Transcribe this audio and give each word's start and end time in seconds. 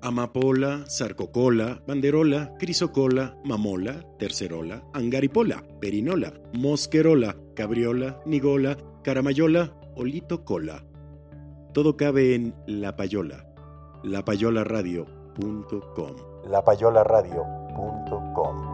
Amapola, 0.00 0.84
Sarcocola, 0.86 1.82
Banderola, 1.86 2.54
Crisocola, 2.58 3.36
Mamola, 3.44 4.04
Tercerola, 4.18 4.82
Angaripola, 4.92 5.64
Perinola, 5.80 6.32
Mosquerola, 6.52 7.36
Cabriola, 7.54 8.20
Nigola, 8.26 8.76
Caramayola, 9.02 9.72
Olito 9.96 10.44
Cola. 10.44 10.84
Todo 11.72 11.96
cabe 11.96 12.34
en 12.34 12.54
La 12.66 12.96
Payola. 12.96 13.46
lapayolaradio.com. 14.04 16.16
lapayolaradio.com. 16.48 18.67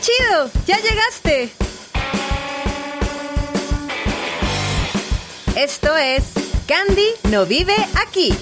¡Qué 0.00 0.12
chido! 0.12 0.50
¡Ya 0.66 0.78
llegaste! 0.78 1.50
Esto 5.56 5.96
es 5.96 6.22
Candy 6.66 7.08
no 7.30 7.44
vive 7.44 7.74
aquí. 7.96 8.34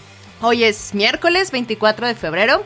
Hoy 0.41 0.65
es 0.65 0.95
miércoles 0.95 1.51
24 1.51 2.07
de 2.07 2.15
febrero, 2.15 2.65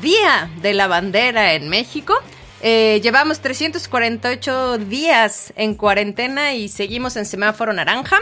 Día 0.00 0.50
de 0.62 0.72
la 0.74 0.88
Bandera 0.88 1.54
en 1.54 1.68
México. 1.68 2.20
Eh, 2.64 3.00
llevamos 3.02 3.40
348 3.40 4.78
días 4.78 5.52
en 5.56 5.74
cuarentena 5.74 6.54
y 6.54 6.68
seguimos 6.68 7.16
en 7.16 7.26
semáforo 7.26 7.72
naranja. 7.72 8.20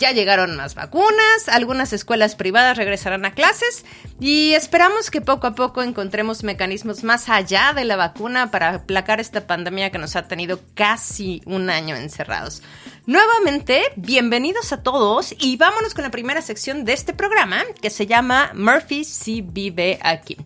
Ya 0.00 0.12
llegaron 0.12 0.56
las 0.56 0.74
vacunas, 0.74 1.46
algunas 1.48 1.92
escuelas 1.92 2.34
privadas 2.34 2.78
regresarán 2.78 3.26
a 3.26 3.32
clases 3.32 3.84
y 4.18 4.54
esperamos 4.54 5.10
que 5.10 5.20
poco 5.20 5.46
a 5.46 5.54
poco 5.54 5.82
encontremos 5.82 6.42
mecanismos 6.42 7.04
más 7.04 7.28
allá 7.28 7.74
de 7.74 7.84
la 7.84 7.96
vacuna 7.96 8.50
para 8.50 8.76
aplacar 8.76 9.20
esta 9.20 9.46
pandemia 9.46 9.90
que 9.90 9.98
nos 9.98 10.16
ha 10.16 10.26
tenido 10.26 10.58
casi 10.72 11.42
un 11.44 11.68
año 11.68 11.96
encerrados. 11.96 12.62
Nuevamente, 13.04 13.82
bienvenidos 13.96 14.72
a 14.72 14.82
todos 14.82 15.34
y 15.38 15.58
vámonos 15.58 15.92
con 15.92 16.04
la 16.04 16.10
primera 16.10 16.40
sección 16.40 16.86
de 16.86 16.94
este 16.94 17.12
programa 17.12 17.62
que 17.82 17.90
se 17.90 18.06
llama 18.06 18.52
Murphy 18.54 19.04
si 19.04 19.42
vive 19.42 19.98
aquí. 20.00 20.38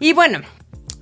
Y 0.00 0.14
bueno, 0.14 0.40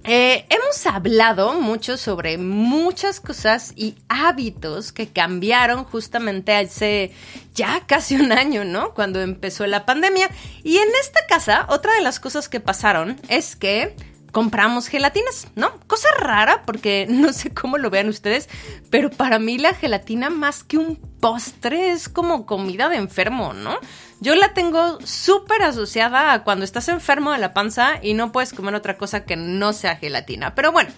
eh, 0.04 0.46
hemos 0.48 0.86
hablado 0.86 1.54
mucho 1.54 1.96
sobre 1.96 2.38
muchas 2.38 3.20
cosas 3.20 3.72
y 3.76 3.96
hábitos 4.08 4.92
que 4.92 5.08
cambiaron 5.08 5.84
justamente 5.84 6.54
hace 6.54 7.12
ya 7.54 7.84
casi 7.86 8.16
un 8.16 8.32
año, 8.32 8.64
¿no? 8.64 8.94
Cuando 8.94 9.20
empezó 9.20 9.66
la 9.66 9.86
pandemia. 9.86 10.28
Y 10.64 10.78
en 10.78 10.88
esta 11.00 11.26
casa, 11.26 11.66
otra 11.68 11.94
de 11.94 12.02
las 12.02 12.18
cosas 12.18 12.48
que 12.48 12.60
pasaron 12.60 13.20
es 13.28 13.54
que 13.54 13.94
compramos 14.32 14.88
gelatinas, 14.88 15.46
¿no? 15.54 15.78
Cosa 15.86 16.08
rara 16.18 16.62
porque 16.66 17.06
no 17.10 17.32
sé 17.32 17.54
cómo 17.54 17.78
lo 17.78 17.90
vean 17.90 18.08
ustedes, 18.08 18.48
pero 18.90 19.10
para 19.10 19.38
mí 19.38 19.58
la 19.58 19.74
gelatina 19.74 20.30
más 20.30 20.64
que 20.64 20.78
un 20.78 20.96
postre 20.96 21.90
es 21.90 22.08
como 22.08 22.46
comida 22.46 22.88
de 22.88 22.96
enfermo, 22.96 23.52
¿no? 23.52 23.78
Yo 24.20 24.34
la 24.34 24.54
tengo 24.54 24.98
súper 25.04 25.62
asociada 25.62 26.32
a 26.32 26.42
cuando 26.42 26.64
estás 26.64 26.88
enfermo 26.88 27.32
de 27.32 27.38
la 27.38 27.54
panza 27.54 28.00
y 28.02 28.14
no 28.14 28.32
puedes 28.32 28.52
comer 28.52 28.74
otra 28.74 28.96
cosa 28.96 29.24
que 29.24 29.36
no 29.36 29.72
sea 29.72 29.96
gelatina. 29.96 30.54
Pero 30.54 30.72
bueno, 30.72 30.90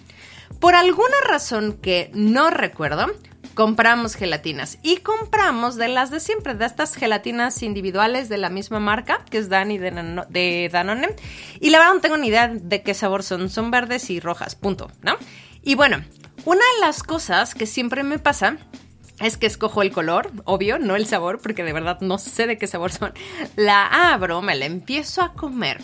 por 0.59 0.75
alguna 0.75 1.15
razón 1.27 1.73
que 1.81 2.11
no 2.13 2.49
recuerdo, 2.49 3.07
compramos 3.55 4.15
gelatinas 4.15 4.77
y 4.83 4.97
compramos 4.97 5.75
de 5.75 5.87
las 5.87 6.11
de 6.11 6.19
siempre, 6.19 6.53
de 6.53 6.65
estas 6.65 6.95
gelatinas 6.95 7.63
individuales 7.63 8.29
de 8.29 8.37
la 8.37 8.49
misma 8.49 8.79
marca, 8.79 9.25
que 9.31 9.39
es 9.39 9.49
Dani 9.49 9.79
de, 9.79 9.91
de 10.29 10.69
Danone. 10.71 11.15
Y 11.59 11.71
la 11.71 11.79
verdad 11.79 11.95
no 11.95 12.01
tengo 12.01 12.17
ni 12.17 12.27
idea 12.27 12.49
de 12.49 12.83
qué 12.83 12.93
sabor 12.93 13.23
son, 13.23 13.49
son 13.49 13.71
verdes 13.71 14.09
y 14.11 14.19
rojas, 14.19 14.55
punto, 14.55 14.91
¿no? 15.01 15.17
Y 15.63 15.73
bueno, 15.73 16.03
una 16.43 16.61
de 16.75 16.81
las 16.81 17.01
cosas 17.01 17.55
que 17.55 17.65
siempre 17.65 18.03
me 18.03 18.19
pasa 18.19 18.57
es 19.19 19.37
que 19.37 19.47
escojo 19.47 19.81
el 19.81 19.91
color, 19.91 20.31
obvio, 20.43 20.77
no 20.77 20.95
el 20.95 21.07
sabor, 21.07 21.41
porque 21.41 21.63
de 21.63 21.73
verdad 21.73 22.01
no 22.01 22.17
sé 22.17 22.47
de 22.47 22.57
qué 22.57 22.67
sabor 22.67 22.91
son. 22.91 23.13
La 23.55 24.13
abro, 24.13 24.41
me 24.41 24.55
la 24.55 24.65
empiezo 24.65 25.21
a 25.21 25.33
comer. 25.33 25.81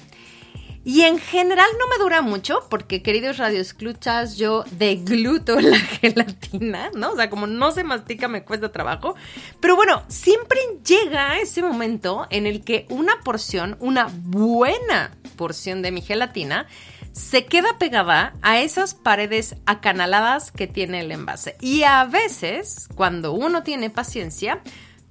Y 0.83 1.01
en 1.01 1.19
general 1.19 1.68
no 1.80 1.88
me 1.88 1.98
dura 2.01 2.22
mucho, 2.22 2.66
porque 2.69 3.04
queridos 3.04 3.38
radioescuchas, 3.38 4.38
yo 4.38 4.63
degluto 4.72 5.60
la 5.62 5.78
gelatina, 5.78 6.89
¿no? 6.95 7.12
O 7.12 7.16
sea, 7.16 7.30
como 7.30 7.45
no 7.45 7.72
se 7.72 7.83
mastica, 7.83 8.28
me 8.28 8.44
cuesta 8.44 8.72
trabajo. 8.72 9.16
Pero 9.60 9.75
bueno, 9.75 10.04
siempre 10.07 10.60
llega 10.83 11.38
ese 11.38 11.62
momento 11.62 12.25
en 12.31 12.48
el 12.48 12.63
que 12.63 12.88
una 12.89 13.19
porción, 13.24 13.78
una 13.80 14.10
buena 14.12 15.12
porción 15.36 15.83
de 15.83 15.92
mi 15.92 16.01
gelatina, 16.01 16.68
se 17.12 17.45
queda 17.45 17.78
pegada 17.78 18.33
a 18.42 18.62
esas 18.62 18.94
paredes 18.94 19.57
acanaladas 19.66 20.51
que 20.51 20.66
tiene 20.66 21.01
el 21.01 21.12
envase. 21.12 21.57
Y 21.60 21.83
a 21.83 22.06
veces, 22.06 22.88
cuando 22.95 23.33
uno 23.33 23.63
tiene 23.63 23.89
paciencia, 23.89 24.62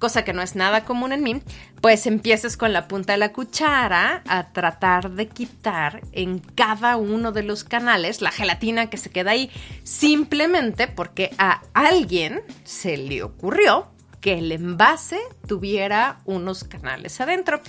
cosa 0.01 0.25
que 0.25 0.33
no 0.33 0.43
es 0.43 0.57
nada 0.57 0.85
común 0.85 1.13
en 1.13 1.23
mí, 1.23 1.41
pues 1.81 2.07
empiezas 2.07 2.57
con 2.57 2.73
la 2.73 2.89
punta 2.89 3.13
de 3.13 3.19
la 3.19 3.33
cuchara 3.33 4.23
a 4.27 4.53
tratar 4.53 5.13
de 5.13 5.29
quitar 5.29 6.01
en 6.11 6.41
cada 6.41 6.97
uno 6.97 7.31
de 7.31 7.45
los 7.45 7.63
canales 7.63 8.21
la 8.21 8.33
gelatina 8.33 8.91
que 8.91 8.97
se 8.97 9.11
queda 9.11 9.31
ahí, 9.31 9.51
simplemente 9.85 10.89
porque 10.89 11.31
a 11.39 11.63
alguien 11.75 12.43
se 12.65 12.97
le 12.97 13.23
ocurrió 13.23 13.89
que 14.21 14.39
el 14.39 14.51
envase 14.51 15.21
tuviera 15.47 16.21
unos 16.25 16.65
canales 16.65 17.21
adentro. 17.21 17.61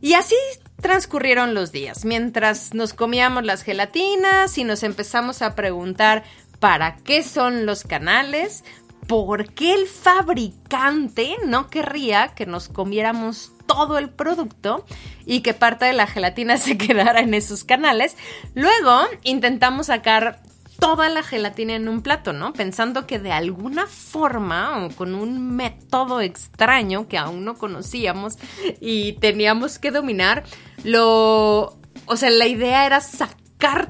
Y 0.00 0.14
así 0.14 0.36
transcurrieron 0.80 1.54
los 1.54 1.70
días, 1.70 2.04
mientras 2.04 2.74
nos 2.74 2.92
comíamos 2.92 3.44
las 3.44 3.62
gelatinas 3.62 4.58
y 4.58 4.64
nos 4.64 4.82
empezamos 4.82 5.42
a 5.42 5.54
preguntar 5.54 6.24
para 6.58 6.96
qué 6.96 7.24
son 7.24 7.66
los 7.66 7.82
canales, 7.82 8.62
por 9.06 9.52
qué 9.52 9.74
el 9.74 9.86
fabricante 9.86 11.36
no 11.46 11.68
querría 11.68 12.28
que 12.34 12.46
nos 12.46 12.68
comiéramos 12.68 13.52
todo 13.66 13.98
el 13.98 14.10
producto 14.10 14.84
y 15.26 15.40
que 15.40 15.54
parte 15.54 15.84
de 15.84 15.92
la 15.92 16.06
gelatina 16.06 16.56
se 16.58 16.76
quedara 16.78 17.20
en 17.20 17.34
esos 17.34 17.64
canales. 17.64 18.16
Luego 18.54 19.00
intentamos 19.22 19.86
sacar 19.86 20.40
toda 20.78 21.08
la 21.08 21.22
gelatina 21.22 21.74
en 21.74 21.88
un 21.88 22.02
plato, 22.02 22.32
¿no? 22.32 22.52
Pensando 22.52 23.06
que 23.06 23.18
de 23.18 23.30
alguna 23.30 23.86
forma 23.86 24.84
o 24.84 24.90
con 24.90 25.14
un 25.14 25.54
método 25.54 26.20
extraño 26.20 27.06
que 27.06 27.18
aún 27.18 27.44
no 27.44 27.54
conocíamos 27.54 28.36
y 28.80 29.12
teníamos 29.14 29.78
que 29.78 29.90
dominar, 29.90 30.44
lo... 30.82 31.78
O 32.06 32.16
sea, 32.16 32.30
la 32.30 32.46
idea 32.46 32.84
era 32.84 33.00
sacar 33.00 33.41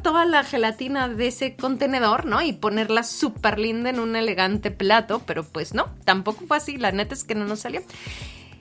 toda 0.03 0.27
la 0.27 0.45
gelatina 0.45 1.09
de 1.09 1.29
ese 1.29 1.57
contenedor, 1.57 2.27
¿no? 2.27 2.43
Y 2.43 2.53
ponerla 2.53 3.03
súper 3.03 3.59
linda 3.59 3.89
en 3.89 4.01
un 4.01 4.17
elegante 4.17 4.71
plato, 4.71 5.23
pero 5.25 5.45
pues 5.45 5.73
no, 5.73 5.87
tampoco 6.05 6.45
fue 6.47 6.59
así, 6.59 6.77
la 6.77 6.93
neta 6.93 7.15
es 7.15 7.25
que 7.25 7.35
no 7.35 7.47
nos 7.47 7.61
salió. 7.61 7.81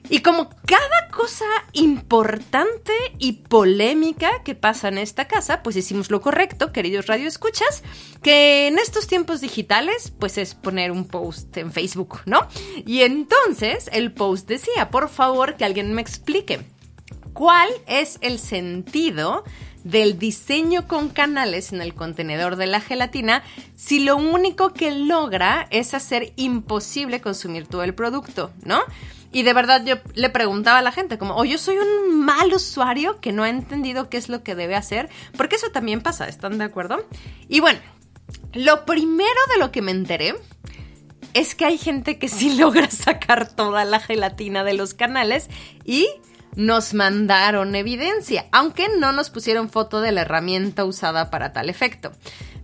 Y 0.08 0.20
como 0.20 0.48
cada 0.48 1.08
cosa 1.10 1.44
importante 1.74 2.92
y 3.18 3.32
polémica 3.44 4.42
que 4.42 4.54
pasa 4.54 4.88
en 4.88 4.98
esta 4.98 5.28
casa, 5.28 5.62
pues 5.62 5.76
hicimos 5.76 6.10
lo 6.10 6.20
correcto, 6.22 6.72
queridos 6.72 7.06
radioescuchas, 7.06 7.82
que 8.22 8.66
en 8.66 8.78
estos 8.78 9.06
tiempos 9.06 9.40
digitales, 9.40 10.12
pues 10.18 10.38
es 10.38 10.54
poner 10.54 10.90
un 10.90 11.06
post 11.06 11.56
en 11.58 11.72
Facebook, 11.72 12.20
¿no? 12.24 12.48
Y 12.86 13.02
entonces 13.02 13.90
el 13.92 14.12
post 14.12 14.48
decía, 14.48 14.90
por 14.90 15.08
favor, 15.08 15.56
que 15.56 15.64
alguien 15.64 15.92
me 15.92 16.02
explique 16.02 16.60
cuál 17.32 17.68
es 17.86 18.18
el 18.22 18.38
sentido 18.38 19.44
del 19.84 20.18
diseño 20.18 20.86
con 20.86 21.08
canales 21.08 21.72
en 21.72 21.80
el 21.82 21.94
contenedor 21.94 22.56
de 22.56 22.66
la 22.66 22.80
gelatina 22.80 23.42
si 23.76 24.00
lo 24.00 24.16
único 24.16 24.72
que 24.72 24.92
logra 24.92 25.66
es 25.70 25.94
hacer 25.94 26.32
imposible 26.36 27.20
consumir 27.20 27.66
todo 27.66 27.82
el 27.82 27.94
producto, 27.94 28.52
¿no? 28.64 28.80
Y 29.32 29.44
de 29.44 29.54
verdad 29.54 29.82
yo 29.84 29.96
le 30.14 30.28
preguntaba 30.28 30.78
a 30.78 30.82
la 30.82 30.92
gente 30.92 31.16
como, 31.16 31.36
o 31.36 31.44
yo 31.44 31.56
soy 31.56 31.76
un 31.78 32.20
mal 32.20 32.52
usuario 32.52 33.18
que 33.20 33.32
no 33.32 33.44
ha 33.44 33.48
entendido 33.48 34.10
qué 34.10 34.18
es 34.18 34.28
lo 34.28 34.42
que 34.42 34.54
debe 34.54 34.76
hacer, 34.76 35.08
porque 35.36 35.56
eso 35.56 35.70
también 35.70 36.02
pasa, 36.02 36.28
¿están 36.28 36.58
de 36.58 36.64
acuerdo? 36.64 37.06
Y 37.48 37.60
bueno, 37.60 37.80
lo 38.52 38.84
primero 38.84 39.40
de 39.52 39.58
lo 39.58 39.72
que 39.72 39.80
me 39.80 39.90
enteré 39.90 40.34
es 41.32 41.54
que 41.54 41.64
hay 41.64 41.78
gente 41.78 42.18
que 42.18 42.28
sí 42.28 42.54
logra 42.58 42.90
sacar 42.90 43.48
toda 43.48 43.84
la 43.84 44.00
gelatina 44.00 44.64
de 44.64 44.74
los 44.74 44.92
canales 44.92 45.48
y 45.84 46.08
nos 46.56 46.94
mandaron 46.94 47.74
evidencia, 47.74 48.46
aunque 48.52 48.88
no 48.98 49.12
nos 49.12 49.30
pusieron 49.30 49.70
foto 49.70 50.00
de 50.00 50.12
la 50.12 50.22
herramienta 50.22 50.84
usada 50.84 51.30
para 51.30 51.52
tal 51.52 51.70
efecto. 51.70 52.12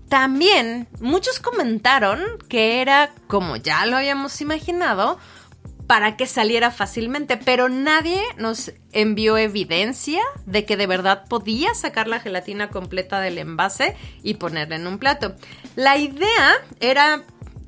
También 0.08 0.88
muchos 1.00 1.38
comentaron 1.38 2.20
que 2.48 2.80
era, 2.80 3.10
como 3.26 3.56
ya 3.56 3.84
lo 3.86 3.96
habíamos 3.96 4.40
imaginado, 4.40 5.18
para 5.86 6.18
que 6.18 6.26
saliera 6.26 6.70
fácilmente, 6.70 7.38
pero 7.38 7.70
nadie 7.70 8.20
nos 8.36 8.72
envió 8.92 9.38
evidencia 9.38 10.20
de 10.44 10.66
que 10.66 10.76
de 10.76 10.86
verdad 10.86 11.24
podía 11.28 11.74
sacar 11.74 12.08
la 12.08 12.20
gelatina 12.20 12.68
completa 12.68 13.20
del 13.20 13.38
envase 13.38 13.96
y 14.22 14.34
ponerla 14.34 14.76
en 14.76 14.86
un 14.86 14.98
plato. 14.98 15.34
La 15.76 15.96
idea 15.96 16.56
era 16.80 17.24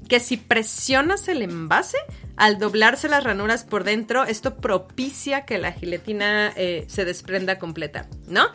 que 0.06 0.20
si 0.20 0.37
presionas 0.37 1.28
el 1.28 1.40
envase, 1.40 1.96
al 2.40 2.58
doblarse 2.58 3.10
las 3.10 3.22
ranuras 3.22 3.64
por 3.64 3.84
dentro, 3.84 4.25
esto 4.25 4.56
propicia 4.56 5.44
que 5.44 5.58
la 5.58 5.72
gelatina 5.72 6.50
eh, 6.56 6.87
se 6.88 7.04
desprenda 7.04 7.58
completa, 7.58 8.08
¿no? 8.28 8.46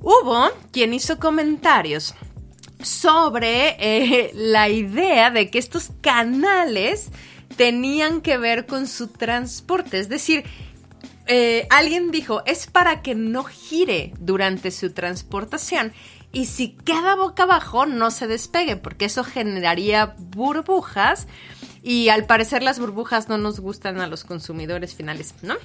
Hubo 0.00 0.50
quien 0.72 0.94
hizo 0.94 1.18
comentarios 1.18 2.14
sobre 2.82 3.76
eh, 3.78 4.30
la 4.32 4.70
idea 4.70 5.30
de 5.30 5.50
que 5.50 5.58
estos 5.58 5.90
canales 6.00 7.10
tenían 7.58 8.22
que 8.22 8.38
ver 8.38 8.64
con 8.64 8.88
su 8.88 9.08
transporte. 9.08 9.98
Es 9.98 10.08
decir, 10.08 10.44
eh, 11.26 11.66
alguien 11.68 12.12
dijo, 12.12 12.42
es 12.46 12.66
para 12.66 13.02
que 13.02 13.14
no 13.14 13.44
gire 13.44 14.14
durante 14.20 14.70
su 14.70 14.90
transportación. 14.90 15.92
Y 16.32 16.46
si 16.46 16.70
queda 16.70 17.14
boca 17.14 17.42
abajo, 17.42 17.84
no 17.84 18.10
se 18.10 18.26
despegue, 18.26 18.76
porque 18.76 19.04
eso 19.04 19.22
generaría 19.22 20.14
burbujas. 20.16 21.26
Y 21.82 22.08
al 22.08 22.26
parecer 22.26 22.62
las 22.62 22.78
burbujas 22.78 23.28
no 23.28 23.38
nos 23.38 23.60
gustan 23.60 24.00
a 24.00 24.06
los 24.06 24.24
consumidores 24.24 24.94
finales, 24.94 25.34
¿no? 25.42 25.56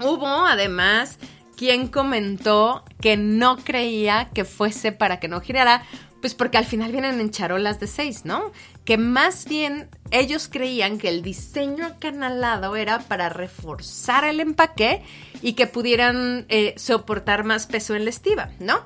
Hubo 0.00 0.26
además 0.26 1.18
quien 1.56 1.88
comentó 1.88 2.84
que 3.00 3.16
no 3.16 3.56
creía 3.58 4.30
que 4.34 4.44
fuese 4.44 4.92
para 4.92 5.20
que 5.20 5.28
no 5.28 5.40
girara, 5.40 5.84
pues 6.20 6.34
porque 6.34 6.58
al 6.58 6.64
final 6.64 6.90
vienen 6.90 7.20
en 7.20 7.30
charolas 7.30 7.80
de 7.80 7.86
seis, 7.86 8.24
¿no? 8.24 8.50
Que 8.84 8.96
más 8.96 9.44
bien 9.44 9.88
ellos 10.10 10.48
creían 10.50 10.98
que 10.98 11.08
el 11.08 11.22
diseño 11.22 11.86
acanalado 11.86 12.76
era 12.76 13.00
para 13.00 13.28
reforzar 13.28 14.24
el 14.24 14.40
empaque 14.40 15.02
y 15.42 15.52
que 15.52 15.66
pudieran 15.66 16.46
eh, 16.48 16.74
soportar 16.76 17.44
más 17.44 17.66
peso 17.66 17.94
en 17.94 18.04
la 18.04 18.10
estiva, 18.10 18.50
¿no? 18.58 18.80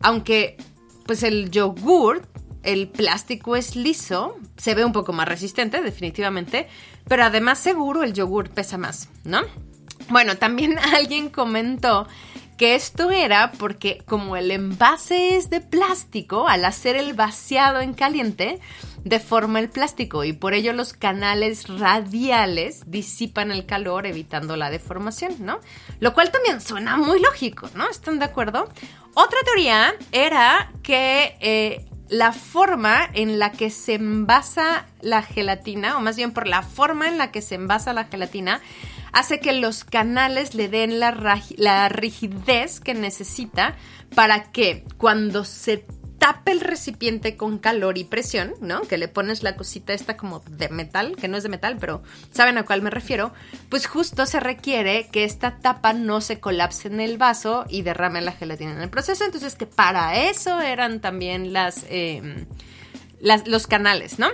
Aunque, 0.00 0.56
pues 1.04 1.24
el 1.24 1.50
yogur, 1.50 2.22
el 2.62 2.88
plástico 2.88 3.56
es 3.56 3.76
liso, 3.76 4.36
se 4.56 4.74
ve 4.74 4.84
un 4.84 4.92
poco 4.92 5.12
más 5.12 5.28
resistente, 5.28 5.80
definitivamente, 5.80 6.68
pero 7.06 7.24
además 7.24 7.58
seguro 7.58 8.02
el 8.02 8.12
yogur 8.12 8.50
pesa 8.50 8.78
más, 8.78 9.08
¿no? 9.24 9.40
Bueno, 10.08 10.36
también 10.36 10.78
alguien 10.94 11.30
comentó 11.30 12.06
que 12.58 12.74
esto 12.74 13.10
era 13.12 13.52
porque 13.52 14.02
como 14.04 14.36
el 14.36 14.50
envase 14.50 15.36
es 15.36 15.48
de 15.48 15.60
plástico, 15.60 16.48
al 16.48 16.64
hacer 16.64 16.96
el 16.96 17.14
vaciado 17.14 17.80
en 17.80 17.94
caliente, 17.94 18.58
deforma 19.04 19.60
el 19.60 19.70
plástico 19.70 20.24
y 20.24 20.32
por 20.32 20.54
ello 20.54 20.72
los 20.72 20.92
canales 20.92 21.68
radiales 21.68 22.82
disipan 22.90 23.52
el 23.52 23.64
calor 23.64 24.06
evitando 24.06 24.56
la 24.56 24.70
deformación, 24.70 25.36
¿no? 25.38 25.60
Lo 26.00 26.12
cual 26.14 26.32
también 26.32 26.60
suena 26.60 26.96
muy 26.96 27.20
lógico, 27.20 27.70
¿no? 27.74 27.88
¿Están 27.88 28.18
de 28.18 28.24
acuerdo? 28.24 28.68
Otra 29.14 29.38
teoría 29.44 29.94
era 30.10 30.72
que 30.82 31.36
eh, 31.40 31.87
la 32.08 32.32
forma 32.32 33.08
en 33.12 33.38
la 33.38 33.52
que 33.52 33.70
se 33.70 33.94
envasa 33.94 34.86
la 35.00 35.22
gelatina, 35.22 35.96
o 35.96 36.00
más 36.00 36.16
bien 36.16 36.32
por 36.32 36.46
la 36.46 36.62
forma 36.62 37.08
en 37.08 37.18
la 37.18 37.30
que 37.30 37.42
se 37.42 37.54
envasa 37.54 37.92
la 37.92 38.04
gelatina, 38.04 38.60
hace 39.12 39.40
que 39.40 39.52
los 39.52 39.84
canales 39.84 40.54
le 40.54 40.68
den 40.68 41.00
la, 41.00 41.40
la 41.56 41.88
rigidez 41.88 42.80
que 42.80 42.94
necesita 42.94 43.76
para 44.14 44.50
que 44.50 44.84
cuando 44.96 45.44
se 45.44 45.84
tape 46.18 46.52
el 46.52 46.60
recipiente 46.60 47.36
con 47.36 47.58
calor 47.58 47.96
y 47.96 48.04
presión, 48.04 48.54
¿no? 48.60 48.82
Que 48.82 48.98
le 48.98 49.08
pones 49.08 49.42
la 49.42 49.56
cosita 49.56 49.92
esta 49.92 50.16
como 50.16 50.40
de 50.40 50.68
metal, 50.68 51.16
que 51.16 51.28
no 51.28 51.36
es 51.36 51.42
de 51.42 51.48
metal, 51.48 51.76
pero 51.78 52.02
saben 52.32 52.58
a 52.58 52.64
cuál 52.64 52.82
me 52.82 52.90
refiero, 52.90 53.32
pues 53.68 53.86
justo 53.86 54.26
se 54.26 54.40
requiere 54.40 55.08
que 55.08 55.24
esta 55.24 55.58
tapa 55.58 55.92
no 55.92 56.20
se 56.20 56.40
colapse 56.40 56.88
en 56.88 57.00
el 57.00 57.18
vaso 57.18 57.64
y 57.68 57.82
derrame 57.82 58.20
la 58.20 58.32
gelatina 58.32 58.72
en 58.72 58.82
el 58.82 58.90
proceso. 58.90 59.24
Entonces 59.24 59.54
que 59.54 59.66
para 59.66 60.16
eso 60.28 60.60
eran 60.60 61.00
también 61.00 61.52
las, 61.52 61.86
em, 61.88 62.46
los 63.20 63.66
canales, 63.66 64.18
¿no? 64.18 64.28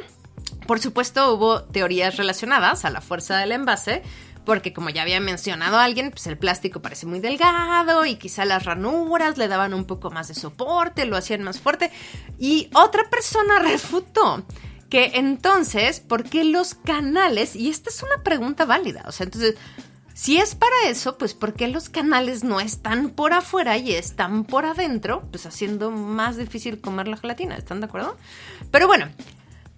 Por 0.66 0.80
supuesto 0.80 1.34
hubo 1.34 1.62
teorías 1.64 2.16
relacionadas 2.16 2.84
a 2.84 2.90
la 2.90 3.02
fuerza 3.02 3.36
del 3.36 3.52
envase, 3.52 4.02
porque 4.44 4.72
como 4.72 4.90
ya 4.90 5.02
había 5.02 5.20
mencionado 5.20 5.78
alguien, 5.78 6.10
pues 6.10 6.26
el 6.26 6.38
plástico 6.38 6.82
parece 6.82 7.06
muy 7.06 7.20
delgado 7.20 8.04
y 8.06 8.16
quizá 8.16 8.44
las 8.44 8.64
ranuras 8.64 9.38
le 9.38 9.48
daban 9.48 9.74
un 9.74 9.84
poco 9.84 10.10
más 10.10 10.28
de 10.28 10.34
soporte, 10.34 11.06
lo 11.06 11.16
hacían 11.16 11.42
más 11.42 11.60
fuerte. 11.60 11.90
Y 12.38 12.70
otra 12.74 13.08
persona 13.10 13.58
refutó 13.62 14.44
que 14.90 15.12
entonces, 15.14 16.00
¿por 16.00 16.24
qué 16.24 16.44
los 16.44 16.74
canales? 16.74 17.56
Y 17.56 17.70
esta 17.70 17.90
es 17.90 18.02
una 18.02 18.22
pregunta 18.22 18.64
válida, 18.64 19.04
o 19.06 19.12
sea, 19.12 19.24
entonces... 19.24 19.56
Si 20.16 20.38
es 20.38 20.54
para 20.54 20.76
eso, 20.86 21.18
pues 21.18 21.34
¿por 21.34 21.54
qué 21.54 21.66
los 21.66 21.88
canales 21.88 22.44
no 22.44 22.60
están 22.60 23.10
por 23.10 23.32
afuera 23.32 23.78
y 23.78 23.96
están 23.96 24.44
por 24.44 24.64
adentro? 24.64 25.22
Pues 25.32 25.44
haciendo 25.44 25.90
más 25.90 26.36
difícil 26.36 26.80
comer 26.80 27.08
la 27.08 27.16
gelatina, 27.16 27.56
¿están 27.56 27.80
de 27.80 27.86
acuerdo? 27.86 28.16
Pero 28.70 28.86
bueno, 28.86 29.08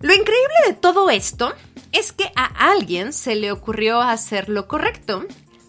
lo 0.06 0.14
increíble 0.14 0.54
de 0.68 0.74
todo 0.74 1.10
esto 1.10 1.52
es 1.90 2.12
que 2.12 2.30
a 2.36 2.70
alguien 2.70 3.12
se 3.12 3.34
le 3.34 3.50
ocurrió 3.50 4.00
hacer 4.00 4.48
lo 4.48 4.68
correcto, 4.68 5.24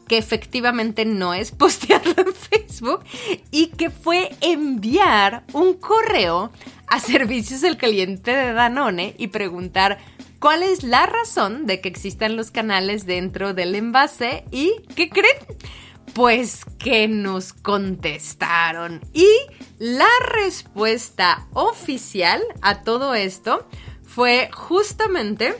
que 0.07 0.19
efectivamente 0.19 1.05
no 1.05 1.33
es 1.33 1.51
postearlo 1.51 2.13
en 2.15 2.35
Facebook 2.35 3.03
y 3.49 3.67
que 3.69 3.89
fue 3.89 4.29
enviar 4.41 5.43
un 5.53 5.73
correo 5.73 6.51
a 6.85 6.99
servicios 6.99 7.61
del 7.61 7.77
cliente 7.77 8.29
de 8.29 8.53
Danone 8.53 9.15
y 9.17 9.29
preguntar 9.29 9.97
cuál 10.37 10.61
es 10.61 10.83
la 10.83 11.07
razón 11.07 11.65
de 11.65 11.81
que 11.81 11.89
existan 11.89 12.35
los 12.35 12.51
canales 12.51 13.07
dentro 13.07 13.55
del 13.55 13.73
envase 13.73 14.45
y 14.51 14.71
¿qué 14.95 15.09
creen? 15.09 15.37
Pues 16.13 16.63
que 16.77 17.07
nos 17.07 17.53
contestaron. 17.53 19.01
Y 19.13 19.27
la 19.79 20.05
respuesta 20.29 21.47
oficial 21.53 22.43
a 22.61 22.81
todo 22.81 23.15
esto 23.15 23.67
fue 24.17 24.49
justamente 24.51 25.53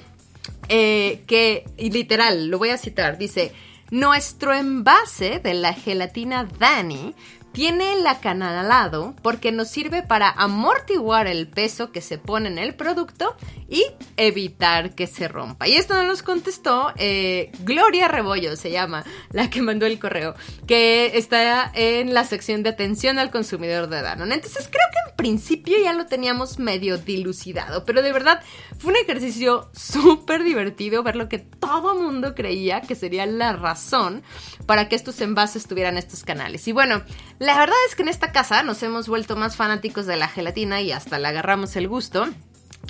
eh, 0.67 1.21
que, 1.27 1.65
y 1.77 1.91
literal, 1.91 2.47
lo 2.47 2.57
voy 2.57 2.69
a 2.69 2.79
citar, 2.79 3.19
dice, 3.19 3.53
nuestro 3.91 4.51
envase 4.51 5.37
de 5.37 5.53
la 5.53 5.73
gelatina 5.73 6.47
Dani 6.57 7.13
tiene 7.57 7.93
el 7.93 8.05
acanalado 8.05 9.15
porque 9.23 9.51
nos 9.51 9.69
sirve 9.69 10.03
para 10.03 10.29
amortiguar 10.29 11.25
el 11.25 11.47
peso 11.47 11.91
que 11.91 12.01
se 12.01 12.19
pone 12.19 12.49
en 12.49 12.59
el 12.59 12.75
producto 12.75 13.35
y 13.67 13.83
evitar 14.15 14.93
que 14.93 15.07
se 15.07 15.27
rompa. 15.27 15.67
Y 15.67 15.73
esto 15.73 16.03
nos 16.03 16.21
contestó 16.21 16.93
eh, 16.97 17.51
Gloria 17.61 18.07
Rebollo, 18.07 18.55
se 18.55 18.69
llama, 18.69 19.03
la 19.31 19.49
que 19.49 19.63
mandó 19.63 19.87
el 19.87 19.97
correo, 19.97 20.35
que 20.67 21.17
está 21.17 21.71
en 21.73 22.13
la 22.13 22.25
sección 22.25 22.61
de 22.61 22.69
atención 22.69 23.17
al 23.17 23.31
consumidor 23.31 23.89
de 23.89 24.03
Danone. 24.03 24.35
Entonces 24.35 24.69
creo 24.69 24.85
que 24.91 25.09
en 25.09 25.15
principio 25.15 25.79
ya 25.81 25.93
lo 25.93 26.05
teníamos 26.05 26.59
medio 26.59 26.99
dilucidado, 26.99 27.85
pero 27.85 28.03
de 28.03 28.13
verdad 28.13 28.39
fue 28.77 28.91
un 28.91 28.97
ejercicio 28.97 29.71
súper 29.73 30.43
divertido 30.43 31.01
ver 31.01 31.15
lo 31.15 31.27
que 31.27 31.39
todo 31.39 31.95
mundo 31.95 32.35
creía 32.35 32.81
que 32.81 32.93
sería 32.93 33.25
la 33.25 33.53
razón 33.53 34.21
para 34.67 34.87
que 34.89 34.95
estos 34.95 35.19
envases 35.21 35.65
tuvieran 35.67 35.97
estos 35.97 36.23
canales. 36.23 36.67
Y 36.67 36.71
bueno, 36.71 37.01
la 37.48 37.58
verdad 37.58 37.77
es 37.88 37.96
que 37.96 38.01
en 38.01 38.10
esta 38.10 38.34
casa 38.34 38.62
nos 38.62 38.84
hemos 38.84 39.08
vuelto 39.08 39.38
más 39.38 39.56
fanáticos 39.56 40.06
de 40.06 40.18
la 40.18 40.27
gelatina 40.27 40.82
y 40.82 40.92
hasta 40.92 41.18
le 41.18 41.30
agarramos 41.30 41.77
el 41.77 41.88
gusto. 41.88 42.27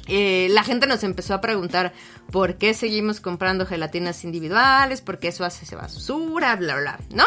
Eh, 0.08 0.48
la 0.50 0.64
gente 0.64 0.88
nos 0.88 1.04
empezó 1.04 1.36
a 1.36 1.42
preguntar 1.42 1.94
por 2.32 2.58
qué 2.58 2.74
seguimos 2.74 3.22
comprando 3.22 3.68
gelatinas 3.68 4.24
individuales, 4.24 5.02
por 5.02 5.20
qué 5.20 5.28
eso 5.28 5.46
hace 5.46 5.76
basura, 5.76 6.56
bla, 6.56 6.76
bla, 6.76 7.00
¿no? 7.12 7.26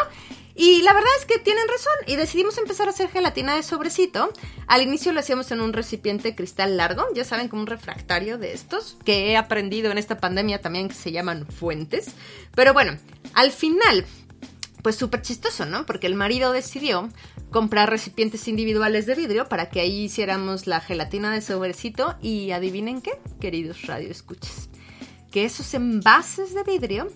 Y 0.56 0.82
la 0.82 0.92
verdad 0.92 1.10
es 1.20 1.24
que 1.24 1.38
tienen 1.38 1.68
razón 1.68 1.92
y 2.08 2.16
decidimos 2.16 2.58
empezar 2.58 2.88
a 2.88 2.90
hacer 2.90 3.08
gelatina 3.08 3.54
de 3.54 3.62
sobrecito. 3.62 4.32
Al 4.66 4.82
inicio 4.82 5.12
lo 5.12 5.20
hacíamos 5.20 5.52
en 5.52 5.60
un 5.60 5.72
recipiente 5.72 6.34
cristal 6.34 6.76
largo, 6.76 7.06
ya 7.14 7.24
saben, 7.24 7.46
como 7.46 7.62
un 7.62 7.68
refractario 7.68 8.38
de 8.38 8.54
estos, 8.54 8.96
que 9.04 9.30
he 9.30 9.36
aprendido 9.36 9.92
en 9.92 9.98
esta 9.98 10.18
pandemia 10.18 10.60
también 10.60 10.88
que 10.88 10.96
se 10.96 11.12
llaman 11.12 11.46
fuentes. 11.46 12.08
Pero 12.56 12.72
bueno, 12.72 12.98
al 13.34 13.52
final 13.52 14.04
pues 14.82 14.96
súper 14.96 15.22
chistoso, 15.22 15.66
¿no? 15.66 15.86
Porque 15.86 16.06
el 16.06 16.14
marido 16.14 16.52
decidió 16.52 17.08
comprar 17.50 17.90
recipientes 17.90 18.48
individuales 18.48 19.06
de 19.06 19.14
vidrio 19.14 19.48
para 19.48 19.70
que 19.70 19.80
ahí 19.80 20.04
hiciéramos 20.04 20.66
la 20.66 20.80
gelatina 20.80 21.32
de 21.32 21.40
sobrecito 21.40 22.16
y 22.22 22.52
adivinen 22.52 23.00
qué, 23.02 23.12
queridos 23.40 23.82
radioescuchas, 23.82 24.68
que 25.30 25.44
esos 25.44 25.74
envases 25.74 26.54
de 26.54 26.62
vidrio 26.62 27.08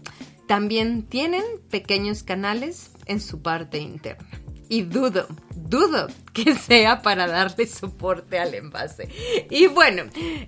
también 0.47 1.05
tienen 1.05 1.45
pequeños 1.71 2.23
canales 2.23 2.91
en 3.07 3.21
su 3.21 3.41
parte 3.43 3.79
interna. 3.79 4.29
Y 4.69 4.83
dudo, 4.83 5.27
dudo 5.55 6.09
que 6.35 6.55
sea 6.57 7.01
para 7.01 7.27
darle 7.27 7.67
soporte 7.67 8.39
al 8.39 8.55
envase. 8.55 9.09
Y 9.51 9.69
bueno, 9.69 10.03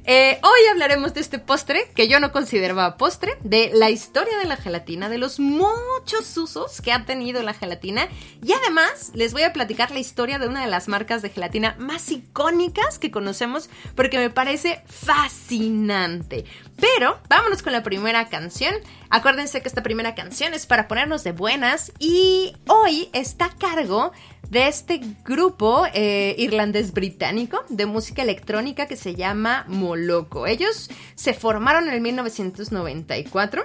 eh, 0.04 0.38
hoy 0.42 0.60
hablaremos 0.70 1.14
de 1.14 1.20
este 1.20 1.38
postre 1.38 1.90
que 1.94 2.08
yo 2.08 2.20
no 2.20 2.32
consideraba 2.32 2.96
postre, 2.96 3.38
de 3.42 3.70
la 3.72 3.88
historia 3.88 4.36
de 4.38 4.46
la 4.46 4.56
gelatina, 4.56 5.08
de 5.08 5.18
los 5.18 5.38
muchos 5.38 6.36
usos 6.36 6.80
que 6.82 6.92
ha 6.92 7.06
tenido 7.06 7.42
la 7.42 7.54
gelatina 7.54 8.08
y 8.42 8.52
además 8.52 9.12
les 9.14 9.32
voy 9.32 9.42
a 9.42 9.52
platicar 9.52 9.92
la 9.92 10.00
historia 10.00 10.38
de 10.38 10.48
una 10.48 10.62
de 10.62 10.70
las 10.70 10.88
marcas 10.88 11.22
de 11.22 11.30
gelatina 11.30 11.76
más 11.78 12.10
icónicas 12.10 12.98
que 12.98 13.12
conocemos 13.12 13.70
porque 13.94 14.18
me 14.18 14.30
parece 14.30 14.82
fascinante. 14.86 16.44
Pero 16.78 17.20
vámonos 17.28 17.62
con 17.62 17.72
la 17.72 17.82
primera 17.82 18.28
canción. 18.28 18.74
Acuérdense 19.08 19.62
que 19.62 19.68
esta 19.68 19.82
primera 19.82 20.14
canción 20.14 20.52
es 20.52 20.66
para 20.66 20.88
ponernos 20.88 21.22
de 21.22 21.32
buenas 21.32 21.92
y 21.98 22.54
hoy 22.66 23.08
está 23.12 23.46
a 23.46 23.56
cargo 23.56 24.12
de 24.50 24.68
este 24.68 25.00
grupo 25.24 25.86
eh, 25.92 26.34
irlandés 26.38 26.92
británico 26.92 27.64
de 27.68 27.86
música 27.86 28.22
electrónica 28.22 28.86
que 28.86 28.96
se 28.96 29.14
llama 29.14 29.64
Moloco. 29.68 30.46
Ellos 30.46 30.90
se 31.14 31.34
formaron 31.34 31.88
en 31.88 32.02
1994. 32.02 33.64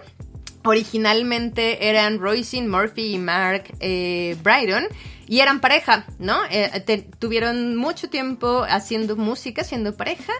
Originalmente 0.63 1.89
eran 1.89 2.19
Roisin 2.19 2.69
Murphy 2.69 3.13
y 3.15 3.17
Mark 3.17 3.73
eh, 3.79 4.35
Brydon 4.43 4.85
y 5.27 5.39
eran 5.39 5.59
pareja, 5.59 6.05
¿no? 6.19 6.39
Eh, 6.51 7.07
tuvieron 7.19 7.75
mucho 7.75 8.09
tiempo 8.09 8.63
haciendo 8.67 9.15
música, 9.15 9.63
siendo 9.63 9.95
pareja. 9.95 10.33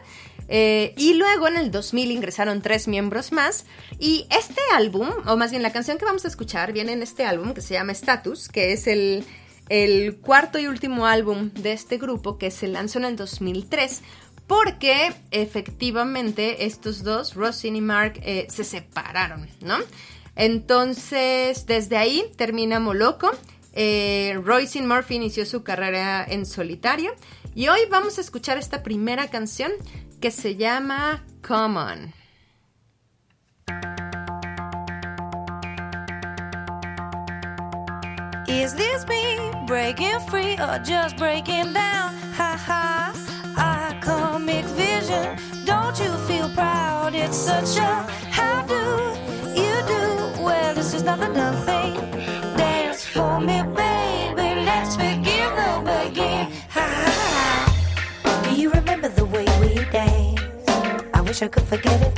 y 0.50 1.14
luego 1.14 1.48
en 1.48 1.56
el 1.56 1.72
2000 1.72 2.12
ingresaron 2.12 2.62
tres 2.62 2.88
miembros 2.88 3.32
más. 3.32 3.66
Y 4.00 4.28
este 4.30 4.60
álbum, 4.76 5.10
o 5.26 5.38
más 5.38 5.52
bien 5.52 5.64
la 5.64 5.72
canción 5.72 5.98
que 5.98 6.06
vamos 6.06 6.26
a 6.26 6.28
escuchar, 6.28 6.74
viene 6.74 6.92
en 6.92 7.04
este 7.04 7.26
álbum 7.26 7.54
que 7.54 7.62
se 7.62 7.76
llama 7.76 7.94
Status, 7.94 8.50
que 8.50 8.74
es 8.74 8.86
el 8.86 9.24
el 9.72 10.18
cuarto 10.18 10.60
y 10.60 10.68
último 10.68 11.06
álbum 11.06 11.50
de 11.54 11.72
este 11.72 11.98
grupo 11.98 12.38
que 12.38 12.52
se 12.52 12.68
lanzó 12.68 13.00
en 13.00 13.06
el 13.06 13.16
2003 13.16 14.02
porque 14.46 15.14
efectivamente 15.32 16.66
estos 16.66 17.04
dos, 17.04 17.36
Rosin 17.36 17.78
y 17.78 17.82
Mark, 17.82 18.20
eh, 18.22 18.48
se 18.50 18.66
separaron, 18.66 19.48
¿no? 19.62 19.78
Entonces, 20.36 21.66
desde 21.68 21.96
ahí 21.96 22.26
termina 22.36 22.82
Moloco. 22.82 23.32
Eh, 23.72 24.38
Royce 24.44 24.82
Murphy 24.82 25.16
inició 25.16 25.46
su 25.46 25.64
carrera 25.64 26.26
en 26.28 26.46
solitario 26.46 27.14
y 27.56 27.70
hoy 27.70 27.80
vamos 27.90 28.18
a 28.18 28.22
escuchar 28.22 28.58
esta 28.58 28.84
primera 28.84 29.30
canción 29.30 29.72
que 30.20 30.32
se 30.32 30.58
llama 30.58 31.24
Come 31.48 31.80
On. 31.80 32.21
Is 38.52 38.76
this 38.76 39.08
me 39.08 39.50
breaking 39.66 40.20
free 40.30 40.56
or 40.58 40.78
just 40.80 41.16
breaking 41.16 41.72
down? 41.72 42.14
Ha 42.36 42.52
ha, 42.68 43.14
a 43.58 44.06
comic 44.06 44.66
vision. 44.66 45.38
Don't 45.66 45.98
you 45.98 46.12
feel 46.28 46.50
proud? 46.50 47.16
It's 47.16 47.38
such 47.38 47.78
a 47.78 48.04
how 48.30 48.62
do 48.68 48.84
you 49.60 49.74
do? 49.88 50.44
Well, 50.44 50.76
this 50.76 50.94
is 50.94 51.04
not 51.04 51.20
a 51.20 51.34
done 51.34 51.66
thing. 51.66 51.96
Dance 52.58 53.06
for 53.06 53.40
me, 53.40 53.64
baby. 53.64 54.66
Let's 54.66 54.98
begin 54.98 55.50
the 55.56 55.72
begin. 55.88 56.52
Ha 56.76 56.86
ha. 57.06 58.44
Do 58.44 58.62
you 58.62 58.70
remember 58.70 59.08
the 59.08 59.26
way 59.26 59.46
we 59.62 59.76
danced? 59.92 60.44
I 61.14 61.22
wish 61.22 61.42
I 61.42 61.48
could 61.48 61.64
forget 61.64 62.02
it. 62.02 62.16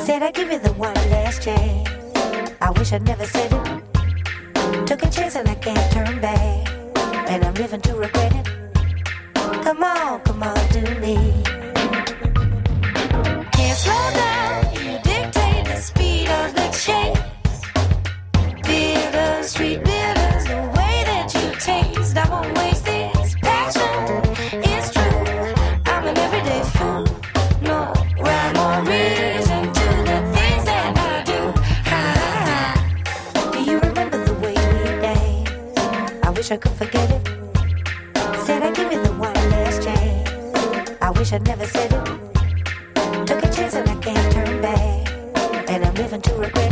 Said 0.00 0.22
I'd 0.22 0.34
give 0.34 0.50
you 0.50 0.58
the 0.58 0.72
one 0.72 0.94
last 1.12 1.42
chance. 1.42 1.90
I 2.62 2.70
wish 2.70 2.92
I'd 2.94 3.02
never 3.02 3.26
said 3.26 3.52
it. 3.52 3.79
Took 4.90 5.04
a 5.04 5.08
chance 5.08 5.36
and 5.36 5.48
I 5.48 5.54
can't 5.54 5.92
turn 5.92 6.20
back. 6.20 6.68
And 7.30 7.44
I'm 7.44 7.54
living 7.54 7.80
to 7.82 7.94
regret 7.94 8.34
it. 8.34 8.48
Come 9.62 9.84
on, 9.84 10.18
come 10.22 10.42
on, 10.42 10.68
do 10.72 10.80
me. 10.98 11.14
Can't 13.52 13.78
slow 13.78 14.10
down, 14.18 14.74
you 14.74 14.98
dictate 15.04 15.64
the 15.66 15.76
speed 15.76 16.28
of 16.28 16.54
the 16.56 16.68
chase. 16.74 17.20
Bitter, 18.66 19.44
sweet 19.44 19.84
wish 41.20 41.34
I'd 41.34 41.46
never 41.46 41.66
said 41.66 41.92
it. 41.92 42.06
Took 43.26 43.44
a 43.44 43.52
chance 43.52 43.74
and 43.74 43.86
I 43.86 43.94
can't 43.96 44.32
turn 44.32 44.62
back. 44.62 45.68
And 45.68 45.84
I'm 45.84 45.94
living 45.94 46.22
to 46.22 46.32
regret 46.32 46.69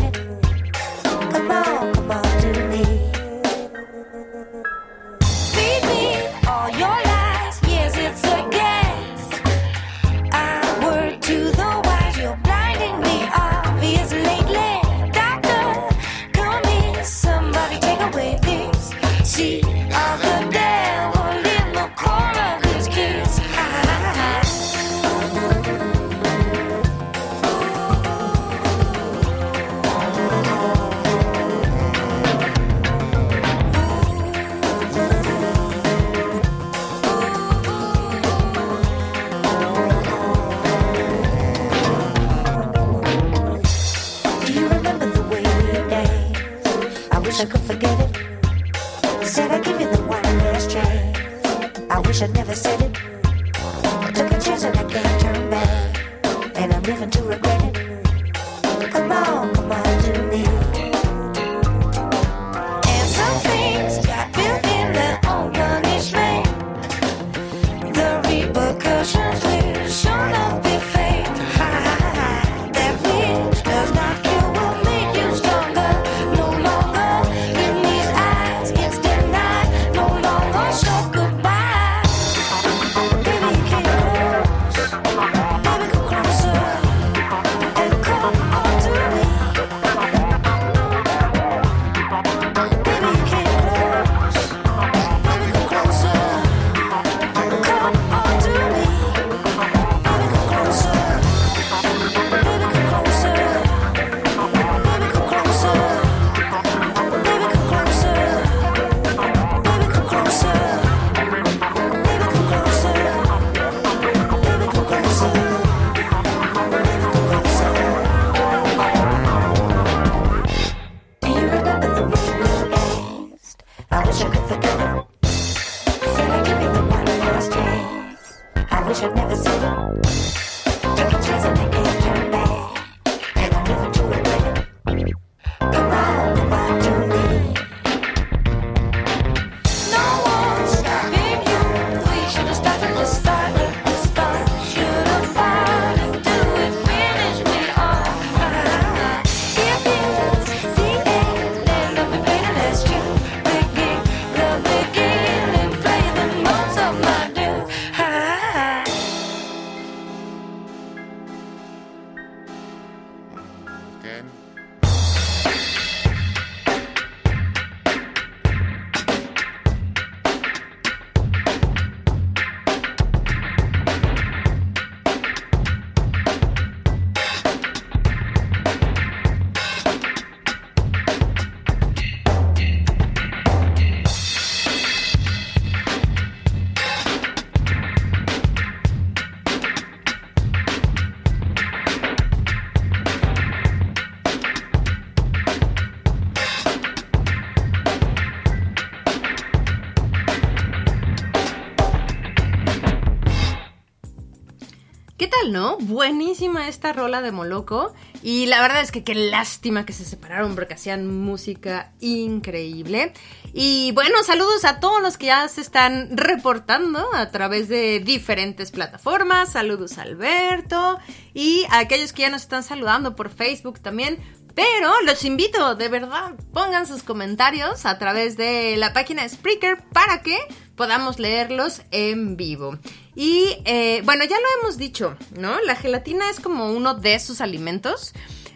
Buenísima 205.80 206.68
esta 206.68 206.92
rola 206.92 207.22
de 207.22 207.32
Moloco. 207.32 207.94
Y 208.22 208.46
la 208.46 208.60
verdad 208.60 208.82
es 208.82 208.92
que 208.92 209.02
qué 209.02 209.14
lástima 209.14 209.86
que 209.86 209.94
se 209.94 210.04
separaron 210.04 210.54
porque 210.54 210.74
hacían 210.74 211.06
música 211.06 211.92
increíble. 212.00 213.14
Y 213.54 213.92
bueno, 213.92 214.22
saludos 214.24 214.66
a 214.66 214.78
todos 214.78 215.00
los 215.00 215.16
que 215.16 215.26
ya 215.26 215.48
se 215.48 215.62
están 215.62 216.18
reportando 216.18 217.14
a 217.14 217.30
través 217.30 217.68
de 217.68 218.00
diferentes 218.00 218.70
plataformas. 218.70 219.52
Saludos 219.52 219.96
a 219.96 220.02
Alberto 220.02 220.98
y 221.32 221.64
a 221.70 221.78
aquellos 221.78 222.12
que 222.12 222.22
ya 222.22 222.30
nos 222.30 222.42
están 222.42 222.62
saludando 222.62 223.16
por 223.16 223.30
Facebook 223.30 223.80
también. 223.80 224.18
Pero 224.54 225.00
los 225.02 225.24
invito, 225.24 225.76
de 225.76 225.88
verdad, 225.88 226.34
pongan 226.52 226.86
sus 226.86 227.02
comentarios 227.02 227.86
a 227.86 227.96
través 227.98 228.36
de 228.36 228.76
la 228.76 228.92
página 228.92 229.22
de 229.22 229.28
Spreaker 229.30 229.78
para 229.92 230.20
que 230.22 230.36
podamos 230.74 231.18
leerlos 231.18 231.82
en 231.90 232.36
vivo. 232.36 232.76
Y 233.20 233.56
eh, 233.64 234.00
bueno, 234.04 234.22
ya 234.24 234.36
lo 234.36 234.46
hemos 234.60 234.78
dicho, 234.78 235.16
¿no? 235.36 235.60
La 235.62 235.74
gelatina 235.74 236.30
es 236.30 236.38
como 236.38 236.70
uno 236.70 236.94
de 236.94 237.14
esos 237.14 237.40
alimentos 237.40 238.12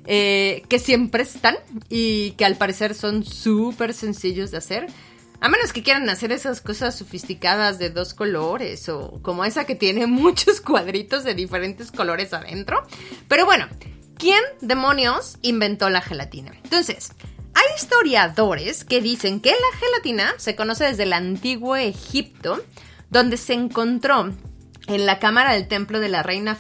eh, 0.07 0.63
que 0.69 0.79
siempre 0.79 1.25
están 1.25 1.57
y 1.89 2.31
que 2.39 2.45
al 2.45 2.55
parecer 2.55 2.95
son 2.95 3.25
súper 3.25 3.93
sencillos 3.93 4.53
de 4.53 4.59
hacer. 4.59 4.87
A 5.41 5.49
menos 5.49 5.73
que 5.73 5.83
quieran 5.83 6.09
hacer 6.09 6.31
esas 6.31 6.61
cosas 6.61 6.97
sofisticadas 6.97 7.81
de 7.81 7.91
dos 7.91 8.15
colores 8.15 8.89
o 8.89 9.19
como 9.21 9.45
esa 9.45 9.65
que 9.65 9.75
tiene 9.75 10.07
muchos 10.07 10.61
cuadritos 10.61 11.25
de 11.25 11.35
diferentes 11.35 11.91
colores 11.91 12.33
adentro. 12.33 12.87
Pero 13.27 13.45
bueno, 13.45 13.67
¿quién 14.17 14.45
demonios 14.61 15.39
inventó 15.43 15.91
la 15.91 16.03
gelatina? 16.03 16.53
Entonces, 16.63 17.11
hay 17.55 17.65
historiadores 17.77 18.85
que 18.85 19.01
dicen 19.01 19.41
que 19.41 19.51
la 19.51 19.79
gelatina 19.81 20.35
se 20.37 20.55
conoce 20.55 20.85
desde 20.85 21.03
el 21.03 21.15
antiguo 21.15 21.75
Egipto, 21.75 22.63
donde 23.11 23.37
se 23.37 23.55
encontró 23.55 24.31
en 24.87 25.07
la 25.07 25.19
cámara 25.19 25.53
del 25.53 25.69
templo 25.69 26.01
de 26.01 26.09
la 26.09 26.23
reina 26.23 26.57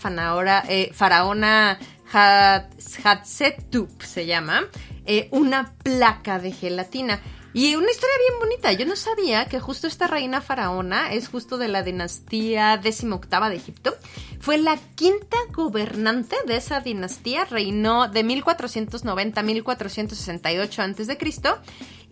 eh, 0.68 0.90
faraona 0.92 1.78
Hat- 2.12 2.70
Hatshepsut, 3.04 4.02
se 4.02 4.26
llama, 4.26 4.62
eh, 5.06 5.28
una 5.30 5.72
placa 5.82 6.38
de 6.38 6.52
gelatina. 6.52 7.20
Y 7.54 7.74
una 7.74 7.90
historia 7.90 8.14
bien 8.30 8.40
bonita. 8.40 8.72
Yo 8.72 8.86
no 8.86 8.96
sabía 8.96 9.44
que 9.44 9.60
justo 9.60 9.86
esta 9.86 10.06
reina 10.06 10.40
faraona 10.40 11.12
es 11.12 11.28
justo 11.28 11.58
de 11.58 11.68
la 11.68 11.82
dinastía 11.82 12.80
XVIII 12.82 13.50
de 13.50 13.56
Egipto. 13.56 13.94
Fue 14.40 14.56
la 14.56 14.78
quinta 14.94 15.36
gobernante 15.52 16.34
de 16.46 16.56
esa 16.56 16.80
dinastía. 16.80 17.44
Reinó 17.44 18.08
de 18.08 18.24
1490 18.24 19.38
a 19.38 19.42
1468 19.42 20.82
a.C. 20.82 21.18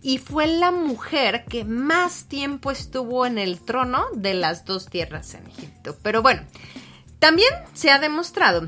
Y 0.01 0.17
fue 0.17 0.47
la 0.47 0.71
mujer 0.71 1.45
que 1.45 1.63
más 1.63 2.25
tiempo 2.25 2.71
estuvo 2.71 3.25
en 3.25 3.37
el 3.37 3.59
trono 3.61 4.05
de 4.15 4.33
las 4.33 4.65
dos 4.65 4.87
tierras 4.87 5.33
en 5.35 5.47
Egipto. 5.47 5.95
Pero 6.01 6.21
bueno, 6.21 6.41
también 7.19 7.53
se 7.73 7.91
ha 7.91 7.99
demostrado 7.99 8.67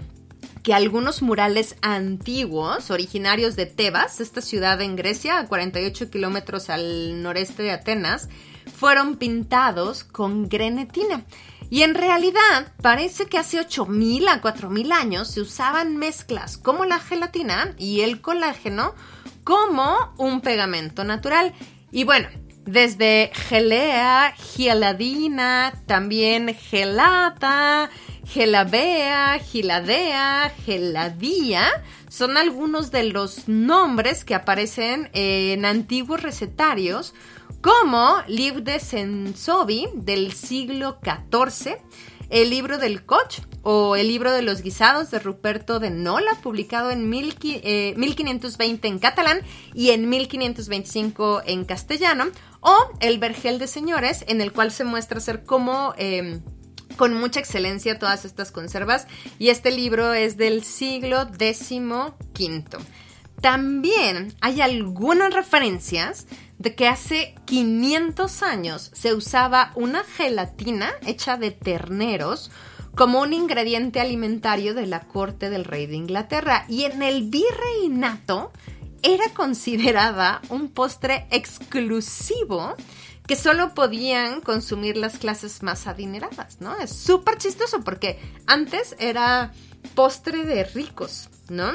que 0.63 0.74
algunos 0.74 1.22
murales 1.22 1.76
antiguos, 1.82 2.89
originarios 2.89 3.56
de 3.56 3.65
Tebas, 3.65 4.22
esta 4.22 4.41
ciudad 4.41 4.80
en 4.82 4.96
Grecia, 4.96 5.39
a 5.39 5.48
48 5.48 6.10
kilómetros 6.10 6.69
al 6.69 7.22
noreste 7.22 7.63
de 7.63 7.72
Atenas, 7.72 8.30
fueron 8.74 9.17
pintados 9.17 10.06
con 10.06 10.48
grenetina. 10.48 11.26
Y 11.69 11.82
en 11.82 11.96
realidad 11.96 12.72
parece 12.82 13.26
que 13.26 13.38
hace 13.38 13.60
8.000 13.60 14.30
a 14.30 14.41
4.000 14.41 14.93
años 14.93 15.30
se 15.30 15.41
usaban 15.41 15.98
mezclas 15.98 16.58
como 16.58 16.86
la 16.86 17.00
gelatina 17.00 17.74
y 17.78 18.02
el 18.02 18.22
colágeno 18.22 18.93
como 19.43 20.13
un 20.17 20.41
pegamento 20.41 21.03
natural. 21.03 21.53
Y 21.91 22.03
bueno, 22.03 22.27
desde 22.65 23.32
gelea, 23.34 24.34
geladina, 24.38 25.73
también 25.86 26.56
gelata, 26.56 27.89
gelabea, 28.25 29.39
giladea, 29.39 30.53
geladía, 30.65 31.84
son 32.10 32.38
algunos 32.38 32.91
de 32.91 33.03
los 33.06 33.47
nombres 33.47 34.23
que 34.23 34.36
aparecen 34.36 35.10
en 35.13 35.65
antiguos 35.65 36.21
recetarios 36.21 37.13
como 37.62 38.17
Liv 38.27 38.63
de 38.63 38.79
Sensovi 38.79 39.88
del 39.93 40.34
siglo 40.34 40.99
XIV, 41.01 41.77
El 42.29 42.49
libro 42.49 42.77
del 42.77 43.05
Koch 43.05 43.39
o 43.62 43.95
el 43.95 44.07
libro 44.07 44.31
de 44.31 44.41
los 44.41 44.62
guisados 44.62 45.12
de 45.12 45.19
Ruperto 45.19 45.79
de 45.79 45.89
Nola, 45.91 46.31
publicado 46.41 46.91
en 46.91 47.09
mil 47.09 47.38
qui- 47.38 47.62
eh, 47.63 47.93
1520 47.97 48.88
en 48.88 48.99
catalán 48.99 49.41
y 49.73 49.91
en 49.91 50.09
1525 50.09 51.41
en 51.45 51.63
castellano. 51.65 52.25
O 52.59 52.75
El 53.01 53.19
Vergel 53.19 53.59
de 53.59 53.67
Señores, 53.67 54.23
en 54.27 54.41
el 54.41 54.51
cual 54.51 54.71
se 54.71 54.83
muestra 54.83 55.19
ser 55.19 55.43
como... 55.45 55.93
eh, 55.97 56.39
con 56.97 57.15
mucha 57.15 57.39
excelencia 57.39 57.97
todas 57.97 58.23
estas 58.23 58.51
conservas 58.51 59.07
y 59.39 59.49
este 59.49 59.71
libro 59.71 60.13
es 60.13 60.38
del 60.38 60.63
siglo 60.63 61.23
XV. 61.27 62.77
También 63.41 64.36
hay 64.41 64.62
algunas 64.62 65.33
referencias 65.33 66.27
de 66.63 66.76
que 66.76 66.88
hace 66.88 67.36
500 67.43 68.41
años 68.41 68.89
se 68.93 69.13
usaba 69.13 69.73
una 69.76 70.06
gelatina 70.06 70.93
hecha 71.06 71.36
de 71.36 71.52
terneros 71.52 72.52
como 72.95 73.19
un 73.19 73.34
ingrediente 73.34 73.99
alimentario 73.99 74.73
de 74.73 74.88
la 74.88 75.02
corte 75.02 75.49
del 75.49 75.65
rey 75.65 75.88
de 75.88 75.97
Inglaterra 75.97 76.63
y 76.69 76.86
en 76.86 77.04
el 77.04 77.30
virreinato 77.30 78.54
era 79.02 79.26
considerada 79.34 80.41
un 80.47 80.69
postre 80.69 81.28
exclusivo 81.32 82.76
que 83.28 83.36
solo 83.36 83.73
podían 83.73 84.39
consumir 84.39 84.95
las 84.95 85.17
clases 85.17 85.63
más 85.63 85.86
adineradas, 85.86 86.62
¿no? 86.62 86.78
Es 86.78 86.91
súper 86.91 87.39
chistoso 87.39 87.82
porque 87.84 88.19
antes 88.47 88.95
era 88.99 89.52
postre 89.95 90.45
de 90.45 90.63
ricos, 90.63 91.30
¿no? 91.49 91.73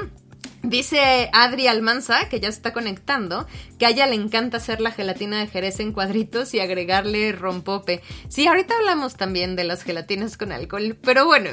Dice 0.62 1.31
Adri 1.33 1.68
Almanza, 1.68 2.29
que 2.29 2.40
ya 2.40 2.48
está 2.48 2.72
conectando, 2.72 3.46
que 3.79 3.87
a 3.87 3.90
ella 3.90 4.07
le 4.07 4.16
encanta 4.16 4.57
hacer 4.57 4.81
la 4.81 4.90
gelatina 4.90 5.38
de 5.38 5.46
Jerez 5.46 5.79
en 5.81 5.92
cuadritos 5.92 6.53
y 6.53 6.61
agregarle 6.61 7.33
rompope. 7.33 8.03
Sí, 8.29 8.46
ahorita 8.46 8.74
hablamos 8.77 9.16
también 9.16 9.57
de 9.57 9.64
las 9.64 9.83
gelatinas 9.83 10.37
con 10.37 10.53
alcohol, 10.53 10.98
pero 11.01 11.27
bueno, 11.27 11.51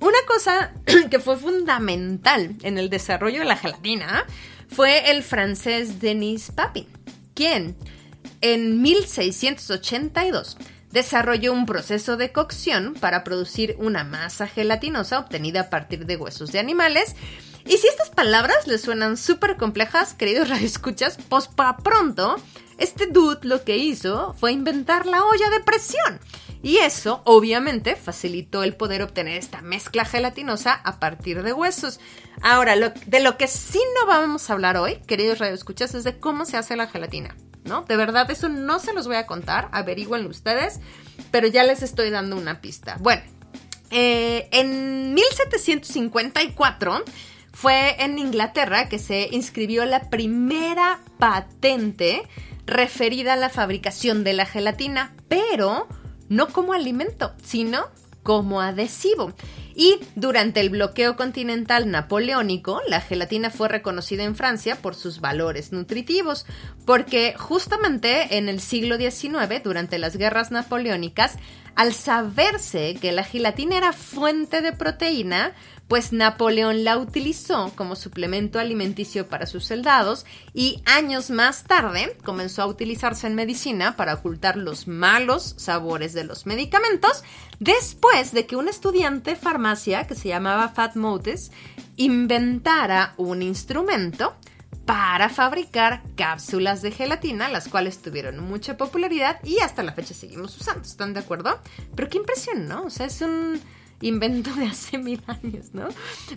una 0.00 0.18
cosa 0.26 0.72
que 1.10 1.18
fue 1.18 1.36
fundamental 1.36 2.54
en 2.62 2.78
el 2.78 2.90
desarrollo 2.90 3.40
de 3.40 3.44
la 3.44 3.56
gelatina 3.56 4.24
fue 4.68 5.10
el 5.10 5.22
francés 5.22 6.00
Denis 6.00 6.52
Papin, 6.54 6.86
quien 7.34 7.76
en 8.40 8.80
1682 8.80 10.56
desarrolló 10.92 11.52
un 11.52 11.66
proceso 11.66 12.16
de 12.16 12.32
cocción 12.32 12.94
para 12.94 13.24
producir 13.24 13.76
una 13.78 14.04
masa 14.04 14.46
gelatinosa 14.46 15.18
obtenida 15.18 15.62
a 15.62 15.70
partir 15.70 16.06
de 16.06 16.16
huesos 16.16 16.52
de 16.52 16.60
animales. 16.60 17.16
Y 17.68 17.76
si 17.76 17.86
estas 17.86 18.08
palabras 18.08 18.66
les 18.66 18.80
suenan 18.80 19.18
súper 19.18 19.58
complejas, 19.58 20.14
queridos 20.14 20.48
radioescuchas, 20.50 21.18
pues 21.28 21.48
para 21.48 21.76
pronto, 21.76 22.36
este 22.78 23.06
dude 23.06 23.40
lo 23.42 23.62
que 23.62 23.76
hizo 23.76 24.34
fue 24.40 24.52
inventar 24.52 25.04
la 25.04 25.22
olla 25.22 25.50
de 25.50 25.60
presión. 25.60 26.18
Y 26.62 26.78
eso, 26.78 27.20
obviamente, 27.24 27.94
facilitó 27.94 28.62
el 28.62 28.74
poder 28.74 29.02
obtener 29.02 29.36
esta 29.36 29.60
mezcla 29.60 30.06
gelatinosa 30.06 30.72
a 30.72 30.98
partir 30.98 31.42
de 31.42 31.52
huesos. 31.52 32.00
Ahora, 32.40 32.74
de 32.74 33.20
lo 33.20 33.36
que 33.36 33.46
sí 33.46 33.80
no 34.00 34.06
vamos 34.06 34.48
a 34.48 34.54
hablar 34.54 34.78
hoy, 34.78 34.96
queridos 35.06 35.38
radioescuchas, 35.38 35.94
es 35.94 36.04
de 36.04 36.18
cómo 36.18 36.46
se 36.46 36.56
hace 36.56 36.74
la 36.74 36.88
gelatina. 36.88 37.36
¿No? 37.64 37.82
De 37.82 37.96
verdad, 37.96 38.30
eso 38.30 38.48
no 38.48 38.78
se 38.78 38.94
los 38.94 39.06
voy 39.06 39.16
a 39.16 39.26
contar, 39.26 39.68
averigüenlo 39.72 40.30
ustedes, 40.30 40.80
pero 41.30 41.48
ya 41.48 41.64
les 41.64 41.82
estoy 41.82 42.08
dando 42.08 42.36
una 42.36 42.62
pista. 42.62 42.96
Bueno, 42.98 43.22
eh, 43.90 44.48
en 44.52 45.12
1754 45.12 47.04
fue 47.60 48.00
en 48.04 48.20
Inglaterra 48.20 48.88
que 48.88 49.00
se 49.00 49.30
inscribió 49.32 49.84
la 49.84 50.10
primera 50.10 51.00
patente 51.18 52.22
referida 52.66 53.32
a 53.32 53.36
la 53.36 53.48
fabricación 53.48 54.22
de 54.22 54.32
la 54.32 54.46
gelatina, 54.46 55.12
pero 55.26 55.88
no 56.28 56.46
como 56.50 56.72
alimento, 56.72 57.34
sino 57.42 57.86
como 58.22 58.60
adhesivo. 58.60 59.32
Y 59.74 59.98
durante 60.14 60.60
el 60.60 60.70
bloqueo 60.70 61.16
continental 61.16 61.90
napoleónico, 61.90 62.80
la 62.86 63.00
gelatina 63.00 63.50
fue 63.50 63.68
reconocida 63.68 64.22
en 64.22 64.36
Francia 64.36 64.76
por 64.76 64.94
sus 64.94 65.20
valores 65.20 65.72
nutritivos, 65.72 66.46
porque 66.86 67.34
justamente 67.36 68.38
en 68.38 68.48
el 68.48 68.60
siglo 68.60 68.98
XIX, 68.98 69.62
durante 69.64 69.98
las 69.98 70.16
guerras 70.16 70.52
napoleónicas, 70.52 71.38
al 71.74 71.92
saberse 71.92 72.96
que 73.00 73.12
la 73.12 73.24
gelatina 73.24 73.78
era 73.78 73.92
fuente 73.92 74.62
de 74.62 74.72
proteína, 74.72 75.54
pues 75.88 76.12
Napoleón 76.12 76.84
la 76.84 76.98
utilizó 76.98 77.72
como 77.74 77.96
suplemento 77.96 78.58
alimenticio 78.58 79.26
para 79.26 79.46
sus 79.46 79.64
soldados 79.64 80.26
y 80.52 80.82
años 80.84 81.30
más 81.30 81.64
tarde 81.64 82.16
comenzó 82.24 82.62
a 82.62 82.66
utilizarse 82.66 83.26
en 83.26 83.34
medicina 83.34 83.96
para 83.96 84.14
ocultar 84.14 84.56
los 84.56 84.86
malos 84.86 85.54
sabores 85.56 86.12
de 86.12 86.24
los 86.24 86.46
medicamentos 86.46 87.24
después 87.58 88.32
de 88.32 88.46
que 88.46 88.56
un 88.56 88.68
estudiante 88.68 89.30
de 89.30 89.36
farmacia 89.36 90.06
que 90.06 90.14
se 90.14 90.28
llamaba 90.28 90.68
Fat 90.68 90.94
Motes 90.94 91.50
inventara 91.96 93.14
un 93.16 93.42
instrumento 93.42 94.36
para 94.84 95.28
fabricar 95.28 96.02
cápsulas 96.16 96.80
de 96.80 96.90
gelatina, 96.90 97.50
las 97.50 97.68
cuales 97.68 98.00
tuvieron 98.00 98.38
mucha 98.40 98.78
popularidad 98.78 99.38
y 99.44 99.58
hasta 99.58 99.82
la 99.82 99.92
fecha 99.92 100.14
seguimos 100.14 100.56
usando. 100.58 100.80
¿Están 100.80 101.12
de 101.12 101.20
acuerdo? 101.20 101.60
Pero 101.94 102.08
qué 102.08 102.16
impresión, 102.16 102.66
¿no? 102.68 102.84
O 102.84 102.90
sea, 102.90 103.04
es 103.04 103.20
un 103.20 103.60
invento 104.00 104.52
de 104.54 104.66
hace 104.66 104.98
mil 104.98 105.22
años, 105.26 105.66
¿no? 105.72 105.88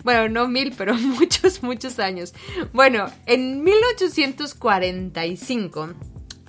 Bueno, 0.04 0.28
no 0.28 0.48
mil, 0.48 0.74
pero 0.76 0.94
muchos, 0.94 1.62
muchos 1.62 1.98
años. 1.98 2.34
Bueno, 2.72 3.06
en 3.26 3.62
1845 3.62 5.94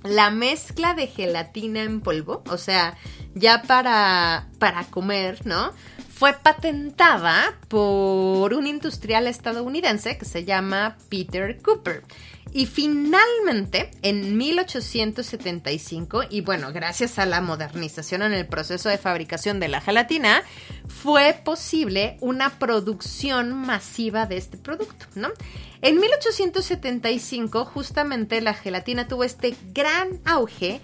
la 0.04 0.32
mezcla 0.32 0.94
de 0.94 1.08
gelatina 1.08 1.84
en 1.84 2.02
polvo, 2.02 2.44
o 2.50 2.58
sea, 2.58 2.98
ya 3.36 3.62
para, 3.64 4.48
para 4.60 4.84
comer, 4.86 5.46
¿no? 5.46 5.72
Fue 6.10 6.34
patentada 6.34 7.58
por 7.70 8.54
un 8.54 8.68
industrial 8.68 9.28
estadounidense 9.28 10.18
que 10.18 10.26
se 10.26 10.44
llama 10.46 10.98
Peter 11.10 11.62
Cooper. 11.62 12.04
Y 12.54 12.68
finalmente, 12.68 13.90
en 14.04 14.38
1875, 14.38 16.22
y 16.30 16.42
bueno, 16.42 16.72
gracias 16.72 17.18
a 17.18 17.26
la 17.26 17.42
modernización 17.42 18.22
en 18.22 18.32
el 18.32 18.46
proceso 18.46 18.90
de 18.90 19.00
fabricación 19.00 19.60
de 19.60 19.70
la 19.70 19.82
gelatina, 19.82 20.44
fue 20.88 21.34
posible 21.44 22.18
una 22.22 22.60
producción 22.60 23.54
masiva 23.54 24.28
de 24.28 24.38
este 24.38 24.58
producto, 24.58 25.08
¿no? 25.16 25.30
En 25.82 26.00
1875, 26.00 27.66
justamente 27.66 28.40
la 28.40 28.54
gelatina 28.54 29.08
tuvo 29.08 29.24
este 29.24 29.56
gran 29.74 30.20
auge 30.24 30.80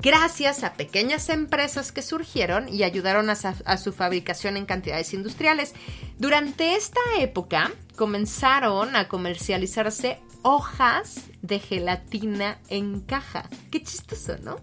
gracias 0.00 0.62
a 0.62 0.74
pequeñas 0.74 1.30
empresas 1.30 1.90
que 1.90 2.02
surgieron 2.02 2.68
y 2.68 2.82
ayudaron 2.82 3.30
a, 3.30 3.32
a 3.64 3.76
su 3.78 3.92
fabricación 3.94 4.58
en 4.58 4.66
cantidades 4.66 5.14
industriales. 5.14 5.72
Durante 6.18 6.74
esta 6.74 7.00
época 7.18 7.72
comenzaron 7.96 8.94
a 8.94 9.08
comercializarse 9.08 10.20
hojas 10.44 11.22
de 11.42 11.58
gelatina 11.58 12.58
en 12.68 13.00
caja. 13.00 13.48
Qué 13.72 13.82
chistoso, 13.82 14.36
¿no? 14.42 14.56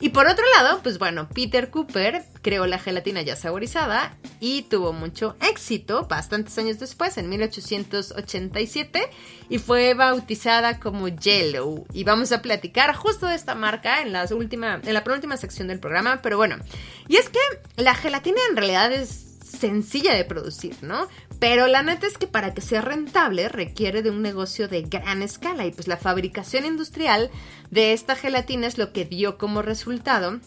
Y 0.00 0.10
por 0.10 0.28
otro 0.28 0.44
lado, 0.56 0.80
pues 0.82 0.98
bueno, 0.98 1.28
Peter 1.28 1.70
Cooper 1.70 2.24
creó 2.40 2.66
la 2.66 2.78
gelatina 2.78 3.22
ya 3.22 3.34
saborizada 3.34 4.16
y 4.38 4.62
tuvo 4.62 4.92
mucho 4.92 5.36
éxito 5.40 6.06
bastantes 6.06 6.56
años 6.56 6.78
después, 6.78 7.18
en 7.18 7.28
1887, 7.28 9.02
y 9.48 9.58
fue 9.58 9.94
bautizada 9.94 10.78
como 10.78 11.08
Yellow. 11.08 11.84
Y 11.92 12.04
vamos 12.04 12.30
a 12.30 12.42
platicar 12.42 12.94
justo 12.94 13.26
de 13.26 13.34
esta 13.34 13.56
marca 13.56 14.00
en, 14.00 14.12
las 14.12 14.30
última, 14.30 14.80
en 14.84 14.94
la 14.94 15.02
penúltima 15.02 15.36
sección 15.36 15.66
del 15.66 15.80
programa, 15.80 16.20
pero 16.22 16.36
bueno, 16.36 16.58
y 17.08 17.16
es 17.16 17.28
que 17.28 17.40
la 17.76 17.94
gelatina 17.96 18.40
en 18.50 18.56
realidad 18.56 18.92
es 18.92 19.28
sencilla 19.42 20.14
de 20.14 20.24
producir, 20.24 20.76
¿no? 20.82 21.08
Pero 21.38 21.66
la 21.68 21.82
neta 21.82 22.06
es 22.06 22.18
que 22.18 22.26
para 22.26 22.52
que 22.54 22.60
sea 22.60 22.80
rentable 22.80 23.48
requiere 23.48 24.02
de 24.02 24.10
un 24.10 24.22
negocio 24.22 24.68
de 24.68 24.82
gran 24.82 25.22
escala 25.22 25.66
y 25.66 25.70
pues 25.70 25.86
la 25.86 25.96
fabricación 25.96 26.64
industrial 26.64 27.30
de 27.70 27.92
esta 27.92 28.16
gelatina 28.16 28.66
es 28.66 28.78
lo 28.78 28.92
que 28.92 29.04
dio 29.04 29.38
como 29.38 29.62
resultado 29.62 30.40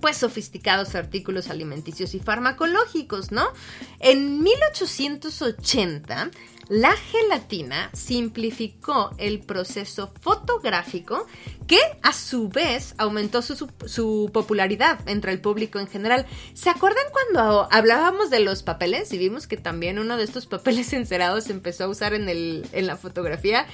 pues 0.00 0.18
sofisticados 0.18 0.94
artículos 0.94 1.48
alimenticios 1.48 2.14
y 2.14 2.20
farmacológicos, 2.20 3.32
¿no? 3.32 3.48
En 3.98 4.42
1880 4.42 6.30
la 6.68 6.92
gelatina 6.96 7.90
simplificó 7.92 9.12
el 9.18 9.38
proceso 9.40 10.12
fotográfico 10.20 11.26
que 11.66 11.78
a 12.02 12.12
su 12.12 12.48
vez 12.48 12.94
aumentó 12.98 13.42
su, 13.42 14.30
popularidad 14.32 15.00
entre 15.06 15.32
el 15.32 15.40
público 15.40 15.78
en 15.78 15.88
general. 15.88 16.26
¿Se 16.54 16.70
acuerdan 16.70 17.04
cuando 17.12 17.68
hablábamos 17.70 18.30
de 18.30 18.40
los 18.40 18.62
papeles 18.62 19.12
y 19.12 19.18
vimos 19.18 19.46
que 19.46 19.56
también 19.56 19.98
uno 19.98 20.16
de 20.16 20.24
estos 20.24 20.46
papeles 20.46 20.92
encerados 20.92 21.50
empezó 21.50 21.84
a 21.84 21.88
usar 21.88 22.14
en, 22.14 22.28
el, 22.28 22.66
en 22.72 22.86
la 22.86 22.96
fotografía? 22.96 23.66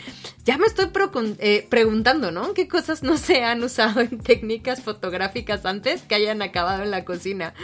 Ya 0.45 0.59
me 0.59 0.67
estoy 0.67 0.91
eh, 1.39 1.67
preguntando, 1.69 2.33
¿no? 2.33 2.55
¿Qué 2.55 2.69
cosas 2.69 3.03
no 3.03 3.17
se 3.17 3.45
han 3.45 3.63
usado 3.63 4.01
en 4.01 4.19
técnicas 4.19 4.83
fotográficas 4.83 5.65
antes 5.67 6.03
que 6.03 6.15
hayan 6.15 6.43
acabado 6.43 6.83
en 6.83 6.91
la 6.91 7.05
cocina? 7.05 7.55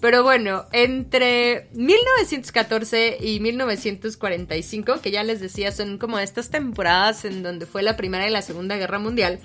Pero 0.00 0.22
bueno, 0.22 0.66
entre 0.72 1.68
1914 1.72 3.18
y 3.20 3.40
1945, 3.40 5.00
que 5.00 5.10
ya 5.10 5.22
les 5.22 5.40
decía, 5.40 5.72
son 5.72 5.98
como 5.98 6.18
estas 6.18 6.50
temporadas 6.50 7.24
en 7.24 7.42
donde 7.42 7.66
fue 7.66 7.82
la 7.82 7.96
Primera 7.96 8.26
y 8.26 8.30
la 8.30 8.42
Segunda 8.42 8.76
Guerra 8.76 8.98
Mundial, 8.98 9.40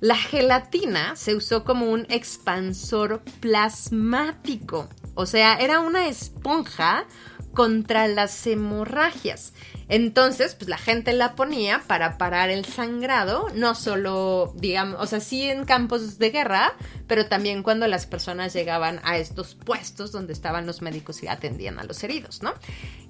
la 0.00 0.16
gelatina 0.16 1.16
se 1.16 1.34
usó 1.34 1.64
como 1.64 1.86
un 1.90 2.06
expansor 2.08 3.22
plasmático 3.40 4.88
O 5.14 5.26
sea, 5.26 5.56
era 5.56 5.80
una 5.80 6.08
esponja 6.08 7.06
contra 7.54 8.08
las 8.08 8.46
hemorragias. 8.46 9.52
Entonces, 9.88 10.54
pues 10.54 10.68
la 10.68 10.78
gente 10.78 11.12
la 11.12 11.34
ponía 11.34 11.82
para 11.86 12.18
parar 12.18 12.50
el 12.50 12.64
sangrado, 12.64 13.48
no 13.54 13.74
solo, 13.74 14.52
digamos, 14.56 15.00
o 15.00 15.06
sea, 15.06 15.20
sí 15.20 15.42
en 15.48 15.64
campos 15.64 16.18
de 16.18 16.30
guerra, 16.30 16.74
pero 17.06 17.26
también 17.26 17.62
cuando 17.62 17.86
las 17.86 18.06
personas 18.06 18.52
llegaban 18.54 19.00
a 19.04 19.18
estos 19.18 19.54
puestos 19.54 20.10
donde 20.10 20.32
estaban 20.32 20.66
los 20.66 20.82
médicos 20.82 21.22
y 21.22 21.28
atendían 21.28 21.78
a 21.78 21.84
los 21.84 22.02
heridos, 22.02 22.42
¿no? 22.42 22.54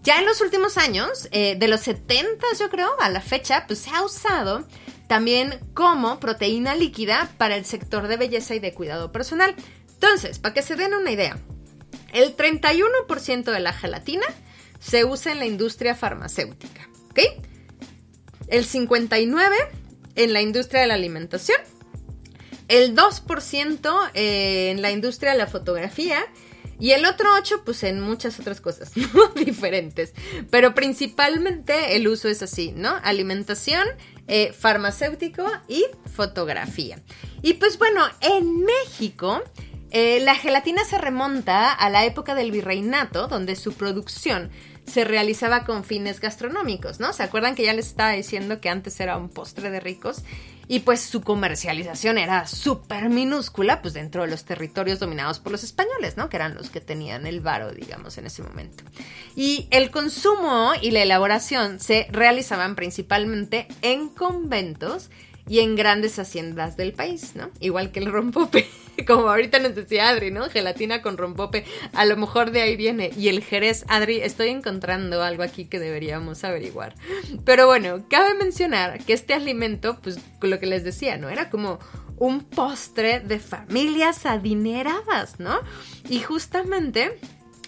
Ya 0.02 0.18
en 0.18 0.26
los 0.26 0.40
últimos 0.40 0.76
años, 0.76 1.28
eh, 1.30 1.56
de 1.58 1.68
los 1.68 1.80
70 1.80 2.44
yo 2.58 2.68
creo, 2.68 2.90
a 3.00 3.08
la 3.08 3.20
fecha, 3.20 3.64
pues 3.66 3.78
se 3.78 3.90
ha 3.90 4.02
usado 4.02 4.66
también 5.06 5.58
como 5.74 6.20
proteína 6.20 6.74
líquida 6.74 7.30
para 7.38 7.56
el 7.56 7.64
sector 7.64 8.08
de 8.08 8.16
belleza 8.16 8.54
y 8.54 8.58
de 8.58 8.72
cuidado 8.72 9.12
personal. 9.12 9.54
Entonces, 9.92 10.38
para 10.38 10.54
que 10.54 10.62
se 10.62 10.76
den 10.76 10.94
una 10.94 11.10
idea, 11.10 11.38
el 12.12 12.36
31% 12.36 13.44
de 13.44 13.60
la 13.60 13.72
gelatina 13.72 14.26
se 14.80 15.04
usa 15.04 15.32
en 15.32 15.38
la 15.38 15.46
industria 15.46 15.94
farmacéutica, 15.94 16.88
¿ok? 17.10 17.20
El 18.48 18.66
59% 18.66 19.68
en 20.16 20.32
la 20.32 20.42
industria 20.42 20.82
de 20.82 20.86
la 20.86 20.94
alimentación, 20.94 21.58
el 22.68 22.94
2% 22.94 24.10
eh, 24.14 24.70
en 24.70 24.82
la 24.82 24.90
industria 24.90 25.32
de 25.32 25.38
la 25.38 25.46
fotografía 25.46 26.24
y 26.78 26.90
el 26.92 27.04
otro 27.06 27.28
8% 27.34 27.62
pues 27.64 27.82
en 27.84 28.00
muchas 28.00 28.38
otras 28.40 28.60
cosas 28.60 28.92
diferentes. 29.36 30.12
Pero 30.50 30.74
principalmente 30.74 31.96
el 31.96 32.08
uso 32.08 32.28
es 32.28 32.42
así, 32.42 32.72
¿no? 32.72 32.94
Alimentación, 33.02 33.86
eh, 34.26 34.52
farmacéutico 34.52 35.44
y 35.68 35.84
fotografía. 36.14 36.98
Y 37.42 37.54
pues 37.54 37.78
bueno, 37.78 38.02
en 38.20 38.64
México... 38.64 39.42
Eh, 39.96 40.18
la 40.18 40.34
gelatina 40.34 40.84
se 40.84 40.98
remonta 40.98 41.72
a 41.72 41.88
la 41.88 42.04
época 42.04 42.34
del 42.34 42.50
virreinato, 42.50 43.28
donde 43.28 43.54
su 43.54 43.74
producción 43.74 44.50
se 44.86 45.04
realizaba 45.04 45.64
con 45.64 45.84
fines 45.84 46.18
gastronómicos, 46.18 46.98
¿no? 46.98 47.12
¿Se 47.12 47.22
acuerdan 47.22 47.54
que 47.54 47.62
ya 47.62 47.74
les 47.74 47.86
estaba 47.86 48.10
diciendo 48.10 48.60
que 48.60 48.68
antes 48.68 48.98
era 48.98 49.16
un 49.16 49.28
postre 49.28 49.70
de 49.70 49.78
ricos? 49.78 50.24
Y 50.66 50.80
pues 50.80 51.00
su 51.00 51.20
comercialización 51.20 52.18
era 52.18 52.46
súper 52.46 53.08
minúscula, 53.10 53.82
pues 53.82 53.94
dentro 53.94 54.22
de 54.22 54.28
los 54.28 54.44
territorios 54.44 54.98
dominados 54.98 55.40
por 55.40 55.52
los 55.52 55.64
españoles, 55.64 56.16
¿no? 56.16 56.28
Que 56.28 56.36
eran 56.36 56.54
los 56.54 56.70
que 56.70 56.80
tenían 56.80 57.26
el 57.26 57.40
varo, 57.40 57.72
digamos, 57.72 58.16
en 58.18 58.26
ese 58.26 58.42
momento. 58.42 58.84
Y 59.36 59.68
el 59.70 59.90
consumo 59.90 60.72
y 60.80 60.90
la 60.90 61.02
elaboración 61.02 61.80
se 61.80 62.06
realizaban 62.10 62.76
principalmente 62.76 63.68
en 63.82 64.08
conventos 64.08 65.10
y 65.48 65.60
en 65.60 65.76
grandes 65.76 66.18
haciendas 66.18 66.76
del 66.76 66.92
país, 66.92 67.32
¿no? 67.34 67.50
Igual 67.60 67.92
que 67.92 68.00
el 68.00 68.10
rompope, 68.10 68.66
como 69.06 69.28
ahorita 69.28 69.58
nos 69.58 69.74
decía 69.74 70.08
Adri, 70.08 70.30
¿no? 70.30 70.48
Gelatina 70.48 71.02
con 71.02 71.18
rompope, 71.18 71.64
a 71.92 72.04
lo 72.04 72.16
mejor 72.16 72.50
de 72.50 72.62
ahí 72.62 72.76
viene. 72.76 73.10
Y 73.16 73.28
el 73.28 73.42
jerez, 73.42 73.84
Adri, 73.88 74.20
estoy 74.20 74.48
encontrando 74.48 75.22
algo 75.22 75.42
aquí 75.42 75.66
que 75.66 75.78
deberíamos 75.78 76.44
averiguar. 76.44 76.94
Pero 77.44 77.66
bueno, 77.66 78.04
cabe 78.08 78.34
mencionar 78.34 79.04
que 79.04 79.12
este 79.12 79.34
alimento, 79.34 79.98
pues 80.02 80.18
lo 80.40 80.58
que 80.58 80.66
les 80.66 80.84
decía, 80.84 81.18
¿no? 81.18 81.28
Era 81.28 81.50
como 81.50 81.78
un 82.16 82.44
postre 82.44 83.20
de 83.20 83.38
familias 83.38 84.24
adineradas, 84.24 85.40
¿no? 85.40 85.60
Y 86.08 86.20
justamente 86.20 87.18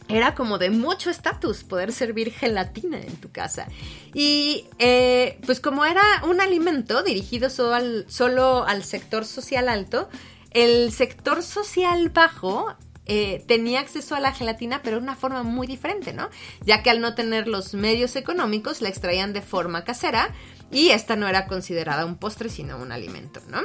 era 0.09 0.35
como 0.35 0.59
de 0.59 0.71
mucho 0.71 1.11
estatus 1.11 1.65
poder 1.65 1.93
servir 1.93 2.33
gelatina 2.33 2.99
en 2.99 3.17
tu 3.17 3.31
casa. 3.31 3.67
Y 4.15 4.67
eh, 4.79 5.39
pues 5.47 5.61
como 5.61 5.85
era 5.85 6.03
un 6.25 6.41
alimento 6.41 7.03
dirigido 7.03 7.51
solo 7.51 7.75
al, 7.75 8.05
solo 8.09 8.65
al 8.67 8.85
sector 8.85 9.25
social 9.25 9.69
alto, 9.69 10.09
el 10.53 10.93
sector 10.93 11.43
social 11.43 12.09
bajo 12.11 12.77
eh, 13.09 13.45
tenía 13.47 13.81
acceso 13.81 14.15
a 14.15 14.21
la 14.21 14.33
gelatina, 14.33 14.81
pero 14.83 14.97
de 14.97 15.03
una 15.03 15.17
forma 15.17 15.43
muy 15.43 15.67
diferente, 15.67 16.13
¿no? 16.13 16.29
Ya 16.65 16.83
que 16.83 16.91
al 16.91 17.01
no 17.01 17.15
tener 17.15 17.47
los 17.47 17.75
medios 17.75 18.17
económicos, 18.17 18.81
la 18.81 18.89
extraían 18.89 19.33
de 19.33 19.43
forma 19.43 19.85
casera 19.85 20.35
y 20.73 20.89
esta 20.89 21.15
no 21.15 21.29
era 21.29 21.47
considerada 21.47 22.05
un 22.05 22.17
postre, 22.17 22.49
sino 22.49 22.79
un 22.79 22.91
alimento, 22.91 23.41
¿no? 23.49 23.61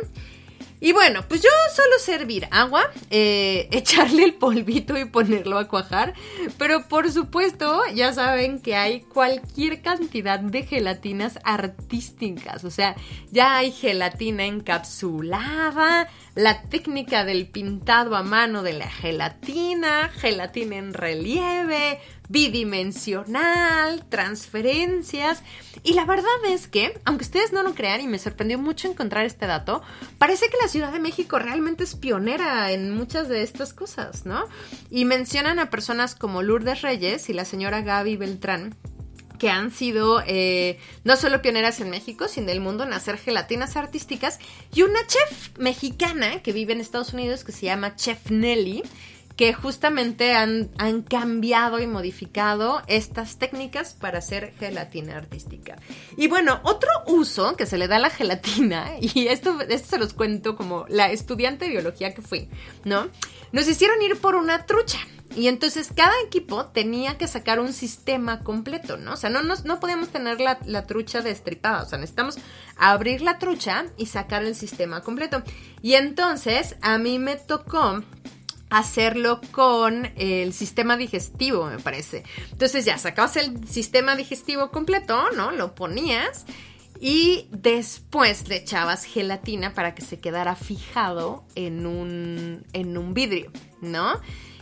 Y 0.84 0.94
bueno, 0.94 1.22
pues 1.28 1.44
yo 1.44 1.50
suelo 1.74 2.00
servir 2.00 2.48
agua, 2.50 2.84
eh, 3.12 3.70
echarle 3.72 4.24
el 4.24 4.34
polvito 4.34 4.98
y 4.98 5.06
ponerlo 5.06 5.60
a 5.60 5.68
cuajar. 5.68 6.16
Pero 6.58 6.88
por 6.88 7.12
supuesto, 7.12 7.84
ya 7.94 8.12
saben 8.14 8.60
que 8.60 8.76
hay 8.76 9.02
cualquier 9.02 9.84
cantidad 9.84 10.40
de 10.40 10.64
gelatinas 10.64 11.38
artísticas. 11.44 12.64
O 12.64 12.72
sea, 12.72 12.96
ya 13.32 13.58
hay 13.58 13.72
gelatina 13.72 14.46
encapsulada, 14.46 16.10
la 16.34 16.64
técnica 16.64 17.26
del 17.26 17.48
pintado 17.48 18.16
a 18.16 18.24
mano 18.24 18.64
de 18.64 18.74
la 18.74 18.90
gelatina, 18.90 20.10
gelatina 20.10 20.78
en 20.78 20.94
relieve, 20.96 22.00
bidimensional, 22.32 24.06
transferencias. 24.10 25.44
Y 25.84 25.94
la 25.94 26.06
verdad 26.06 26.26
es 26.50 26.68
que, 26.68 27.00
aunque 27.06 27.26
ustedes 27.26 27.52
no 27.52 27.62
lo 27.62 27.76
crean, 27.76 28.02
y 28.02 28.08
me 28.08 28.20
sorprendió 28.20 28.58
mucho 28.58 28.88
encontrar 28.88 29.26
este 29.26 29.48
dato, 29.48 29.82
parece 30.18 30.50
que 30.50 30.58
la 30.62 30.70
Ciudad 30.70 30.92
de 30.92 31.00
México 31.00 31.40
realmente 31.40 31.84
es 31.84 31.96
pionera 31.96 32.72
en 32.72 32.92
muchas 32.96 33.28
de 33.28 33.44
estas 33.44 33.74
cosas, 33.74 34.26
¿no? 34.26 34.46
Y 34.90 35.06
mencionan 35.06 35.60
a 35.60 35.70
personas 35.70 36.16
como 36.16 36.42
Lourdes 36.42 36.82
Reyes 36.82 37.30
y 37.30 37.34
la 37.34 37.46
señora 37.46 37.82
Gaby 37.82 38.18
Beltrán 38.18 38.76
que 39.38 39.50
han 39.50 39.72
sido 39.72 40.22
eh, 40.28 40.78
no 41.04 41.16
solo 41.16 41.42
pioneras 41.42 41.80
en 41.80 41.90
México, 41.90 42.28
sino 42.28 42.44
en 42.44 42.50
el 42.52 42.60
mundo 42.60 42.84
en 42.84 42.94
hacer 42.94 43.18
gelatinas 43.18 43.76
artísticas, 43.76 44.38
y 44.72 44.84
una 44.84 45.00
chef 45.08 45.58
mexicana 45.58 46.44
que 46.44 46.54
vive 46.54 46.74
en 46.74 46.80
Estados 46.80 47.12
Unidos 47.14 47.44
que 47.44 47.52
se 47.52 47.66
llama 47.66 47.96
Chef 47.96 48.30
Nelly, 48.30 48.84
que 49.36 49.54
justamente 49.54 50.34
han, 50.34 50.70
han, 50.78 51.02
cambiado 51.02 51.80
y 51.80 51.88
modificado 51.88 52.82
estas 52.88 53.38
técnicas 53.38 53.94
para 53.94 54.20
hacer 54.20 54.54
gelatina 54.60 55.18
artística. 55.18 55.78
Y 56.18 56.28
bueno, 56.28 56.60
otro 56.64 56.90
uso 57.08 57.56
que 57.56 57.66
se 57.66 57.78
le 57.78 57.88
da 57.88 57.98
a 57.98 58.00
la 58.00 58.10
gelatina, 58.10 58.92
y 59.02 59.28
esto, 59.28 59.60
esto 59.62 59.90
se 59.90 59.98
los 59.98 60.14
cuento 60.14 60.56
como 60.56 60.86
la 60.90 61.12
estudiante 61.12 61.66
de 61.66 61.72
biología 61.72 62.14
que 62.14 62.22
fui, 62.22 62.50
¿no? 62.84 63.08
Nos 63.52 63.68
hicieron 63.68 64.02
ir 64.02 64.20
por 64.20 64.36
una 64.36 64.66
trucha. 64.66 65.00
Y 65.36 65.48
entonces 65.48 65.90
cada 65.96 66.14
equipo 66.26 66.66
tenía 66.66 67.18
que 67.18 67.26
sacar 67.26 67.62
un 67.62 67.72
sistema 67.72 68.42
completo, 68.42 68.98
¿no? 68.98 69.14
O 69.14 69.16
sea, 69.16 69.30
no, 69.30 69.42
no, 69.42 69.56
no 69.64 69.80
podíamos 69.80 70.10
tener 70.10 70.42
la, 70.42 70.60
la, 70.66 70.86
trucha 70.86 71.22
destripada, 71.22 71.84
o 71.84 71.86
sea, 71.86 71.98
necesitamos 71.98 72.38
abrir 72.76 73.22
la 73.22 73.40
trucha 73.40 73.86
y 73.98 74.08
sacar 74.08 74.44
el 74.44 74.56
sistema 74.56 75.02
completo. 75.02 75.42
Y 75.82 75.94
entonces 75.94 76.76
a 76.82 76.98
mí 76.98 77.18
me 77.18 77.38
tocó 77.38 78.04
hacerlo 78.72 79.42
con 79.52 80.12
el 80.16 80.54
sistema 80.54 80.98
digestivo, 80.98 81.66
me 81.66 81.78
parece. 81.78 82.24
Entonces 82.52 82.86
ya 82.86 82.98
sacabas 82.98 83.36
el 83.36 83.68
sistema 83.68 84.16
digestivo 84.16 84.72
completo, 84.72 85.30
¿no? 85.36 85.52
Lo 85.52 85.76
ponías 85.76 86.46
y 87.00 87.48
después 87.52 88.48
le 88.48 88.56
echabas 88.56 89.04
gelatina 89.04 89.74
para 89.74 89.94
que 89.94 90.02
se 90.02 90.20
quedara 90.20 90.56
fijado 90.56 91.44
en 91.56 91.86
un, 91.86 92.66
en 92.72 92.98
un 92.98 93.14
vidrio, 93.14 93.52
¿no? 93.82 94.20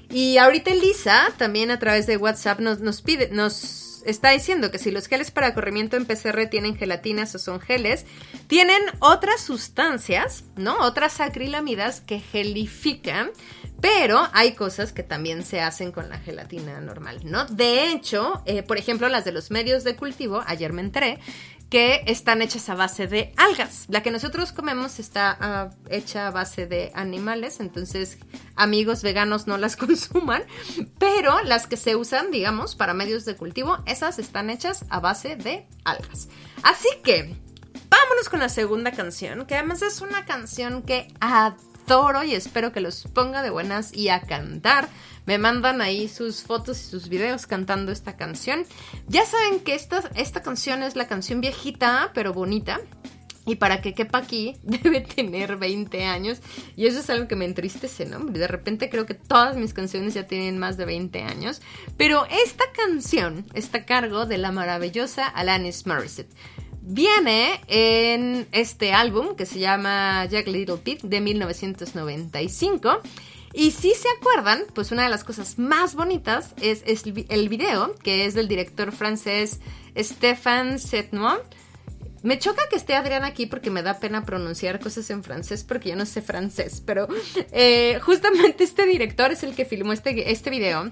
Y 0.10 0.38
ahorita 0.38 0.72
Elisa 0.72 1.32
también 1.38 1.70
a 1.70 1.78
través 1.78 2.08
de 2.08 2.18
WhatsApp 2.18 2.60
nos, 2.62 2.80
nos 2.80 3.04
pide, 3.04 3.30
nos 3.30 3.90
está 4.06 4.32
diciendo 4.32 4.72
que 4.72 4.80
si 4.80 4.92
los 4.92 5.08
geles 5.08 5.32
para 5.32 5.54
corrimiento 5.54 5.98
en 5.98 6.06
PCR 6.06 6.48
tienen 6.50 6.76
gelatinas 6.76 7.34
o 7.36 7.40
son 7.40 7.60
geles, 7.60 8.06
tienen 8.48 8.82
otras 9.00 9.42
sustancias, 9.42 10.46
¿no? 10.56 10.80
Otras 10.80 11.20
acrilamidas 11.20 12.02
que 12.02 12.20
gelifican, 12.20 13.32
pero 13.82 14.28
hay 14.34 14.54
cosas 14.54 14.92
que 14.92 15.04
también 15.04 15.44
se 15.44 15.62
hacen 15.62 15.92
con 15.92 16.10
la 16.10 16.20
gelatina 16.20 16.80
normal, 16.82 17.20
¿no? 17.24 17.46
De 17.46 17.90
hecho, 17.90 18.42
eh, 18.46 18.64
por 18.64 18.78
ejemplo, 18.78 19.10
las 19.10 19.26
de 19.26 19.32
los 19.32 19.52
medios 19.52 19.84
de 19.84 19.96
cultivo, 19.96 20.44
ayer 20.46 20.74
me 20.74 20.82
enteré 20.82 21.20
que 21.70 22.04
están 22.08 22.42
hechas 22.42 22.68
a 22.70 22.76
base 22.76 23.08
de 23.08 23.32
algas. 23.38 23.86
La 23.90 24.02
que 24.02 24.10
nosotros 24.10 24.52
comemos 24.52 25.00
está 25.00 25.72
uh, 25.72 25.94
hecha 25.94 26.28
a 26.28 26.32
base 26.32 26.66
de 26.66 26.92
animales, 26.96 27.60
entonces 27.60 28.18
amigos 28.56 29.04
veganos 29.04 29.46
no 29.46 29.58
las 29.58 29.76
consuman, 29.78 30.44
pero 30.98 31.42
las 31.44 31.68
que 31.68 31.78
se 31.78 31.96
usan, 31.96 32.32
digamos, 32.32 32.76
para 32.76 32.94
medios 32.94 33.24
de 33.26 33.36
cultivo, 33.36 33.78
esas 33.86 34.18
están 34.20 34.50
hechas 34.50 34.86
a 34.90 35.00
base 35.00 35.36
de 35.36 35.68
algas. 35.86 36.28
Así 36.64 36.90
que, 37.04 37.36
vámonos 37.90 38.30
con 38.30 38.40
la 38.40 38.50
segunda 38.50 38.92
canción, 38.92 39.46
que 39.46 39.56
además 39.56 39.84
es 39.84 40.02
una 40.02 40.26
canción 40.26 40.82
que 40.82 41.08
adoro 41.20 41.69
y 42.24 42.36
espero 42.36 42.72
que 42.72 42.82
los 42.82 43.08
ponga 43.16 43.42
de 43.42 43.50
buenas 43.50 43.92
y 43.96 44.10
a 44.10 44.22
cantar 44.22 44.88
me 45.26 45.40
mandan 45.40 45.82
ahí 45.82 46.08
sus 46.08 46.44
fotos 46.44 46.80
y 46.80 46.84
sus 46.84 47.10
videos 47.10 47.48
cantando 47.48 47.92
esta 47.92 48.16
canción. 48.16 48.64
Ya 49.08 49.26
saben 49.26 49.60
que 49.62 49.74
esta, 49.74 50.04
esta 50.16 50.44
canción 50.44 50.84
es 50.84 50.96
la 50.96 51.08
canción 51.08 51.42
viejita, 51.42 52.12
pero 52.14 52.32
bonita. 52.32 52.80
Y 53.48 53.56
para 53.56 53.82
que 53.82 53.96
quepa 53.96 54.20
aquí, 54.20 54.58
debe 54.64 55.02
tener 55.02 55.58
20 55.58 56.06
años. 56.06 56.42
Y 56.76 56.86
eso 56.86 57.00
es 57.00 57.10
algo 57.10 57.28
que 57.28 57.36
me 57.36 57.46
entristece, 57.46 58.06
¿no? 58.06 58.20
De 58.20 58.48
repente 58.48 58.92
creo 58.92 59.08
que 59.08 59.16
todas 59.16 59.58
mis 59.58 59.74
canciones 59.74 60.14
ya 60.14 60.28
tienen 60.28 60.60
más 60.60 60.78
de 60.78 60.86
20 60.86 61.24
años. 61.24 61.60
Pero 61.98 62.28
esta 62.30 62.66
canción 62.72 63.48
está 63.56 63.80
a 63.80 63.86
cargo 63.86 64.28
de 64.28 64.38
la 64.38 64.52
maravillosa 64.52 65.28
Alanis 65.28 65.88
Morissette. 65.88 66.36
Viene 66.92 67.62
en 67.68 68.48
este 68.52 68.94
álbum 68.94 69.36
que 69.36 69.46
se 69.46 69.60
llama 69.60 70.26
Jack 70.26 70.48
Little 70.48 70.78
Pete 70.78 71.08
de 71.08 71.22
1995. 71.22 73.02
Y 73.54 73.70
si 73.72 73.92
se 73.94 74.08
acuerdan, 74.20 74.64
pues 74.74 74.92
una 74.92 75.04
de 75.04 75.10
las 75.10 75.24
cosas 75.24 75.60
más 75.60 75.94
bonitas 75.94 76.56
es, 76.62 76.84
el 77.06 77.14
vi- 77.14 77.26
el 77.30 77.48
video, 77.48 77.94
que 78.04 78.26
es 78.26 78.34
del 78.34 78.48
director 78.48 78.92
francés 78.92 79.60
Stéphane 79.96 80.80
Setnoy. 80.80 81.38
Me 82.24 82.40
choca 82.40 82.64
que 82.70 82.76
esté 82.78 82.96
Adrián 82.96 83.24
aquí 83.24 83.46
porque 83.46 83.70
me 83.70 83.84
da 83.84 84.00
pena 84.00 84.26
pronunciar 84.26 84.80
cosas 84.80 85.10
en 85.12 85.24
francés 85.24 85.64
porque 85.64 85.90
yo 85.90 85.96
no 85.96 86.08
sé 86.08 86.24
francés, 86.24 86.82
pero 86.84 87.08
eh, 87.52 88.00
justamente 88.02 88.64
este 88.64 88.88
director 88.88 89.32
es 89.32 89.44
el 89.44 89.56
que 89.56 89.64
filmó 89.66 89.94
este, 89.94 90.32
este 90.32 90.50
video 90.50 90.92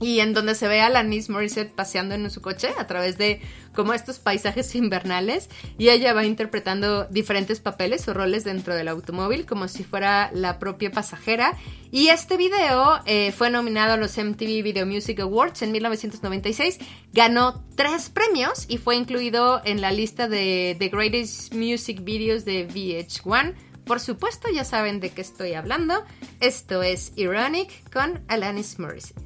y 0.00 0.20
en 0.20 0.34
donde 0.34 0.54
se 0.54 0.68
ve 0.68 0.80
a 0.80 0.86
Alanis 0.86 1.30
Morissette 1.30 1.72
paseando 1.72 2.14
en 2.14 2.30
su 2.30 2.40
coche 2.40 2.68
a 2.78 2.86
través 2.86 3.18
de 3.18 3.40
como 3.74 3.92
estos 3.92 4.18
paisajes 4.18 4.74
invernales 4.74 5.48
y 5.78 5.88
ella 5.88 6.12
va 6.12 6.24
interpretando 6.24 7.04
diferentes 7.06 7.60
papeles 7.60 8.06
o 8.08 8.14
roles 8.14 8.44
dentro 8.44 8.74
del 8.74 8.88
automóvil 8.88 9.46
como 9.46 9.68
si 9.68 9.84
fuera 9.84 10.30
la 10.32 10.58
propia 10.58 10.90
pasajera. 10.90 11.54
Y 11.90 12.08
este 12.08 12.36
video 12.36 13.00
eh, 13.06 13.32
fue 13.32 13.50
nominado 13.50 13.94
a 13.94 13.96
los 13.96 14.18
MTV 14.18 14.62
Video 14.62 14.86
Music 14.86 15.20
Awards 15.20 15.62
en 15.62 15.72
1996 15.72 16.78
ganó 17.12 17.64
tres 17.76 18.10
premios 18.10 18.66
y 18.68 18.78
fue 18.78 18.96
incluido 18.96 19.62
en 19.64 19.80
la 19.80 19.90
lista 19.92 20.28
de 20.28 20.76
The 20.78 20.88
Greatest 20.88 21.54
Music 21.54 22.02
Videos 22.02 22.44
de 22.44 22.68
VH1 22.68 23.54
por 23.86 24.00
supuesto 24.00 24.48
ya 24.52 24.64
saben 24.64 24.98
de 24.98 25.10
qué 25.10 25.20
estoy 25.20 25.54
hablando. 25.54 26.04
Esto 26.40 26.82
es 26.82 27.12
Ironic 27.14 27.88
con 27.92 28.20
Alanis 28.26 28.80
Morissette 28.80 29.25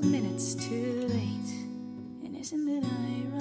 minutes 0.00 0.54
too 0.54 1.06
late. 1.08 1.52
And 2.24 2.36
isn't 2.36 2.68
it 2.68 2.84
ironic? 2.84 3.35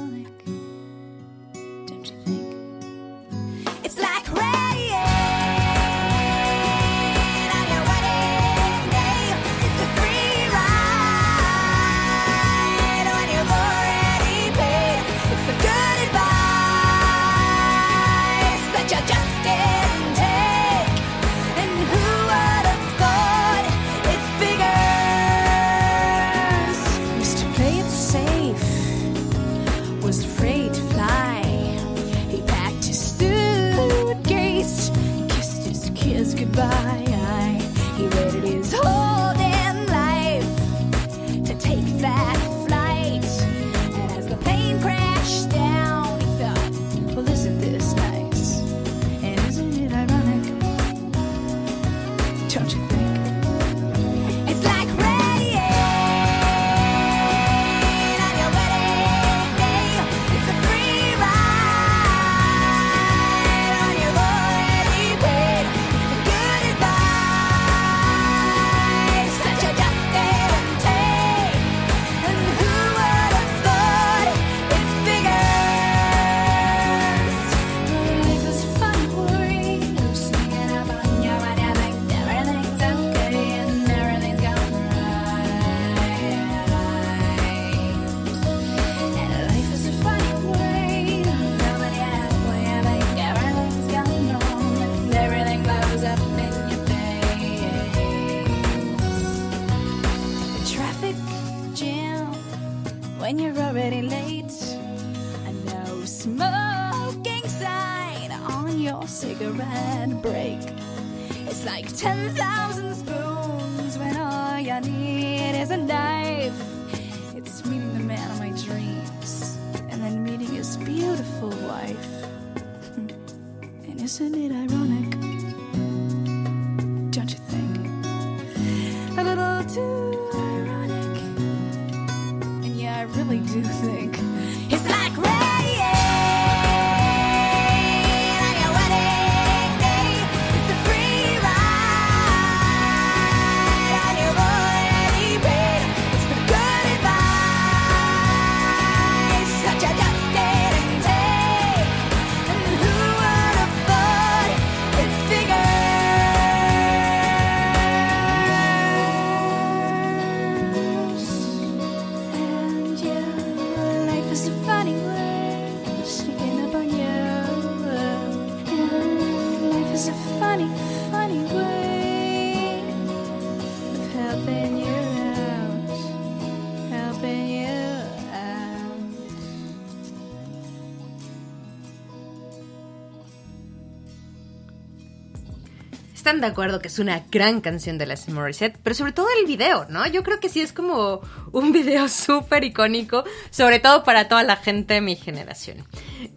De 186.42 186.48
acuerdo 186.48 186.80
que 186.80 186.90
es 186.90 187.00
una 187.00 187.24
gran 187.32 187.62
canción 187.62 187.98
de 187.98 188.06
las 188.06 188.28
Morissette, 188.28 188.78
pero 188.84 188.94
sobre 188.94 189.14
todo 189.14 189.28
el 189.40 189.46
video, 189.46 189.86
¿no? 189.90 190.06
Yo 190.08 190.24
creo 190.24 190.40
que 190.40 190.50
sí 190.50 190.62
es 190.62 190.74
como 190.74 191.22
un 191.52 191.72
video 191.72 192.10
súper 192.10 192.64
icónico, 192.64 193.24
sobre 193.52 193.80
todo 193.80 194.04
para 194.04 194.28
toda 194.28 194.44
la 194.44 194.58
gente 194.58 194.96
de 194.96 195.02
mi 195.02 195.16
generación. 195.16 195.86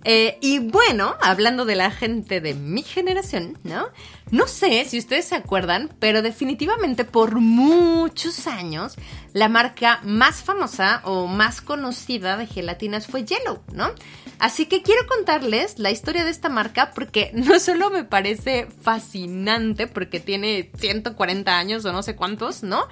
Eh, 0.05 0.39
y 0.41 0.61
bueno, 0.61 1.17
hablando 1.21 1.65
de 1.65 1.75
la 1.75 1.91
gente 1.91 2.41
de 2.41 2.55
mi 2.55 2.83
generación, 2.83 3.59
¿no? 3.65 3.89
No 4.31 4.47
sé 4.47 4.85
si 4.85 4.99
ustedes 4.99 5.25
se 5.27 5.35
acuerdan, 5.35 5.91
pero 5.99 6.23
definitivamente 6.23 7.05
por 7.05 7.37
muchos 7.41 8.47
años 8.47 8.97
la 9.33 9.49
marca 9.49 10.01
más 10.05 10.43
famosa 10.43 11.01
o 11.05 11.27
más 11.27 11.61
conocida 11.61 12.37
de 12.37 12.47
gelatinas 12.47 13.07
fue 13.07 13.25
Yellow, 13.25 13.63
¿no? 13.73 13.91
Así 14.39 14.67
que 14.67 14.83
quiero 14.83 15.07
contarles 15.07 15.79
la 15.79 15.91
historia 15.91 16.25
de 16.25 16.31
esta 16.31 16.49
marca 16.49 16.93
porque 16.95 17.31
no 17.35 17.59
solo 17.59 17.91
me 17.91 18.05
parece 18.05 18.69
fascinante 18.83 19.87
porque 19.89 20.21
tiene 20.21 20.71
140 20.77 21.59
años 21.59 21.85
o 21.85 21.93
no 21.93 22.03
sé 22.03 22.17
cuántos, 22.17 22.63
¿no? 22.63 22.87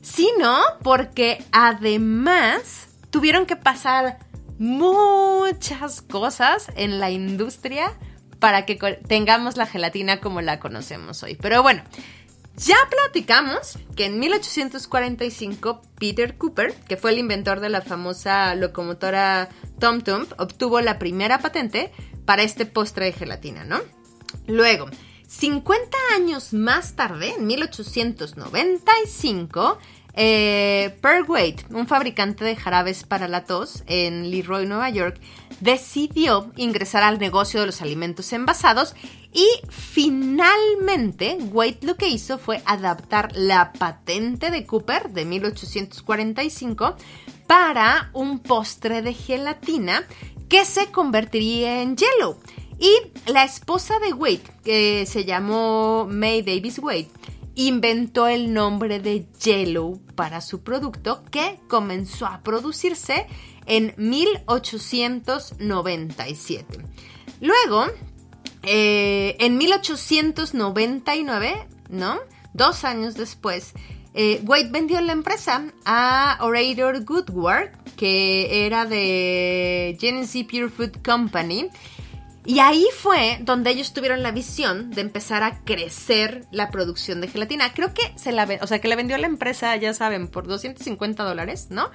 Sino 0.00 0.58
porque 0.82 1.44
además 1.52 2.88
tuvieron 3.10 3.46
que 3.46 3.56
pasar 3.56 4.18
muchas 4.58 6.02
cosas 6.02 6.68
en 6.76 7.00
la 7.00 7.10
industria 7.10 7.92
para 8.38 8.66
que 8.66 8.76
tengamos 9.06 9.56
la 9.56 9.66
gelatina 9.66 10.20
como 10.20 10.40
la 10.40 10.58
conocemos 10.58 11.22
hoy. 11.22 11.36
Pero 11.40 11.62
bueno, 11.62 11.82
ya 12.56 12.76
platicamos 12.90 13.78
que 13.96 14.06
en 14.06 14.18
1845 14.18 15.82
Peter 15.98 16.36
Cooper, 16.36 16.74
que 16.74 16.96
fue 16.96 17.12
el 17.12 17.18
inventor 17.18 17.60
de 17.60 17.70
la 17.70 17.80
famosa 17.80 18.54
locomotora 18.54 19.48
Tom 19.78 20.02
Tom, 20.02 20.26
obtuvo 20.38 20.80
la 20.80 20.98
primera 20.98 21.38
patente 21.38 21.92
para 22.24 22.42
este 22.42 22.66
postre 22.66 23.06
de 23.06 23.12
gelatina, 23.12 23.64
¿no? 23.64 23.80
Luego, 24.46 24.88
50 25.32 25.96
años 26.14 26.52
más 26.52 26.94
tarde, 26.94 27.34
en 27.38 27.46
1895, 27.46 29.78
eh, 30.14 30.94
un 31.70 31.86
fabricante 31.86 32.44
de 32.44 32.54
jarabes 32.54 33.04
para 33.04 33.28
la 33.28 33.46
tos 33.46 33.82
en 33.86 34.30
Leroy, 34.30 34.66
Nueva 34.66 34.90
York, 34.90 35.18
decidió 35.60 36.52
ingresar 36.56 37.02
al 37.02 37.18
negocio 37.18 37.60
de 37.60 37.66
los 37.66 37.80
alimentos 37.80 38.30
envasados 38.34 38.94
y 39.32 39.48
finalmente 39.70 41.38
Wade 41.50 41.78
lo 41.80 41.96
que 41.96 42.08
hizo 42.08 42.36
fue 42.38 42.60
adaptar 42.66 43.30
la 43.34 43.72
patente 43.72 44.50
de 44.50 44.66
Cooper 44.66 45.12
de 45.12 45.24
1845 45.24 46.94
para 47.46 48.10
un 48.12 48.40
postre 48.40 49.00
de 49.00 49.14
gelatina 49.14 50.04
que 50.50 50.66
se 50.66 50.88
convertiría 50.88 51.80
en 51.80 51.96
Jello. 51.96 52.36
Y 52.82 52.92
la 53.30 53.44
esposa 53.44 53.98
de 54.00 54.12
Wade, 54.12 54.42
que 54.64 55.06
se 55.06 55.24
llamó 55.24 56.04
May 56.10 56.42
Davis 56.42 56.80
Wade, 56.80 57.08
inventó 57.54 58.26
el 58.26 58.52
nombre 58.52 58.98
de 58.98 59.28
Jello 59.38 60.00
para 60.16 60.40
su 60.40 60.64
producto 60.64 61.22
que 61.30 61.60
comenzó 61.68 62.26
a 62.26 62.42
producirse 62.42 63.28
en 63.66 63.94
1897. 63.96 66.80
Luego, 67.40 67.86
eh, 68.64 69.36
en 69.38 69.56
1899, 69.58 71.68
¿no? 71.88 72.18
Dos 72.52 72.82
años 72.82 73.14
después, 73.14 73.74
eh, 74.14 74.40
Wade 74.44 74.70
vendió 74.70 75.00
la 75.00 75.12
empresa 75.12 75.64
a 75.84 76.38
Orator 76.40 77.04
Goodward, 77.04 77.70
que 77.96 78.66
era 78.66 78.86
de 78.86 79.96
Genesee 80.00 80.44
Pure 80.44 80.68
Food 80.68 81.02
Company. 81.04 81.70
Y 82.44 82.58
ahí 82.58 82.86
fue 82.98 83.38
donde 83.42 83.70
ellos 83.70 83.92
tuvieron 83.92 84.22
la 84.22 84.32
visión 84.32 84.90
de 84.90 85.00
empezar 85.00 85.44
a 85.44 85.60
crecer 85.64 86.44
la 86.50 86.70
producción 86.70 87.20
de 87.20 87.28
gelatina. 87.28 87.72
Creo 87.72 87.94
que 87.94 88.12
se 88.16 88.32
la, 88.32 88.48
o 88.60 88.66
sea, 88.66 88.80
que 88.80 88.88
la 88.88 88.96
vendió 88.96 89.16
la 89.18 89.28
empresa, 89.28 89.76
ya 89.76 89.94
saben, 89.94 90.26
por 90.26 90.48
250 90.48 91.22
dólares, 91.22 91.68
¿no? 91.70 91.90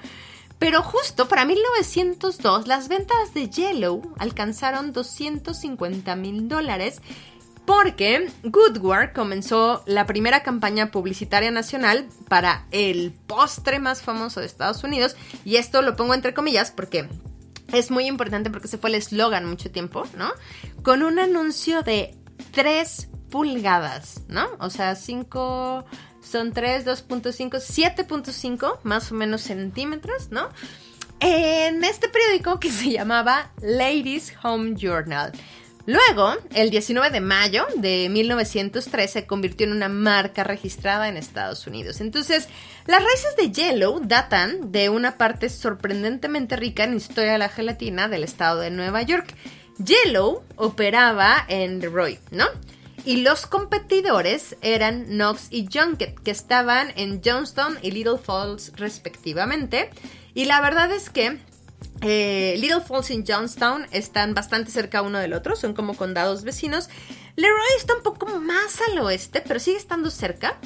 Pero 0.58 0.82
justo 0.82 1.28
para 1.28 1.44
1902 1.44 2.66
las 2.66 2.88
ventas 2.88 3.34
de 3.34 3.48
Yellow 3.48 4.14
alcanzaron 4.18 4.92
250 4.92 6.16
mil 6.16 6.48
dólares 6.48 7.00
porque 7.64 8.30
Goodward 8.44 9.12
comenzó 9.12 9.82
la 9.86 10.06
primera 10.06 10.42
campaña 10.42 10.90
publicitaria 10.90 11.50
nacional 11.50 12.08
para 12.26 12.66
el 12.70 13.12
postre 13.26 13.78
más 13.78 14.02
famoso 14.02 14.40
de 14.40 14.46
Estados 14.46 14.82
Unidos 14.82 15.16
y 15.44 15.56
esto 15.56 15.82
lo 15.82 15.94
pongo 15.94 16.14
entre 16.14 16.32
comillas 16.32 16.72
porque 16.72 17.08
es 17.72 17.90
muy 17.90 18.06
importante 18.06 18.50
porque 18.50 18.66
ese 18.66 18.78
fue 18.78 18.90
el 18.90 18.96
eslogan 18.96 19.44
mucho 19.44 19.70
tiempo, 19.70 20.04
¿no? 20.16 20.32
Con 20.82 21.02
un 21.02 21.18
anuncio 21.18 21.82
de 21.82 22.16
3 22.52 23.08
pulgadas, 23.30 24.22
¿no? 24.28 24.48
O 24.60 24.70
sea, 24.70 24.94
5 24.94 25.84
son 26.20 26.52
3, 26.52 26.86
2.5, 26.86 27.60
7.5 27.60 28.78
más 28.82 29.12
o 29.12 29.14
menos 29.14 29.42
centímetros, 29.42 30.30
¿no? 30.30 30.48
En 31.20 31.82
este 31.84 32.08
periódico 32.08 32.60
que 32.60 32.70
se 32.70 32.90
llamaba 32.90 33.52
Ladies 33.60 34.34
Home 34.42 34.74
Journal. 34.76 35.32
Luego, 35.88 36.34
el 36.52 36.68
19 36.68 37.08
de 37.08 37.22
mayo 37.22 37.66
de 37.76 38.10
1903 38.10 39.10
se 39.10 39.26
convirtió 39.26 39.66
en 39.66 39.72
una 39.72 39.88
marca 39.88 40.44
registrada 40.44 41.08
en 41.08 41.16
Estados 41.16 41.66
Unidos. 41.66 42.02
Entonces, 42.02 42.46
las 42.84 43.02
raíces 43.02 43.36
de 43.36 43.50
Yellow 43.50 43.98
datan 44.04 44.70
de 44.70 44.90
una 44.90 45.16
parte 45.16 45.48
sorprendentemente 45.48 46.56
rica 46.56 46.84
en 46.84 46.94
historia 46.94 47.32
de 47.32 47.38
la 47.38 47.48
gelatina 47.48 48.06
del 48.06 48.22
estado 48.22 48.60
de 48.60 48.70
Nueva 48.70 49.00
York. 49.00 49.34
Yellow 49.82 50.44
operaba 50.56 51.46
en 51.48 51.80
Leroy, 51.80 52.18
¿no? 52.32 52.44
Y 53.06 53.22
los 53.22 53.46
competidores 53.46 54.58
eran 54.60 55.06
Knox 55.06 55.46
y 55.48 55.70
Junket, 55.72 56.20
que 56.20 56.32
estaban 56.32 56.92
en 56.96 57.22
Johnston 57.24 57.78
y 57.80 57.92
Little 57.92 58.18
Falls 58.22 58.72
respectivamente. 58.76 59.88
Y 60.34 60.44
la 60.44 60.60
verdad 60.60 60.92
es 60.92 61.08
que 61.08 61.38
eh, 62.00 62.54
Little 62.58 62.80
Falls 62.80 63.10
y 63.10 63.24
Johnstown 63.26 63.86
están 63.90 64.34
bastante 64.34 64.70
cerca 64.70 65.02
uno 65.02 65.18
del 65.18 65.32
otro, 65.32 65.56
son 65.56 65.74
como 65.74 65.94
condados 65.94 66.44
vecinos. 66.44 66.88
Leroy 67.36 67.58
está 67.76 67.94
un 67.94 68.02
poco 68.02 68.26
más 68.38 68.80
al 68.88 68.98
oeste, 68.98 69.42
pero 69.46 69.60
sigue 69.60 69.76
estando 69.76 70.10
cerca. 70.10 70.58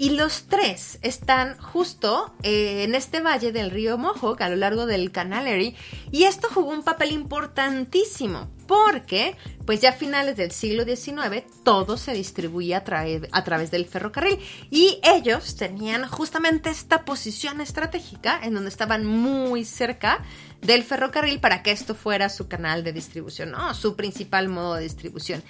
Y 0.00 0.10
los 0.10 0.44
tres 0.44 0.98
están 1.02 1.58
justo 1.58 2.32
eh, 2.42 2.84
en 2.84 2.94
este 2.94 3.20
valle 3.20 3.52
del 3.52 3.70
río 3.70 3.98
Mohawk, 3.98 4.40
a 4.40 4.48
lo 4.48 4.56
largo 4.56 4.86
del 4.86 5.12
canal 5.12 5.46
Erie. 5.46 5.74
Y 6.10 6.24
esto 6.24 6.48
jugó 6.50 6.70
un 6.70 6.82
papel 6.82 7.12
importantísimo, 7.12 8.48
porque 8.66 9.36
pues 9.66 9.82
ya 9.82 9.90
a 9.90 9.92
finales 9.92 10.38
del 10.38 10.52
siglo 10.52 10.84
XIX 10.84 11.44
todo 11.64 11.98
se 11.98 12.14
distribuía 12.14 12.78
a, 12.78 13.04
a 13.32 13.44
través 13.44 13.70
del 13.70 13.84
ferrocarril. 13.84 14.38
Y 14.70 15.00
ellos 15.02 15.56
tenían 15.56 16.08
justamente 16.08 16.70
esta 16.70 17.04
posición 17.04 17.60
estratégica 17.60 18.40
en 18.42 18.54
donde 18.54 18.70
estaban 18.70 19.04
muy 19.04 19.66
cerca 19.66 20.24
del 20.62 20.84
ferrocarril 20.84 21.40
para 21.40 21.62
que 21.62 21.70
esto 21.70 21.94
fuera 21.94 22.28
su 22.28 22.48
canal 22.48 22.84
de 22.84 22.92
distribución, 22.92 23.50
¿no? 23.50 23.74
Su 23.74 23.96
principal 23.96 24.48
modo 24.48 24.74
de 24.74 24.82
distribución. 24.82 25.42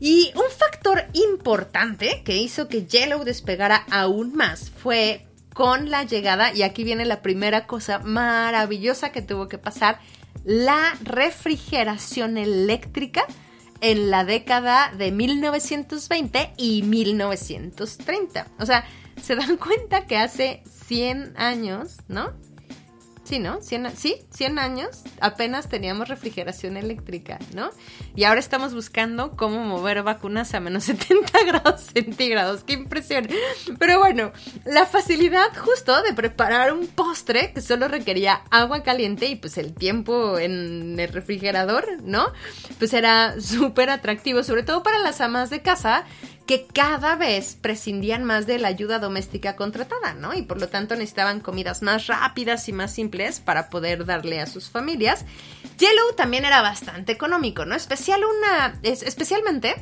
Y 0.00 0.32
un 0.34 0.50
factor 0.56 1.06
importante 1.12 2.22
que 2.24 2.36
hizo 2.36 2.68
que 2.68 2.84
Yellow 2.86 3.24
despegara 3.24 3.84
aún 3.90 4.34
más 4.34 4.70
fue 4.70 5.26
con 5.54 5.88
la 5.88 6.02
llegada, 6.02 6.52
y 6.52 6.62
aquí 6.62 6.82
viene 6.82 7.04
la 7.04 7.22
primera 7.22 7.66
cosa 7.66 8.00
maravillosa 8.00 9.12
que 9.12 9.22
tuvo 9.22 9.48
que 9.48 9.56
pasar, 9.56 10.00
la 10.44 10.94
refrigeración 11.02 12.36
eléctrica 12.36 13.24
en 13.80 14.10
la 14.10 14.24
década 14.24 14.92
de 14.96 15.12
1920 15.12 16.54
y 16.56 16.82
1930. 16.82 18.48
O 18.58 18.66
sea, 18.66 18.84
se 19.22 19.36
dan 19.36 19.56
cuenta 19.56 20.06
que 20.06 20.16
hace 20.16 20.62
100 20.86 21.34
años, 21.36 21.98
¿no? 22.08 22.32
Sí, 23.24 23.38
¿no? 23.38 23.62
100, 23.62 23.86
a- 23.86 23.90
sí, 23.90 24.16
100 24.34 24.58
años 24.58 25.02
apenas 25.18 25.70
teníamos 25.70 26.08
refrigeración 26.08 26.76
eléctrica, 26.76 27.38
¿no? 27.54 27.70
Y 28.14 28.24
ahora 28.24 28.38
estamos 28.38 28.74
buscando 28.74 29.30
cómo 29.32 29.64
mover 29.64 30.02
vacunas 30.02 30.52
a 30.54 30.60
menos 30.60 30.84
70 31.08 31.42
grados 31.46 31.80
centígrados. 31.94 32.64
¡Qué 32.64 32.74
impresión! 32.74 33.26
Pero 33.78 33.98
bueno, 33.98 34.30
la 34.66 34.84
facilidad 34.84 35.46
justo 35.56 36.02
de 36.02 36.12
preparar 36.12 36.74
un 36.74 36.86
postre 36.86 37.52
que 37.54 37.62
solo 37.62 37.88
requería 37.88 38.42
agua 38.50 38.82
caliente 38.82 39.26
y 39.26 39.36
pues 39.36 39.56
el 39.56 39.72
tiempo 39.72 40.38
en 40.38 41.00
el 41.00 41.08
refrigerador, 41.10 42.02
¿no? 42.02 42.26
Pues 42.78 42.92
era 42.92 43.40
súper 43.40 43.88
atractivo, 43.88 44.42
sobre 44.42 44.64
todo 44.64 44.82
para 44.82 44.98
las 44.98 45.22
amas 45.22 45.48
de 45.48 45.62
casa 45.62 46.04
que 46.46 46.66
cada 46.66 47.16
vez 47.16 47.56
prescindían 47.60 48.22
más 48.24 48.46
de 48.46 48.58
la 48.58 48.68
ayuda 48.68 48.98
doméstica 48.98 49.56
contratada, 49.56 50.12
¿no? 50.14 50.34
Y 50.34 50.42
por 50.42 50.60
lo 50.60 50.68
tanto 50.68 50.94
necesitaban 50.94 51.40
comidas 51.40 51.80
más 51.82 52.06
rápidas 52.06 52.68
y 52.68 52.72
más 52.72 52.92
simples 52.92 53.40
para 53.40 53.70
poder 53.70 54.04
darle 54.04 54.40
a 54.40 54.46
sus 54.46 54.68
familias. 54.68 55.24
Yellow 55.78 56.14
también 56.16 56.44
era 56.44 56.60
bastante 56.60 57.12
económico, 57.12 57.64
¿no? 57.64 57.74
Especial 57.74 58.20
una, 58.24 58.78
es- 58.82 59.02
especialmente 59.02 59.74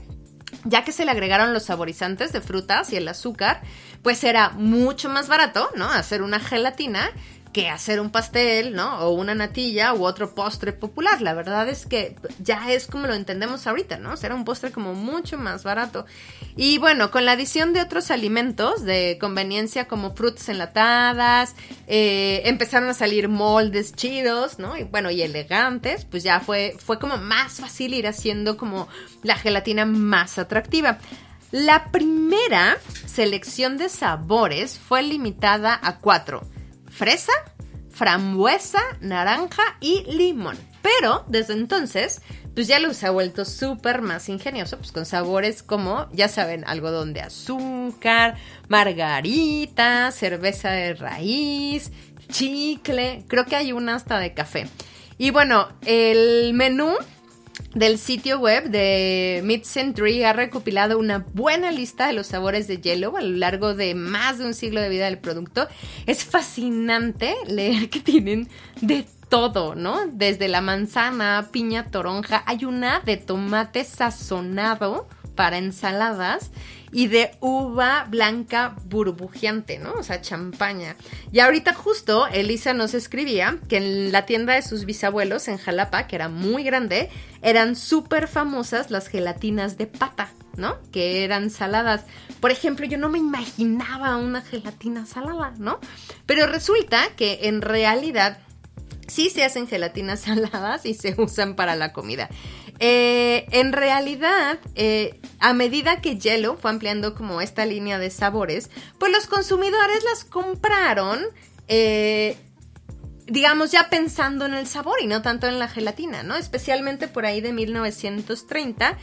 ya 0.64 0.84
que 0.84 0.92
se 0.92 1.04
le 1.04 1.10
agregaron 1.10 1.52
los 1.52 1.64
saborizantes 1.64 2.32
de 2.32 2.40
frutas 2.40 2.92
y 2.92 2.96
el 2.96 3.08
azúcar, 3.08 3.62
pues 4.02 4.22
era 4.22 4.50
mucho 4.50 5.08
más 5.08 5.26
barato, 5.26 5.68
¿no? 5.74 5.90
Hacer 5.90 6.22
una 6.22 6.38
gelatina 6.38 7.10
que 7.52 7.68
hacer 7.68 8.00
un 8.00 8.10
pastel, 8.10 8.74
¿no? 8.74 9.00
O 9.00 9.10
una 9.10 9.34
natilla 9.34 9.94
u 9.94 10.04
otro 10.04 10.34
postre 10.34 10.72
popular. 10.72 11.20
La 11.20 11.34
verdad 11.34 11.68
es 11.68 11.86
que 11.86 12.16
ya 12.40 12.72
es 12.72 12.86
como 12.86 13.06
lo 13.06 13.14
entendemos 13.14 13.66
ahorita, 13.66 13.98
¿no? 13.98 14.16
Será 14.16 14.34
un 14.34 14.44
postre 14.44 14.72
como 14.72 14.94
mucho 14.94 15.38
más 15.38 15.62
barato. 15.62 16.06
Y 16.56 16.78
bueno, 16.78 17.10
con 17.10 17.24
la 17.24 17.32
adición 17.32 17.72
de 17.72 17.80
otros 17.80 18.10
alimentos 18.10 18.82
de 18.84 19.18
conveniencia 19.20 19.86
como 19.86 20.14
frutas 20.14 20.48
enlatadas, 20.48 21.54
eh, 21.86 22.42
empezaron 22.46 22.88
a 22.88 22.94
salir 22.94 23.28
moldes 23.28 23.94
chidos, 23.94 24.58
¿no? 24.58 24.76
Y 24.76 24.84
bueno, 24.84 25.10
y 25.10 25.22
elegantes, 25.22 26.04
pues 26.04 26.22
ya 26.22 26.40
fue, 26.40 26.74
fue 26.78 26.98
como 26.98 27.16
más 27.16 27.60
fácil 27.60 27.94
ir 27.94 28.06
haciendo 28.06 28.56
como 28.56 28.88
la 29.22 29.36
gelatina 29.36 29.84
más 29.84 30.38
atractiva. 30.38 30.98
La 31.52 31.84
primera 31.90 32.78
selección 33.04 33.76
de 33.76 33.90
sabores 33.90 34.78
fue 34.78 35.02
limitada 35.02 35.78
a 35.82 35.98
cuatro. 35.98 36.42
Fresa, 37.02 37.32
frambuesa, 37.90 38.78
naranja 39.00 39.64
y 39.80 40.04
limón. 40.04 40.56
Pero 40.82 41.24
desde 41.26 41.54
entonces, 41.54 42.22
pues 42.54 42.68
ya 42.68 42.78
lo 42.78 42.94
se 42.94 43.08
ha 43.08 43.10
vuelto 43.10 43.44
súper 43.44 44.02
más 44.02 44.28
ingenioso, 44.28 44.78
pues 44.78 44.92
con 44.92 45.04
sabores 45.04 45.64
como, 45.64 46.06
ya 46.12 46.28
saben, 46.28 46.64
algodón 46.64 47.12
de 47.12 47.22
azúcar, 47.22 48.36
margarita, 48.68 50.12
cerveza 50.12 50.70
de 50.70 50.94
raíz, 50.94 51.90
chicle, 52.28 53.24
creo 53.26 53.46
que 53.46 53.56
hay 53.56 53.72
una 53.72 53.96
hasta 53.96 54.20
de 54.20 54.32
café. 54.32 54.68
Y 55.18 55.32
bueno, 55.32 55.70
el 55.84 56.54
menú 56.54 56.94
del 57.74 57.98
sitio 57.98 58.38
web 58.38 58.70
de 58.70 59.40
Mid 59.44 59.62
Century 59.64 60.24
ha 60.24 60.32
recopilado 60.32 60.98
una 60.98 61.24
buena 61.32 61.70
lista 61.72 62.06
de 62.06 62.12
los 62.12 62.26
sabores 62.26 62.66
de 62.66 62.80
Yellow 62.80 63.16
a 63.16 63.22
lo 63.22 63.36
largo 63.36 63.74
de 63.74 63.94
más 63.94 64.38
de 64.38 64.46
un 64.46 64.54
siglo 64.54 64.80
de 64.80 64.88
vida 64.88 65.06
del 65.06 65.18
producto. 65.18 65.68
Es 66.06 66.24
fascinante 66.24 67.34
leer 67.46 67.88
que 67.88 68.00
tienen 68.00 68.48
de 68.80 69.06
todo, 69.28 69.74
¿no? 69.74 70.06
Desde 70.06 70.48
la 70.48 70.60
manzana, 70.60 71.48
piña, 71.50 71.86
toronja, 71.86 72.42
hay 72.46 72.64
una 72.64 73.00
de 73.00 73.16
tomate 73.16 73.84
sazonado 73.84 75.08
para 75.34 75.56
ensaladas 75.56 76.50
y 76.92 77.06
de 77.08 77.30
uva 77.40 78.06
blanca 78.08 78.76
burbujeante, 78.84 79.78
¿no? 79.78 79.94
O 79.94 80.02
sea, 80.02 80.20
champaña. 80.20 80.96
Y 81.32 81.40
ahorita 81.40 81.72
justo 81.72 82.26
Elisa 82.26 82.74
nos 82.74 82.94
escribía 82.94 83.58
que 83.68 83.78
en 83.78 84.12
la 84.12 84.26
tienda 84.26 84.54
de 84.54 84.62
sus 84.62 84.84
bisabuelos 84.84 85.48
en 85.48 85.56
Jalapa, 85.56 86.06
que 86.06 86.16
era 86.16 86.28
muy 86.28 86.62
grande, 86.62 87.08
eran 87.40 87.76
súper 87.76 88.28
famosas 88.28 88.90
las 88.90 89.08
gelatinas 89.08 89.78
de 89.78 89.86
pata, 89.86 90.30
¿no? 90.56 90.76
Que 90.92 91.24
eran 91.24 91.50
saladas. 91.50 92.04
Por 92.40 92.50
ejemplo, 92.50 92.84
yo 92.86 92.98
no 92.98 93.08
me 93.08 93.18
imaginaba 93.18 94.16
una 94.16 94.42
gelatina 94.42 95.06
salada, 95.06 95.54
¿no? 95.58 95.80
Pero 96.26 96.46
resulta 96.46 97.08
que 97.16 97.40
en 97.44 97.62
realidad 97.62 98.38
sí 99.06 99.30
se 99.30 99.44
hacen 99.44 99.66
gelatinas 99.66 100.20
saladas 100.26 100.84
y 100.86 100.94
se 100.94 101.14
usan 101.18 101.56
para 101.56 101.74
la 101.74 101.92
comida. 101.92 102.28
Eh, 102.78 103.46
en 103.50 103.72
realidad, 103.72 104.58
eh, 104.74 105.20
a 105.38 105.52
medida 105.54 106.00
que 106.00 106.20
Jello 106.20 106.56
fue 106.56 106.70
ampliando 106.70 107.14
como 107.14 107.40
esta 107.40 107.66
línea 107.66 107.98
de 107.98 108.10
sabores, 108.10 108.70
pues 108.98 109.12
los 109.12 109.26
consumidores 109.26 110.02
las 110.04 110.24
compraron, 110.24 111.20
eh, 111.68 112.36
digamos, 113.26 113.70
ya 113.70 113.88
pensando 113.88 114.46
en 114.46 114.54
el 114.54 114.66
sabor 114.66 114.98
y 115.00 115.06
no 115.06 115.22
tanto 115.22 115.46
en 115.46 115.58
la 115.58 115.68
gelatina, 115.68 116.22
¿no? 116.22 116.36
Especialmente 116.36 117.08
por 117.08 117.24
ahí 117.24 117.40
de 117.40 117.52
1930. 117.52 118.98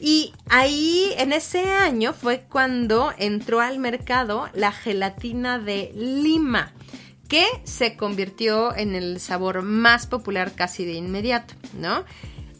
Y 0.00 0.32
ahí, 0.48 1.12
en 1.16 1.32
ese 1.32 1.64
año, 1.64 2.12
fue 2.12 2.40
cuando 2.40 3.12
entró 3.18 3.60
al 3.60 3.78
mercado 3.78 4.48
la 4.52 4.70
gelatina 4.70 5.58
de 5.58 5.90
Lima 5.94 6.72
que 7.28 7.46
se 7.64 7.96
convirtió 7.96 8.76
en 8.76 8.94
el 8.94 9.18
sabor 9.18 9.62
más 9.62 10.06
popular 10.06 10.52
casi 10.52 10.84
de 10.84 10.92
inmediato, 10.92 11.54
¿no? 11.72 12.04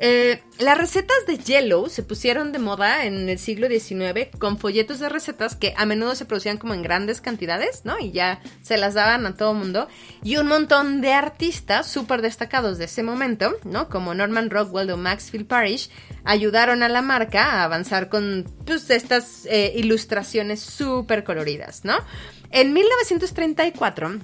Eh, 0.06 0.42
las 0.58 0.76
recetas 0.76 1.16
de 1.26 1.38
Yellow 1.38 1.88
se 1.88 2.02
pusieron 2.02 2.52
de 2.52 2.58
moda 2.58 3.06
en 3.06 3.26
el 3.30 3.38
siglo 3.38 3.68
XIX 3.68 4.28
con 4.38 4.58
folletos 4.58 4.98
de 4.98 5.08
recetas 5.08 5.56
que 5.56 5.72
a 5.78 5.86
menudo 5.86 6.14
se 6.14 6.26
producían 6.26 6.58
como 6.58 6.74
en 6.74 6.82
grandes 6.82 7.22
cantidades, 7.22 7.86
¿no? 7.86 7.98
Y 7.98 8.12
ya 8.12 8.42
se 8.60 8.76
las 8.76 8.92
daban 8.92 9.24
a 9.24 9.34
todo 9.34 9.54
mundo. 9.54 9.88
Y 10.22 10.36
un 10.36 10.46
montón 10.46 11.00
de 11.00 11.14
artistas 11.14 11.86
súper 11.90 12.20
destacados 12.20 12.76
de 12.76 12.84
ese 12.84 13.02
momento, 13.02 13.56
¿no? 13.64 13.88
Como 13.88 14.12
Norman 14.12 14.50
Rockwell 14.50 14.90
o 14.90 14.98
Maxfield 14.98 15.46
Parrish, 15.46 15.88
ayudaron 16.24 16.82
a 16.82 16.90
la 16.90 17.00
marca 17.00 17.42
a 17.42 17.64
avanzar 17.64 18.10
con 18.10 18.44
pues, 18.66 18.90
estas 18.90 19.46
eh, 19.46 19.72
ilustraciones 19.74 20.60
súper 20.60 21.24
coloridas, 21.24 21.82
¿no? 21.86 21.96
En 22.50 22.74
1934 22.74 24.20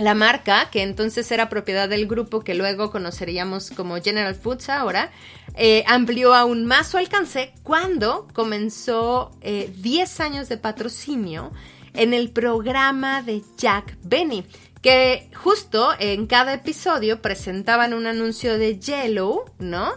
la 0.00 0.14
marca, 0.14 0.70
que 0.70 0.82
entonces 0.82 1.30
era 1.30 1.48
propiedad 1.48 1.88
del 1.88 2.06
grupo 2.06 2.40
que 2.40 2.54
luego 2.54 2.90
conoceríamos 2.90 3.70
como 3.70 4.00
General 4.00 4.34
Foods 4.34 4.68
ahora, 4.68 5.10
eh, 5.54 5.84
amplió 5.86 6.34
aún 6.34 6.64
más 6.64 6.88
su 6.88 6.96
alcance 6.96 7.52
cuando 7.62 8.26
comenzó 8.32 9.30
eh, 9.42 9.72
10 9.76 10.20
años 10.20 10.48
de 10.48 10.56
patrocinio 10.56 11.52
en 11.94 12.14
el 12.14 12.30
programa 12.30 13.22
de 13.22 13.42
Jack 13.58 13.96
Benny, 14.02 14.44
que 14.80 15.28
justo 15.34 15.90
en 15.98 16.26
cada 16.26 16.54
episodio 16.54 17.20
presentaban 17.20 17.92
un 17.92 18.06
anuncio 18.06 18.56
de 18.58 18.78
Yellow, 18.78 19.44
¿no? 19.58 19.92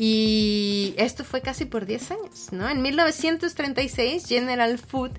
Y 0.00 0.94
esto 0.96 1.24
fue 1.24 1.42
casi 1.42 1.64
por 1.64 1.84
10 1.84 2.10
años, 2.12 2.52
¿no? 2.52 2.68
En 2.68 2.80
1936 2.82 4.26
General 4.28 4.78
Food 4.78 5.10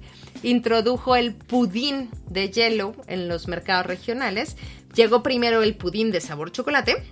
introdujo 0.41 1.17
el 1.17 1.35
pudín 1.35 2.09
de 2.29 2.49
Yellow 2.49 2.95
en 3.07 3.27
los 3.27 3.49
mercados 3.49 3.87
regionales. 3.87 4.55
Llegó 4.95 5.21
primero 5.21 5.63
el 5.63 5.75
pudín 5.75 6.11
de 6.11 6.21
sabor 6.21 6.53
chocolate, 6.53 7.03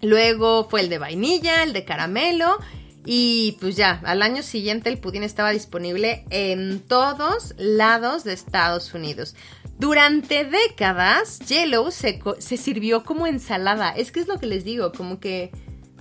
luego 0.00 0.68
fue 0.70 0.82
el 0.82 0.88
de 0.88 0.98
vainilla, 0.98 1.64
el 1.64 1.72
de 1.72 1.84
caramelo 1.84 2.58
y 3.04 3.56
pues 3.60 3.74
ya, 3.74 4.00
al 4.04 4.22
año 4.22 4.44
siguiente 4.44 4.88
el 4.88 4.98
pudín 4.98 5.24
estaba 5.24 5.50
disponible 5.50 6.24
en 6.30 6.78
todos 6.78 7.54
lados 7.58 8.22
de 8.22 8.32
Estados 8.32 8.94
Unidos. 8.94 9.34
Durante 9.80 10.44
décadas, 10.44 11.40
Yellow 11.40 11.90
se, 11.90 12.20
se 12.38 12.56
sirvió 12.56 13.02
como 13.02 13.26
ensalada. 13.26 13.90
Es 13.90 14.12
que 14.12 14.20
es 14.20 14.28
lo 14.28 14.38
que 14.38 14.46
les 14.46 14.62
digo, 14.62 14.92
como 14.92 15.18
que 15.18 15.50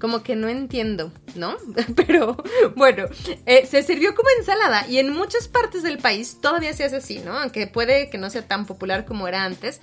como 0.01 0.23
que 0.23 0.35
no 0.35 0.49
entiendo, 0.49 1.13
¿no? 1.35 1.55
Pero 1.95 2.35
bueno, 2.75 3.05
eh, 3.45 3.65
se 3.67 3.83
sirvió 3.83 4.15
como 4.15 4.27
ensalada 4.37 4.87
y 4.87 4.97
en 4.97 5.13
muchas 5.13 5.47
partes 5.47 5.83
del 5.83 5.99
país 5.99 6.39
todavía 6.41 6.73
se 6.73 6.83
hace 6.83 6.97
así, 6.97 7.19
¿no? 7.19 7.37
Aunque 7.37 7.67
puede 7.67 8.09
que 8.09 8.17
no 8.17 8.29
sea 8.29 8.45
tan 8.47 8.65
popular 8.65 9.05
como 9.05 9.27
era 9.27 9.43
antes. 9.43 9.79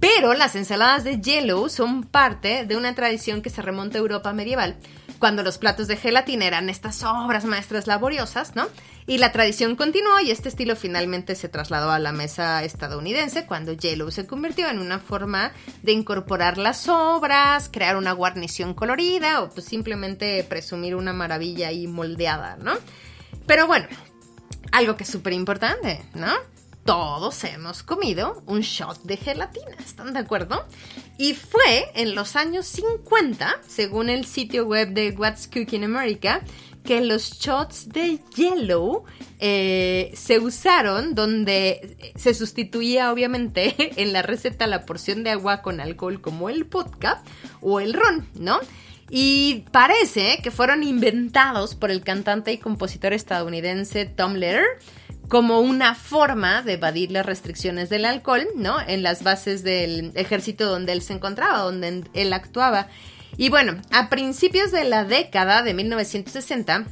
Pero 0.00 0.34
las 0.34 0.56
ensaladas 0.56 1.04
de 1.04 1.20
Yellow 1.20 1.68
son 1.68 2.02
parte 2.04 2.64
de 2.66 2.76
una 2.76 2.94
tradición 2.94 3.42
que 3.42 3.50
se 3.50 3.62
remonta 3.62 3.98
a 3.98 4.00
Europa 4.00 4.32
medieval, 4.32 4.76
cuando 5.20 5.42
los 5.44 5.58
platos 5.58 5.86
de 5.86 5.96
gelatina 5.96 6.46
eran 6.46 6.70
estas 6.70 7.04
obras 7.04 7.44
maestras 7.44 7.86
laboriosas, 7.86 8.56
¿no? 8.56 8.66
Y 9.06 9.18
la 9.18 9.32
tradición 9.32 9.76
continuó 9.76 10.18
y 10.20 10.30
este 10.30 10.48
estilo 10.48 10.76
finalmente 10.76 11.34
se 11.34 11.48
trasladó 11.48 11.90
a 11.90 11.98
la 11.98 12.10
mesa 12.10 12.64
estadounidense 12.64 13.44
cuando 13.44 13.72
Yellow 13.72 14.10
se 14.10 14.26
convirtió 14.26 14.68
en 14.68 14.78
una 14.78 14.98
forma 14.98 15.52
de 15.82 15.92
incorporar 15.92 16.56
las 16.58 16.88
obras, 16.88 17.68
crear 17.70 17.96
una 17.96 18.12
guarnición 18.12 18.72
colorida 18.72 19.42
o 19.42 19.50
pues 19.50 19.66
simplemente 19.66 20.42
presumir 20.44 20.96
una 20.96 21.12
maravilla 21.12 21.68
ahí 21.68 21.86
moldeada, 21.86 22.56
¿no? 22.56 22.72
Pero 23.46 23.66
bueno, 23.66 23.88
algo 24.72 24.96
que 24.96 25.04
es 25.04 25.10
súper 25.10 25.34
importante, 25.34 26.02
¿no? 26.14 26.32
Todos 26.84 27.44
hemos 27.44 27.82
comido 27.82 28.42
un 28.46 28.60
shot 28.60 29.02
de 29.02 29.16
gelatina, 29.16 29.76
¿están 29.78 30.12
de 30.12 30.18
acuerdo? 30.18 30.66
Y 31.18 31.34
fue 31.34 31.90
en 31.94 32.14
los 32.14 32.36
años 32.36 32.66
50, 32.66 33.60
según 33.66 34.08
el 34.08 34.24
sitio 34.24 34.66
web 34.66 34.88
de 34.92 35.10
What's 35.10 35.46
Cooking 35.46 35.84
America, 35.84 36.42
que 36.82 37.02
los 37.02 37.38
shots 37.38 37.90
de 37.90 38.18
Yellow 38.34 39.04
eh, 39.38 40.10
se 40.14 40.38
usaron 40.38 41.14
donde 41.14 42.12
se 42.16 42.32
sustituía 42.32 43.12
obviamente 43.12 43.74
en 44.00 44.12
la 44.12 44.22
receta 44.22 44.66
la 44.66 44.86
porción 44.86 45.22
de 45.22 45.30
agua 45.30 45.62
con 45.62 45.80
alcohol 45.80 46.20
como 46.20 46.48
el 46.48 46.64
vodka 46.64 47.22
o 47.60 47.80
el 47.80 47.92
ron, 47.92 48.26
¿no? 48.34 48.58
Y 49.10 49.64
parece 49.72 50.38
que 50.42 50.50
fueron 50.50 50.84
inventados 50.84 51.74
por 51.74 51.90
el 51.90 52.02
cantante 52.02 52.52
y 52.52 52.58
compositor 52.58 53.12
estadounidense 53.12 54.06
Tom 54.06 54.34
Lehrer 54.34 54.78
como 55.30 55.60
una 55.60 55.94
forma 55.94 56.60
de 56.62 56.72
evadir 56.72 57.12
las 57.12 57.24
restricciones 57.24 57.88
del 57.88 58.04
alcohol, 58.04 58.48
¿no? 58.56 58.78
En 58.84 59.04
las 59.04 59.22
bases 59.22 59.62
del 59.62 60.10
ejército 60.16 60.66
donde 60.66 60.92
él 60.92 61.02
se 61.02 61.12
encontraba, 61.12 61.60
donde 61.60 62.02
él 62.14 62.32
actuaba. 62.32 62.88
Y 63.36 63.48
bueno, 63.48 63.80
a 63.92 64.10
principios 64.10 64.72
de 64.72 64.82
la 64.82 65.04
década 65.04 65.62
de 65.62 65.72
1960, 65.72 66.84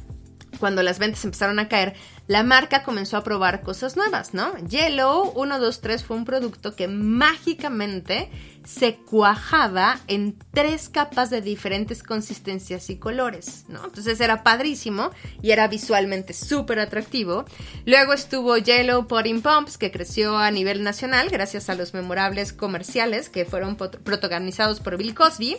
cuando 0.57 0.83
las 0.83 0.99
ventas 0.99 1.25
empezaron 1.25 1.59
a 1.59 1.67
caer, 1.67 1.95
la 2.29 2.43
marca 2.43 2.83
comenzó 2.83 3.17
a 3.17 3.23
probar 3.23 3.61
cosas 3.61 3.97
nuevas, 3.97 4.35
¿no? 4.35 4.55
Yellow 4.59 5.33
123 5.33 6.03
fue 6.03 6.15
un 6.15 6.25
producto 6.25 6.75
que 6.75 6.87
mágicamente 6.87 8.29
se 8.63 8.97
cuajaba 8.97 9.99
en 10.05 10.37
tres 10.53 10.89
capas 10.89 11.31
de 11.31 11.41
diferentes 11.41 12.03
consistencias 12.03 12.91
y 12.91 12.97
colores, 12.97 13.65
¿no? 13.67 13.83
Entonces 13.83 14.21
era 14.21 14.43
padrísimo 14.43 15.09
y 15.41 15.49
era 15.49 15.67
visualmente 15.67 16.33
súper 16.33 16.79
atractivo. 16.79 17.45
Luego 17.87 18.13
estuvo 18.13 18.55
Yellow 18.57 19.07
Pudding 19.07 19.41
Pumps, 19.41 19.79
que 19.79 19.89
creció 19.89 20.37
a 20.37 20.51
nivel 20.51 20.83
nacional 20.83 21.29
gracias 21.29 21.67
a 21.67 21.73
los 21.73 21.95
memorables 21.95 22.53
comerciales 22.53 23.29
que 23.29 23.45
fueron 23.45 23.75
protagonizados 23.75 24.81
por 24.81 24.97
Bill 24.97 25.15
Cosby. 25.15 25.57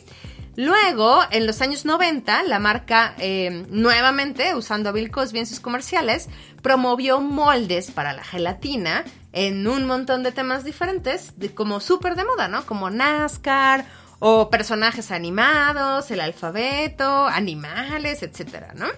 Luego, 0.60 1.20
en 1.30 1.46
los 1.46 1.62
años 1.62 1.86
90, 1.86 2.42
la 2.42 2.58
marca, 2.58 3.14
eh, 3.16 3.64
nuevamente 3.70 4.54
usando 4.54 4.90
a 4.90 4.92
Bill 4.92 5.10
Cosby 5.10 5.38
en 5.38 5.46
sus 5.46 5.58
comerciales, 5.58 6.28
promovió 6.60 7.22
moldes 7.22 7.90
para 7.90 8.12
la 8.12 8.22
gelatina 8.22 9.04
en 9.32 9.66
un 9.66 9.86
montón 9.86 10.22
de 10.22 10.32
temas 10.32 10.62
diferentes, 10.62 11.32
como 11.54 11.80
súper 11.80 12.14
de 12.14 12.26
moda, 12.26 12.48
¿no? 12.48 12.66
Como 12.66 12.90
NASCAR 12.90 13.86
o 14.18 14.50
personajes 14.50 15.10
animados, 15.10 16.10
el 16.10 16.20
alfabeto, 16.20 17.26
animales, 17.26 18.22
etcétera, 18.22 18.74
¿no? 18.76 18.88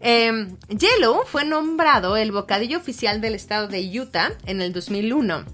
Eh, 0.00 0.48
Yellow 0.70 1.24
fue 1.26 1.44
nombrado 1.44 2.16
el 2.16 2.32
bocadillo 2.32 2.78
oficial 2.78 3.20
del 3.20 3.34
estado 3.34 3.68
de 3.68 4.00
Utah 4.00 4.32
en 4.46 4.62
el 4.62 4.72
2001. 4.72 5.44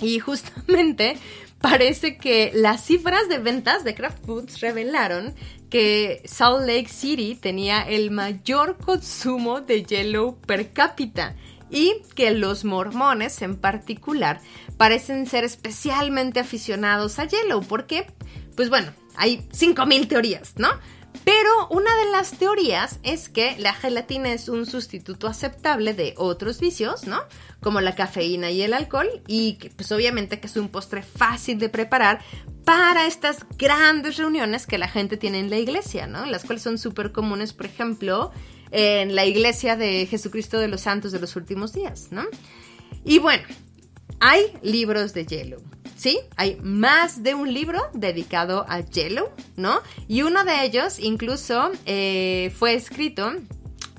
Y 0.00 0.18
justamente 0.18 1.18
parece 1.64 2.18
que 2.18 2.50
las 2.52 2.84
cifras 2.84 3.26
de 3.30 3.38
ventas 3.38 3.84
de 3.84 3.94
Kraft 3.94 4.26
Foods 4.26 4.60
revelaron 4.60 5.34
que 5.70 6.20
Salt 6.26 6.66
Lake 6.66 6.90
City 6.90 7.38
tenía 7.40 7.80
el 7.80 8.10
mayor 8.10 8.76
consumo 8.76 9.62
de 9.62 9.82
Yellow 9.82 10.38
per 10.42 10.74
cápita 10.74 11.34
y 11.70 12.02
que 12.14 12.32
los 12.32 12.66
mormones 12.66 13.40
en 13.40 13.56
particular 13.56 14.42
parecen 14.76 15.26
ser 15.26 15.44
especialmente 15.44 16.38
aficionados 16.38 17.18
a 17.18 17.24
Yellow 17.24 17.62
porque, 17.62 18.08
pues 18.56 18.68
bueno, 18.68 18.92
hay 19.16 19.48
5000 19.52 20.06
teorías, 20.06 20.52
¿no? 20.58 20.68
Pero 21.22 21.68
una 21.70 21.94
de 21.96 22.10
las 22.10 22.32
teorías 22.32 22.98
es 23.02 23.28
que 23.28 23.56
la 23.58 23.72
gelatina 23.72 24.32
es 24.32 24.48
un 24.48 24.66
sustituto 24.66 25.28
aceptable 25.28 25.94
de 25.94 26.14
otros 26.16 26.60
vicios, 26.60 27.06
¿no? 27.06 27.20
Como 27.60 27.80
la 27.80 27.94
cafeína 27.94 28.50
y 28.50 28.62
el 28.62 28.74
alcohol, 28.74 29.08
y 29.28 29.54
que 29.54 29.70
pues 29.70 29.92
obviamente 29.92 30.40
que 30.40 30.48
es 30.48 30.56
un 30.56 30.68
postre 30.68 31.02
fácil 31.02 31.58
de 31.58 31.68
preparar 31.68 32.20
para 32.64 33.06
estas 33.06 33.46
grandes 33.56 34.16
reuniones 34.16 34.66
que 34.66 34.78
la 34.78 34.88
gente 34.88 35.16
tiene 35.16 35.38
en 35.38 35.50
la 35.50 35.58
iglesia, 35.58 36.06
¿no? 36.06 36.26
Las 36.26 36.44
cuales 36.44 36.62
son 36.62 36.78
súper 36.78 37.12
comunes, 37.12 37.52
por 37.52 37.66
ejemplo, 37.66 38.32
en 38.70 39.14
la 39.14 39.24
iglesia 39.24 39.76
de 39.76 40.06
Jesucristo 40.06 40.58
de 40.58 40.68
los 40.68 40.80
Santos 40.80 41.12
de 41.12 41.20
los 41.20 41.36
Últimos 41.36 41.72
Días, 41.72 42.08
¿no? 42.10 42.24
Y 43.04 43.18
bueno, 43.18 43.44
hay 44.18 44.52
libros 44.62 45.14
de 45.14 45.26
Yellow, 45.26 45.62
¿sí? 46.04 46.20
Hay 46.36 46.58
más 46.62 47.22
de 47.22 47.34
un 47.34 47.54
libro 47.54 47.80
dedicado 47.94 48.66
a 48.68 48.80
Yellow, 48.80 49.30
¿no? 49.56 49.80
Y 50.06 50.20
uno 50.20 50.44
de 50.44 50.62
ellos 50.62 50.98
incluso 50.98 51.70
eh, 51.86 52.52
fue 52.58 52.74
escrito 52.74 53.32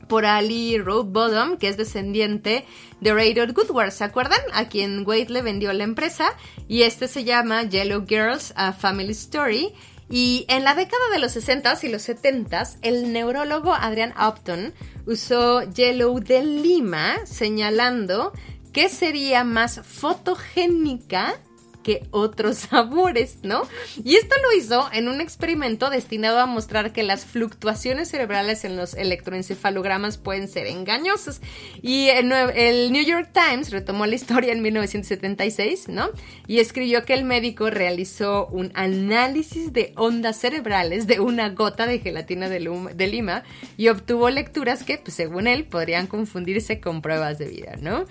por 0.07 0.27
Ali 0.27 0.77
Roadbottom, 0.77 1.57
que 1.57 1.67
es 1.67 1.77
descendiente 1.77 2.63
de 3.01 3.11
Radar 3.11 3.53
Goodward, 3.53 3.89
¿se 3.89 4.03
acuerdan? 4.03 4.39
A 4.53 4.65
quien 4.65 5.03
Wade 5.03 5.29
le 5.29 5.41
vendió 5.41 5.73
la 5.73 5.83
empresa. 5.83 6.27
Y 6.67 6.83
este 6.83 7.07
se 7.07 7.23
llama 7.23 7.63
Yellow 7.63 8.05
Girls, 8.07 8.53
A 8.55 8.71
Family 8.71 9.13
Story. 9.13 9.73
Y 10.07 10.45
en 10.47 10.63
la 10.63 10.75
década 10.75 11.09
de 11.11 11.17
los 11.17 11.35
60s 11.35 11.83
y 11.85 11.87
los 11.87 12.07
70s, 12.07 12.77
el 12.83 13.13
neurólogo 13.13 13.73
Adrian 13.73 14.13
Upton 14.15 14.75
usó 15.07 15.63
Yellow 15.63 16.19
de 16.19 16.43
Lima, 16.43 17.15
señalando 17.25 18.31
que 18.71 18.89
sería 18.89 19.43
más 19.43 19.81
fotogénica 19.83 21.39
que 21.85 22.01
otros 22.09 22.57
sabores, 22.69 23.37
¿no? 23.43 23.61
Y 24.03 24.15
esto 24.15 24.35
lo 24.41 24.57
hizo 24.57 24.89
en 24.91 25.07
un 25.07 25.21
experimento 25.21 25.91
destinado 25.91 26.39
a 26.39 26.47
mostrar 26.47 26.91
que 26.91 27.03
las 27.03 27.25
fluctuaciones 27.25 28.09
cerebrales 28.09 28.65
en 28.65 28.75
los 28.75 28.95
electroencefalogramas 28.95 30.17
pueden 30.17 30.47
ser 30.47 30.65
engañosas. 30.65 31.41
Y 31.83 32.07
el, 32.07 32.91
New 32.91 33.05
York 33.05 33.29
Times 33.31 33.69
retomó 33.69 34.07
la 34.07 34.15
historia 34.15 34.51
en 34.51 34.63
1976, 34.63 35.87
¿no? 35.89 36.09
Y 36.47 36.57
escribió 36.57 37.05
que 37.05 37.13
el 37.13 37.23
médico 37.23 37.69
realizó 37.69 38.47
un 38.47 38.71
análisis 38.73 39.71
de 39.71 39.93
ondas 39.95 40.37
cerebrales 40.37 41.05
de 41.05 41.19
una 41.19 41.49
gota 41.49 41.85
de 41.85 41.99
gelatina 41.99 42.49
de 42.49 43.07
lima 43.07 43.43
y 43.77 43.89
obtuvo 43.89 44.31
lecturas 44.31 44.83
que, 44.83 44.97
pues, 44.97 45.13
según 45.13 45.45
él, 45.45 45.65
podrían 45.65 46.07
confundirse 46.07 46.79
con 46.79 47.03
pruebas 47.03 47.37
de 47.37 47.45
vida, 47.45 47.75
¿no? 47.79 48.05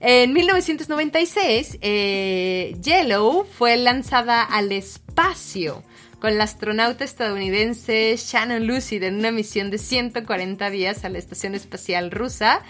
En 0.00 0.32
1996, 0.32 1.78
eh, 1.82 2.74
Yellow 2.80 3.44
fue 3.44 3.76
lanzada 3.76 4.42
al 4.42 4.72
espacio 4.72 5.84
con 6.20 6.38
la 6.38 6.44
astronauta 6.44 7.04
estadounidense 7.04 8.14
Shannon 8.16 8.66
Lucid 8.66 9.02
en 9.02 9.16
una 9.16 9.30
misión 9.30 9.70
de 9.70 9.76
140 9.76 10.70
días 10.70 11.04
a 11.04 11.10
la 11.10 11.18
Estación 11.18 11.54
Espacial 11.54 12.10
Rusa. 12.10 12.62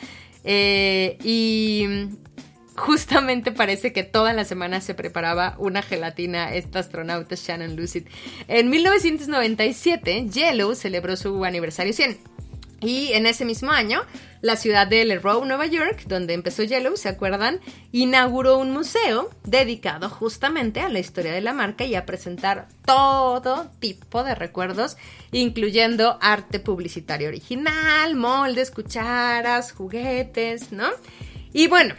Eh, 0.42 1.18
y 1.22 2.08
justamente 2.74 3.52
parece 3.52 3.92
que 3.92 4.02
toda 4.02 4.32
la 4.32 4.44
semana 4.44 4.80
se 4.80 4.94
preparaba 4.94 5.54
una 5.58 5.82
gelatina 5.82 6.52
esta 6.54 6.80
astronauta 6.80 7.36
Shannon 7.36 7.76
Lucid. 7.76 8.06
En 8.48 8.70
1997, 8.70 10.26
Yellow 10.32 10.74
celebró 10.74 11.16
su 11.16 11.44
aniversario 11.44 11.92
100. 11.92 12.18
Y 12.80 13.12
en 13.12 13.26
ese 13.26 13.44
mismo 13.44 13.70
año, 13.70 14.02
la 14.40 14.56
ciudad 14.56 14.86
de 14.86 15.02
El 15.02 15.20
Row, 15.20 15.44
Nueva 15.44 15.66
York, 15.66 16.04
donde 16.06 16.32
empezó 16.32 16.62
Yellow, 16.62 16.96
¿se 16.96 17.10
acuerdan? 17.10 17.60
Inauguró 17.92 18.56
un 18.56 18.70
museo 18.70 19.28
dedicado 19.44 20.08
justamente 20.08 20.80
a 20.80 20.88
la 20.88 20.98
historia 20.98 21.32
de 21.32 21.42
la 21.42 21.52
marca 21.52 21.84
y 21.84 21.94
a 21.94 22.06
presentar 22.06 22.68
todo 22.86 23.70
tipo 23.80 24.24
de 24.24 24.34
recuerdos, 24.34 24.96
incluyendo 25.30 26.18
arte 26.22 26.58
publicitario 26.58 27.28
original, 27.28 28.16
moldes, 28.16 28.70
cucharas, 28.70 29.72
juguetes, 29.72 30.72
¿no? 30.72 30.88
Y 31.52 31.66
bueno, 31.66 31.94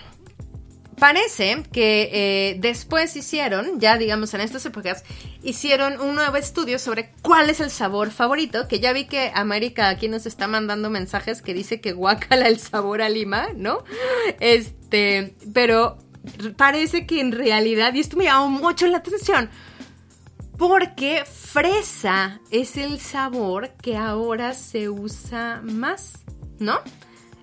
Parece 1.02 1.64
que 1.74 2.10
eh, 2.14 2.58
después 2.60 3.16
hicieron, 3.16 3.80
ya 3.80 3.98
digamos 3.98 4.36
en 4.36 4.42
estas 4.42 4.64
épocas, 4.68 5.04
hicieron 5.42 6.00
un 6.00 6.14
nuevo 6.14 6.38
estudio 6.38 6.78
sobre 6.78 7.10
cuál 7.24 7.50
es 7.50 7.60
el 7.60 7.72
sabor 7.72 8.12
favorito, 8.12 8.68
que 8.68 8.80
ya 8.80 8.94
vi 8.94 9.06
que 9.06 9.32
América 9.34 9.90
aquí 9.90 10.08
nos 10.08 10.28
está 10.28 10.46
mandando 10.46 10.92
mensajes 10.92 11.42
que 11.42 11.56
dice 11.56 11.82
que 11.82 11.94
guacala 11.94 12.48
el 12.48 12.60
sabor 12.60 13.02
a 13.02 13.10
lima, 13.10 13.48
¿no? 13.56 13.84
Este, 14.40 15.34
pero 15.56 15.98
parece 16.56 17.08
que 17.08 17.20
en 17.20 17.32
realidad, 17.32 17.96
y 17.96 18.00
esto 18.00 18.16
me 18.16 18.26
llamó 18.26 18.50
mucho 18.50 18.86
la 18.86 18.98
atención, 18.98 19.50
porque 20.60 21.24
fresa 21.26 22.42
es 22.52 22.78
el 22.78 23.00
sabor 23.00 23.72
que 23.82 23.98
ahora 23.98 24.54
se 24.54 24.88
usa 24.88 25.62
más, 25.64 26.20
¿no? 26.60 26.80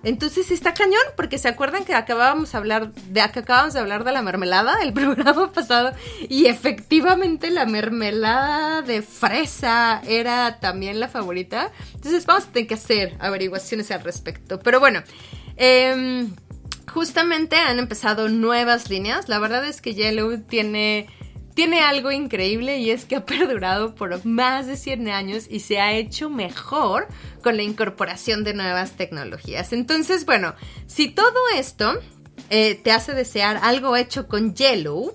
Entonces 0.03 0.51
está 0.51 0.73
cañón, 0.73 1.01
porque 1.15 1.37
se 1.37 1.47
acuerdan 1.47 1.83
que 1.83 1.93
acabábamos 1.93 2.51
de 2.51 2.57
hablar 2.57 2.93
de 2.93 3.21
que 3.31 3.39
acabamos 3.39 3.73
de 3.73 3.79
hablar 3.79 4.03
de 4.03 4.11
la 4.11 4.21
mermelada 4.21 4.81
el 4.81 4.93
programa 4.93 5.51
pasado 5.51 5.93
y 6.29 6.45
efectivamente 6.45 7.49
la 7.49 7.65
mermelada 7.65 8.81
de 8.81 9.01
fresa 9.01 10.01
era 10.07 10.59
también 10.59 10.99
la 10.99 11.07
favorita. 11.07 11.71
Entonces 11.95 12.25
vamos 12.25 12.45
a 12.45 12.51
tener 12.51 12.67
que 12.67 12.75
hacer 12.75 13.15
averiguaciones 13.19 13.91
al 13.91 14.03
respecto. 14.03 14.59
Pero 14.59 14.79
bueno, 14.79 15.03
em, 15.57 16.33
justamente 16.91 17.57
han 17.57 17.79
empezado 17.79 18.29
nuevas 18.29 18.89
líneas. 18.89 19.29
La 19.29 19.39
verdad 19.39 19.65
es 19.65 19.81
que 19.81 19.93
Yellow 19.93 20.39
tiene 20.41 21.07
tiene 21.59 21.81
algo 21.81 22.09
increíble 22.09 22.77
y 22.77 22.89
es 22.89 23.03
que 23.03 23.17
ha 23.17 23.25
perdurado 23.25 23.93
por 23.93 24.25
más 24.25 24.65
de 24.65 24.77
100 24.77 25.09
años 25.09 25.45
y 25.49 25.59
se 25.59 25.81
ha 25.81 25.91
hecho 25.91 26.29
mejor 26.29 27.09
con 27.43 27.57
la 27.57 27.63
incorporación 27.63 28.45
de 28.45 28.53
nuevas 28.53 28.93
tecnologías. 28.93 29.73
Entonces, 29.73 30.25
bueno, 30.25 30.55
si 30.87 31.09
todo 31.09 31.37
esto 31.57 31.99
eh, 32.49 32.75
te 32.75 32.93
hace 32.93 33.13
desear 33.13 33.59
algo 33.61 33.97
hecho 33.97 34.29
con 34.29 34.55
Yellow, 34.55 35.11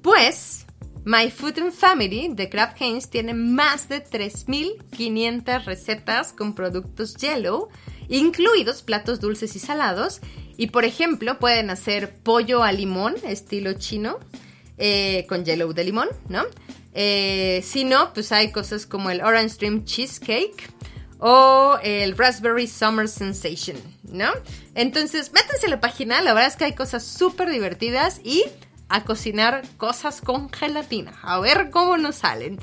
pues 0.00 0.64
My 1.04 1.28
Food 1.28 1.58
and 1.58 1.72
Family 1.72 2.28
de 2.34 2.48
Kraft 2.48 2.80
Heinz 2.80 3.10
tiene 3.10 3.34
más 3.34 3.88
de 3.88 4.04
3.500 4.04 5.64
recetas 5.64 6.32
con 6.32 6.54
productos 6.54 7.16
Yellow, 7.16 7.68
incluidos 8.08 8.82
platos 8.82 9.18
dulces 9.18 9.56
y 9.56 9.58
salados. 9.58 10.20
Y 10.56 10.68
por 10.68 10.84
ejemplo, 10.84 11.40
pueden 11.40 11.68
hacer 11.68 12.14
pollo 12.22 12.62
a 12.62 12.70
limón, 12.70 13.16
estilo 13.24 13.72
chino, 13.72 14.20
eh, 14.80 15.26
con 15.28 15.44
yellow 15.44 15.72
de 15.72 15.84
limón, 15.84 16.08
¿no? 16.28 16.44
Eh, 16.94 17.62
si 17.64 17.84
no, 17.84 18.12
pues 18.12 18.32
hay 18.32 18.50
cosas 18.50 18.86
como 18.86 19.10
el 19.10 19.20
Orange 19.20 19.56
Dream 19.58 19.84
Cheesecake 19.84 20.70
o 21.18 21.78
el 21.82 22.16
Raspberry 22.16 22.66
Summer 22.66 23.06
Sensation, 23.06 23.76
¿no? 24.04 24.30
Entonces, 24.74 25.32
métanse 25.32 25.66
a 25.66 25.70
la 25.70 25.80
página, 25.80 26.22
la 26.22 26.32
verdad 26.32 26.48
es 26.48 26.56
que 26.56 26.64
hay 26.64 26.74
cosas 26.74 27.04
súper 27.04 27.50
divertidas 27.50 28.20
y 28.24 28.42
a 28.88 29.04
cocinar 29.04 29.62
cosas 29.76 30.20
con 30.20 30.50
gelatina. 30.50 31.12
A 31.22 31.38
ver 31.38 31.70
cómo 31.70 31.96
nos 31.96 32.16
salen. 32.16 32.58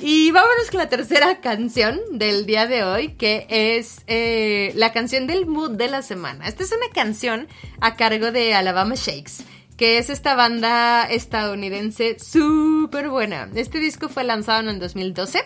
Y 0.00 0.30
vámonos 0.30 0.70
con 0.70 0.78
la 0.78 0.88
tercera 0.88 1.40
canción 1.40 1.98
del 2.10 2.44
día 2.44 2.66
de 2.66 2.84
hoy, 2.84 3.14
que 3.14 3.46
es 3.48 4.02
eh, 4.06 4.72
la 4.74 4.92
canción 4.92 5.26
del 5.26 5.46
mood 5.46 5.70
de 5.70 5.88
la 5.88 6.02
semana. 6.02 6.46
Esta 6.46 6.62
es 6.62 6.72
una 6.72 6.92
canción 6.92 7.48
a 7.80 7.96
cargo 7.96 8.32
de 8.32 8.52
Alabama 8.52 8.96
Shakes 8.96 9.44
que 9.82 9.98
es 9.98 10.10
esta 10.10 10.36
banda 10.36 11.02
estadounidense 11.10 12.16
súper 12.20 13.08
buena. 13.08 13.50
Este 13.56 13.80
disco 13.80 14.08
fue 14.08 14.22
lanzado 14.22 14.60
en 14.60 14.68
el 14.68 14.78
2012. 14.78 15.42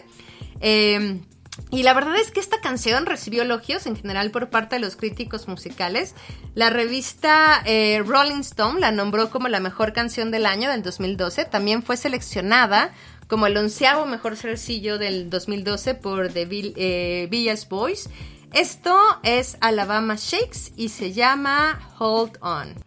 Eh, 0.61 1.23
y 1.71 1.83
la 1.83 1.95
verdad 1.95 2.17
es 2.17 2.33
que 2.33 2.41
esta 2.41 2.61
canción 2.61 3.07
recibió 3.07 3.45
elogios 3.45 3.87
en 3.87 3.97
general 3.97 4.31
por 4.31 4.51
parte 4.51 4.77
de 4.77 4.81
los 4.81 4.95
críticos 4.95 5.49
musicales. 5.49 6.15
La 6.55 6.69
revista 6.69 7.63
eh, 7.65 8.03
Rolling 8.05 8.41
Stone 8.41 8.79
la 8.79 8.93
nombró 8.93 9.31
como 9.31 9.49
la 9.49 9.59
mejor 9.59 9.95
canción 9.95 10.31
del 10.31 10.45
año 10.45 10.71
del 10.71 10.83
2012. 10.83 11.47
También 11.47 11.83
fue 11.83 11.97
seleccionada 11.97 12.93
como 13.29 13.47
el 13.47 13.57
onceavo 13.57 14.05
mejor 14.05 14.37
sencillo 14.37 14.99
del 14.99 15.31
2012 15.31 15.95
por 15.95 16.31
The 16.31 16.47
eh, 16.51 17.27
Villas 17.31 17.71
Boys. 17.71 18.11
Esto 18.53 18.99
es 19.23 19.57
Alabama 19.63 20.17
Shakes 20.19 20.75
y 20.77 20.91
se 20.91 21.15
llama 21.15 21.81
Hold 21.99 22.37
On. 22.43 22.86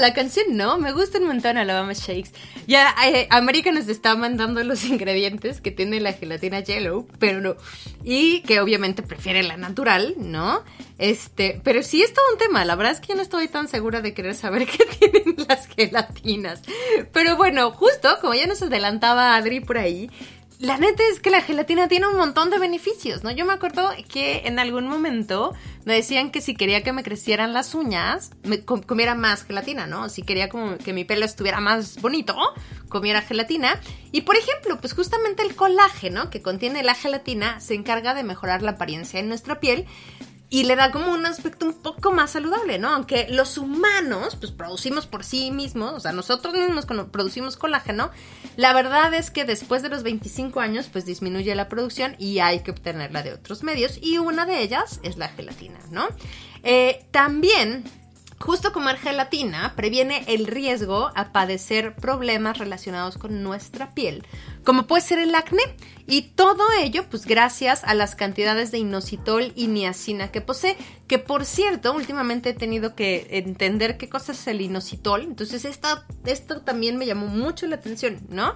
La 0.00 0.14
canción, 0.14 0.56
¿no? 0.56 0.78
Me 0.78 0.92
gusta 0.92 1.18
un 1.18 1.26
montón 1.26 1.58
Alabama 1.58 1.92
Shakes. 1.92 2.32
Ya 2.66 2.94
eh, 3.06 3.26
América 3.30 3.70
nos 3.72 3.88
está 3.88 4.14
mandando 4.16 4.62
los 4.64 4.84
ingredientes 4.84 5.60
que 5.60 5.70
tiene 5.70 6.00
la 6.00 6.12
gelatina 6.12 6.60
Yellow, 6.60 7.06
pero 7.18 7.40
no. 7.40 7.56
Y 8.02 8.40
que 8.42 8.60
obviamente 8.60 9.02
prefiere 9.02 9.42
la 9.42 9.56
natural, 9.56 10.14
¿no? 10.18 10.64
Este, 10.98 11.60
pero 11.64 11.82
sí 11.82 12.02
es 12.02 12.12
todo 12.12 12.24
un 12.32 12.38
tema. 12.38 12.64
La 12.64 12.76
verdad 12.76 12.92
es 12.92 13.00
que 13.00 13.08
yo 13.08 13.16
no 13.16 13.22
estoy 13.22 13.48
tan 13.48 13.68
segura 13.68 14.00
de 14.00 14.14
querer 14.14 14.34
saber 14.34 14.66
qué 14.66 14.84
tienen 14.86 15.36
las 15.48 15.66
gelatinas. 15.66 16.62
Pero 17.12 17.36
bueno, 17.36 17.70
justo 17.72 18.08
como 18.20 18.34
ya 18.34 18.46
nos 18.46 18.62
adelantaba 18.62 19.36
Adri 19.36 19.60
por 19.60 19.78
ahí, 19.78 20.10
la 20.60 20.76
neta 20.76 21.02
es 21.10 21.20
que 21.20 21.30
la 21.30 21.40
gelatina 21.40 21.88
tiene 21.88 22.06
un 22.06 22.16
montón 22.16 22.50
de 22.50 22.58
beneficios, 22.58 23.24
¿no? 23.24 23.30
Yo 23.30 23.46
me 23.46 23.54
acuerdo 23.54 23.90
que 24.12 24.42
en 24.44 24.58
algún 24.58 24.86
momento 24.88 25.54
me 25.86 25.94
decían 25.94 26.30
que 26.30 26.42
si 26.42 26.54
quería 26.54 26.82
que 26.82 26.92
me 26.92 27.02
crecieran 27.02 27.54
las 27.54 27.74
uñas, 27.74 28.30
me 28.44 28.62
com- 28.62 28.82
comiera 28.82 29.14
más 29.14 29.44
gelatina, 29.44 29.86
¿no? 29.86 30.10
Si 30.10 30.22
quería 30.22 30.50
que 30.84 30.92
mi 30.92 31.04
pelo 31.04 31.24
estuviera 31.24 31.60
más 31.60 31.98
bonito, 32.02 32.36
comiera 32.90 33.22
gelatina. 33.22 33.80
Y 34.12 34.20
por 34.20 34.36
ejemplo, 34.36 34.78
pues 34.80 34.92
justamente 34.92 35.42
el 35.42 35.56
colágeno 35.56 36.28
que 36.28 36.42
contiene 36.42 36.82
la 36.82 36.94
gelatina 36.94 37.58
se 37.60 37.74
encarga 37.74 38.12
de 38.12 38.22
mejorar 38.22 38.60
la 38.60 38.72
apariencia 38.72 39.18
en 39.18 39.28
nuestra 39.28 39.60
piel 39.60 39.86
y 40.52 40.64
le 40.64 40.74
da 40.74 40.90
como 40.90 41.12
un 41.12 41.24
aspecto 41.26 41.64
un 41.64 41.74
poco 41.74 42.10
más 42.10 42.32
saludable, 42.32 42.78
¿no? 42.80 42.88
Aunque 42.88 43.28
los 43.30 43.56
humanos, 43.56 44.36
pues 44.36 44.50
producimos 44.50 45.06
por 45.06 45.24
sí 45.24 45.52
mismos, 45.52 45.92
o 45.92 46.00
sea, 46.00 46.10
nosotros 46.10 46.54
mismos 46.54 46.86
producimos 47.12 47.56
colágeno, 47.56 48.10
la 48.56 48.72
verdad 48.72 49.14
es 49.14 49.30
que 49.30 49.44
después 49.44 49.82
de 49.82 49.88
los 49.88 50.02
25 50.02 50.58
años, 50.58 50.88
pues 50.92 51.06
disminuye 51.06 51.54
la 51.54 51.68
producción 51.68 52.16
y 52.18 52.40
hay 52.40 52.60
que 52.60 52.72
obtenerla 52.72 53.22
de 53.22 53.32
otros 53.32 53.62
medios, 53.62 53.98
y 54.02 54.18
una 54.18 54.44
de 54.44 54.60
ellas 54.60 54.98
es 55.04 55.16
la 55.16 55.28
gelatina, 55.28 55.78
¿no? 55.92 56.08
Eh, 56.64 57.06
también 57.12 57.84
Justo 58.42 58.72
comer 58.72 58.96
gelatina 58.96 59.74
previene 59.76 60.24
el 60.26 60.46
riesgo 60.46 61.10
a 61.14 61.30
padecer 61.30 61.94
problemas 61.94 62.56
relacionados 62.56 63.18
con 63.18 63.42
nuestra 63.42 63.92
piel, 63.92 64.26
como 64.64 64.86
puede 64.86 65.02
ser 65.02 65.18
el 65.18 65.34
acné, 65.34 65.62
y 66.06 66.22
todo 66.22 66.64
ello 66.80 67.04
pues 67.10 67.26
gracias 67.26 67.84
a 67.84 67.92
las 67.92 68.16
cantidades 68.16 68.70
de 68.70 68.78
inositol 68.78 69.52
y 69.56 69.66
niacina 69.66 70.32
que 70.32 70.40
posee, 70.40 70.78
que 71.06 71.18
por 71.18 71.44
cierto, 71.44 71.92
últimamente 71.92 72.50
he 72.50 72.54
tenido 72.54 72.94
que 72.94 73.26
entender 73.30 73.98
qué 73.98 74.08
cosa 74.08 74.32
es 74.32 74.46
el 74.46 74.62
inositol, 74.62 75.22
entonces 75.24 75.66
esto 75.66 76.60
también 76.62 76.96
me 76.96 77.04
llamó 77.04 77.26
mucho 77.26 77.66
la 77.66 77.76
atención, 77.76 78.20
¿no? 78.30 78.54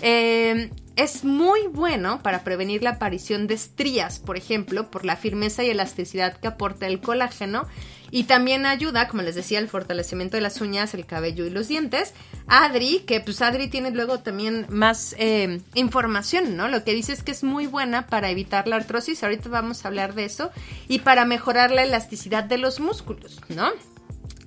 Eh, 0.00 0.70
es 0.96 1.24
muy 1.24 1.66
bueno 1.66 2.22
para 2.22 2.44
prevenir 2.44 2.82
la 2.82 2.90
aparición 2.90 3.46
de 3.48 3.54
estrías, 3.54 4.20
por 4.20 4.36
ejemplo, 4.36 4.90
por 4.90 5.04
la 5.04 5.16
firmeza 5.16 5.64
y 5.64 5.70
elasticidad 5.70 6.36
que 6.36 6.46
aporta 6.46 6.86
el 6.86 7.00
colágeno. 7.00 7.66
Y 8.14 8.24
también 8.24 8.64
ayuda, 8.64 9.08
como 9.08 9.22
les 9.22 9.34
decía, 9.34 9.58
al 9.58 9.66
fortalecimiento 9.66 10.36
de 10.36 10.40
las 10.40 10.60
uñas, 10.60 10.94
el 10.94 11.04
cabello 11.04 11.46
y 11.46 11.50
los 11.50 11.66
dientes. 11.66 12.12
Adri, 12.46 13.00
que 13.00 13.18
pues 13.18 13.42
Adri 13.42 13.66
tiene 13.66 13.90
luego 13.90 14.20
también 14.20 14.66
más 14.68 15.16
eh, 15.18 15.60
información, 15.74 16.56
¿no? 16.56 16.68
Lo 16.68 16.84
que 16.84 16.94
dice 16.94 17.12
es 17.12 17.24
que 17.24 17.32
es 17.32 17.42
muy 17.42 17.66
buena 17.66 18.06
para 18.06 18.30
evitar 18.30 18.68
la 18.68 18.76
artrosis, 18.76 19.24
ahorita 19.24 19.48
vamos 19.48 19.84
a 19.84 19.88
hablar 19.88 20.14
de 20.14 20.26
eso, 20.26 20.52
y 20.86 21.00
para 21.00 21.24
mejorar 21.24 21.72
la 21.72 21.82
elasticidad 21.82 22.44
de 22.44 22.56
los 22.56 22.78
músculos, 22.78 23.40
¿no? 23.48 23.72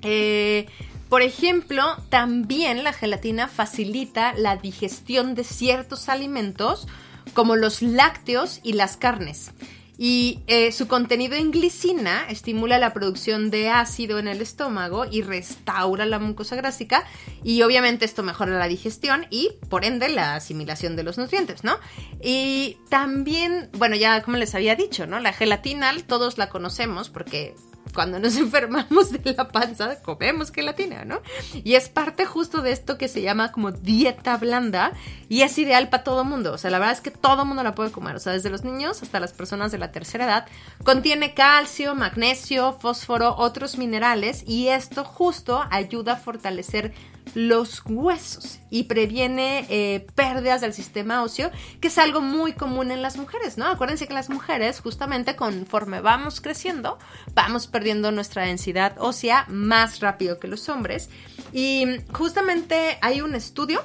Eh, 0.02 0.68
por 1.10 1.22
ejemplo, 1.22 1.84
también 2.08 2.86
la 2.86 2.94
gelatina 2.94 3.50
facilita 3.50 4.32
la 4.32 4.56
digestión 4.56 5.36
de 5.36 5.44
ciertos 5.44 6.08
alimentos 6.08 6.88
como 7.34 7.58
los 7.58 7.82
lácteos 7.82 8.62
y 8.64 8.74
las 8.74 8.96
carnes. 8.96 9.52
Y 9.98 10.42
eh, 10.48 10.72
su 10.72 10.88
contenido 10.88 11.36
en 11.36 11.52
glicina 11.52 12.26
estimula 12.30 12.78
la 12.78 12.94
producción 12.94 13.50
de 13.50 13.70
ácido 13.70 14.20
en 14.20 14.28
el 14.28 14.42
estómago 14.42 15.06
y 15.10 15.22
restaura 15.22 16.06
la 16.06 16.20
mucosa 16.20 16.56
gástrica. 16.56 17.04
Y 17.44 17.64
obviamente 17.64 18.06
esto 18.06 18.24
mejora 18.24 18.58
la 18.60 18.68
digestión 18.68 19.26
y 19.30 19.52
por 19.70 19.86
ende 19.86 20.10
la 20.10 20.36
asimilación 20.36 20.96
de 20.96 21.04
los 21.04 21.18
nutrientes, 21.18 21.64
¿no? 21.64 21.80
Y 22.22 22.78
también, 22.90 23.70
bueno, 23.74 23.96
ya 23.96 24.22
como 24.22 24.38
les 24.38 24.54
había 24.54 24.76
dicho, 24.76 25.08
¿no? 25.08 25.20
La 25.20 25.34
gelatina 25.34 25.88
todos 26.06 26.38
la 26.38 26.50
conocemos 26.50 27.10
porque 27.10 27.56
cuando 27.98 28.20
nos 28.20 28.38
enfermamos 28.38 29.12
de 29.12 29.34
la 29.34 29.48
panza, 29.48 30.00
comemos 30.04 30.52
gelatina, 30.52 31.04
¿no? 31.04 31.20
Y 31.64 31.74
es 31.74 31.90
parte 31.90 32.28
justo 32.28 32.62
de 32.62 32.72
esto 32.72 32.96
que 32.96 33.08
se 33.08 33.24
llama 33.24 33.52
como 33.52 33.72
dieta 33.72 34.38
blanda 34.38 34.92
y 35.30 35.42
es 35.42 35.58
ideal 35.58 35.90
para 35.90 36.04
todo 36.04 36.24
mundo. 36.24 36.54
O 36.54 36.60
sea, 36.60 36.70
la 36.70 36.78
verdad 36.78 36.94
es 36.94 37.02
que 37.02 37.10
todo 37.10 37.44
mundo 37.44 37.64
la 37.64 37.74
puede 37.74 37.92
comer. 37.92 38.16
O 38.16 38.20
sea, 38.20 38.34
desde 38.34 38.52
los 38.52 38.64
niños 38.64 39.02
hasta 39.02 39.20
las 39.20 39.34
personas 39.34 39.72
de 39.72 39.80
la 39.80 39.92
tercera 39.92 40.26
edad. 40.26 40.46
Contiene 40.84 41.34
calcio, 41.34 41.96
magnesio, 41.96 42.74
fósforo, 42.74 43.34
otros 43.36 43.80
minerales 43.80 44.44
y 44.46 44.68
esto 44.68 45.04
justo 45.04 45.66
ayuda 45.72 46.14
a 46.14 46.18
fortalecer 46.18 46.94
los 47.36 47.82
huesos 47.86 48.60
y 48.70 48.84
previene 48.84 49.66
eh, 49.70 50.06
pérdidas 50.16 50.62
del 50.62 50.74
sistema 50.74 51.24
óseo, 51.24 51.52
que 51.80 51.88
es 51.88 51.98
algo 51.98 52.22
muy 52.22 52.54
común 52.54 52.92
en 52.92 53.02
las 53.02 53.18
mujeres, 53.18 53.58
¿no? 53.58 53.68
Acuérdense 53.68 54.08
que 54.08 54.14
las 54.14 54.30
mujeres, 54.30 54.80
justamente 54.80 55.36
conforme 55.36 56.02
vamos 56.02 56.42
creciendo, 56.42 56.98
vamos 57.34 57.68
perdiendo 57.68 58.12
nuestra 58.12 58.44
densidad 58.44 58.96
ósea 59.00 59.46
más 59.50 60.00
rápido 60.00 60.40
que 60.40 60.48
los 60.48 60.70
hombres. 60.70 61.10
Y 61.54 61.86
justamente 62.12 62.98
hay 63.02 63.22
un 63.22 63.36
estudio 63.36 63.84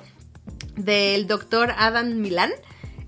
del 0.77 1.27
doctor 1.27 1.75
Adam 1.77 2.15
Milan, 2.21 2.51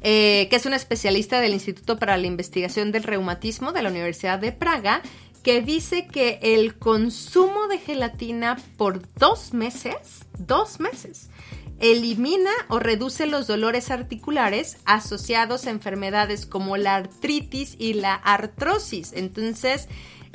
eh, 0.07 0.49
que 0.51 0.57
es 0.57 0.67
un 0.67 0.75
especialista 0.75 1.41
del 1.41 1.55
Instituto 1.55 1.99
para 1.99 2.19
la 2.19 2.27
Investigación 2.27 2.93
del 2.93 3.05
Reumatismo 3.05 3.73
de 3.73 3.83
la 3.83 3.89
Universidad 3.89 4.39
de 4.39 4.53
Praga, 4.53 5.01
que 5.45 5.61
dice 5.61 6.07
que 6.07 6.41
el 6.43 6.77
consumo 6.77 7.69
de 7.69 7.79
gelatina 7.79 8.57
por 8.79 9.03
dos 9.15 9.53
meses, 9.53 10.25
dos 10.39 10.81
meses, 10.81 11.29
elimina 11.81 12.51
o 12.69 12.79
reduce 12.79 13.27
los 13.27 13.47
dolores 13.47 13.91
articulares 13.91 14.79
asociados 14.87 15.67
a 15.67 15.71
enfermedades 15.71 16.47
como 16.47 16.79
la 16.79 16.97
artritis 16.97 17.77
y 17.79 17.93
la 17.93 18.15
artrosis. 18.15 19.13
Entonces, 19.13 19.89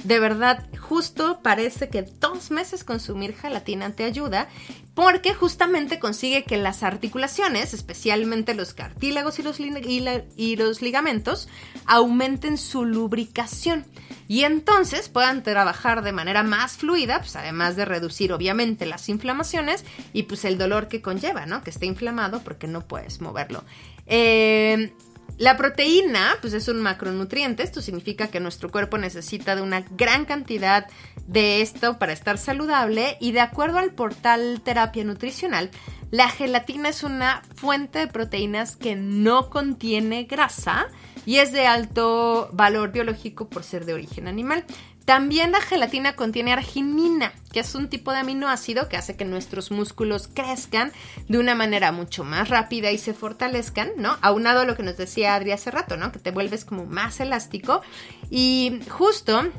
de 0.04 0.20
verdad, 0.20 0.66
justo 0.80 1.40
parece 1.42 1.90
que 1.90 2.04
dos 2.04 2.52
meses 2.52 2.84
consumir 2.84 3.36
gelatina 3.36 3.92
te 3.92 4.04
ayuda 4.04 4.48
porque 4.94 5.34
justamente 5.34 6.00
consigue 6.00 6.44
que 6.44 6.58
las 6.58 6.84
articulaciones, 6.84 7.74
especialmente 7.74 8.54
los 8.54 8.74
cartílagos 8.74 9.40
y 9.40 10.56
los, 10.56 10.82
ligamentos, 10.82 11.48
aumenten 11.86 12.58
su 12.58 12.86
lubricación 12.86 13.86
y 14.28 14.44
entonces 14.44 15.08
puedan 15.08 15.42
trabajar 15.42 16.04
de 16.04 16.12
manera 16.12 16.44
más 16.44 16.78
fluida, 16.78 17.20
pues 17.20 17.36
además 17.36 17.76
de 17.76 17.86
reducir 17.86 18.34
obviamente 18.34 18.86
las 18.86 19.08
inflamaciones 19.10 19.86
y 20.12 20.24
pues 20.24 20.44
el 20.46 20.58
dolor 20.58 20.88
que 20.88 21.02
conlleva, 21.02 21.46
¿no? 21.46 21.64
Que 21.64 21.70
esté 21.70 21.86
inflamado 21.86 22.42
porque 22.44 22.68
no 22.68 22.82
puedes 22.82 23.22
moverlo. 23.22 23.64
Eh, 24.06 24.94
la 25.40 25.56
proteína, 25.56 26.36
pues 26.42 26.54
es 26.54 26.68
un 26.68 26.82
macronutriente, 26.82 27.64
esto 27.64 27.82
significa 27.82 28.28
que 28.28 28.42
nuestro 28.42 28.70
cuerpo 28.70 28.98
necesita 28.98 29.56
de 29.56 29.62
una 29.62 29.86
gran 29.92 30.26
cantidad 30.26 30.86
de 31.28 31.62
esto 31.62 31.98
para 31.98 32.12
estar 32.12 32.38
saludable 32.38 33.16
y 33.22 33.32
de 33.32 33.40
acuerdo 33.40 33.80
al 33.80 33.92
portal 33.94 34.60
Terapia 34.62 35.06
Nutricional, 35.06 35.72
la 36.12 36.28
gelatina 36.28 36.90
es 36.90 37.04
una 37.04 37.42
fuente 37.56 38.00
de 38.00 38.08
proteínas 38.08 38.76
que 38.76 38.98
no 38.98 39.50
contiene 39.50 40.26
grasa 40.26 40.88
y 41.26 41.38
es 41.38 41.54
de 41.54 41.68
alto 41.68 42.50
valor 42.52 42.92
biológico 42.92 43.48
por 43.48 43.64
ser 43.64 43.86
de 43.86 43.94
origen 43.94 44.28
animal. 44.28 44.66
También 45.10 45.52
la 45.52 45.60
gelatina 45.60 46.16
contiene 46.16 46.54
arginina, 46.54 47.34
que 47.52 47.62
es 47.62 47.74
un 47.74 47.90
tipo 47.90 48.12
de 48.12 48.20
aminoácido 48.20 48.88
que 48.90 48.96
hace 48.96 49.16
que 49.16 49.26
nuestros 49.26 49.72
músculos 49.72 50.30
crezcan 50.32 50.92
de 51.28 51.40
una 51.40 51.56
manera 51.56 51.92
mucho 51.92 52.24
más 52.24 52.48
rápida 52.50 52.92
y 52.92 53.00
se 53.00 53.16
fortalezcan, 53.16 53.90
¿no? 53.98 54.20
Aunado 54.22 54.60
a 54.60 54.66
lo 54.66 54.76
que 54.76 54.84
nos 54.84 54.98
decía 54.98 55.34
Adri 55.34 55.52
hace 55.52 55.72
rato, 55.72 55.98
¿no? 55.98 56.12
Que 56.12 56.20
te 56.20 56.30
vuelves 56.30 56.64
como 56.64 56.86
más 56.86 57.20
elástico. 57.22 57.82
Y 58.30 58.82
justo 58.88 59.52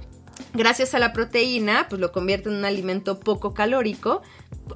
gracias 0.54 0.94
a 0.94 0.98
la 0.98 1.12
proteína, 1.12 1.86
pues 1.88 2.00
lo 2.00 2.12
convierte 2.12 2.48
en 2.48 2.56
un 2.56 2.64
alimento 2.64 3.20
poco 3.20 3.54
calórico. 3.54 4.22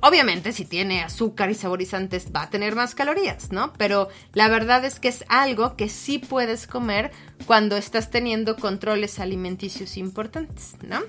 Obviamente, 0.00 0.52
si 0.52 0.64
tiene 0.64 1.02
azúcar 1.02 1.50
y 1.50 1.54
saborizantes, 1.54 2.28
va 2.34 2.42
a 2.42 2.50
tener 2.50 2.74
más 2.74 2.94
calorías, 2.94 3.52
¿no? 3.52 3.72
Pero 3.74 4.08
la 4.32 4.48
verdad 4.48 4.84
es 4.84 5.00
que 5.00 5.08
es 5.08 5.24
algo 5.28 5.76
que 5.76 5.88
sí 5.88 6.18
puedes 6.18 6.66
comer 6.66 7.12
cuando 7.46 7.76
estás 7.76 8.10
teniendo 8.10 8.56
controles 8.56 9.18
alimenticios 9.18 9.96
importantes, 9.96 10.74
¿no? 10.82 11.00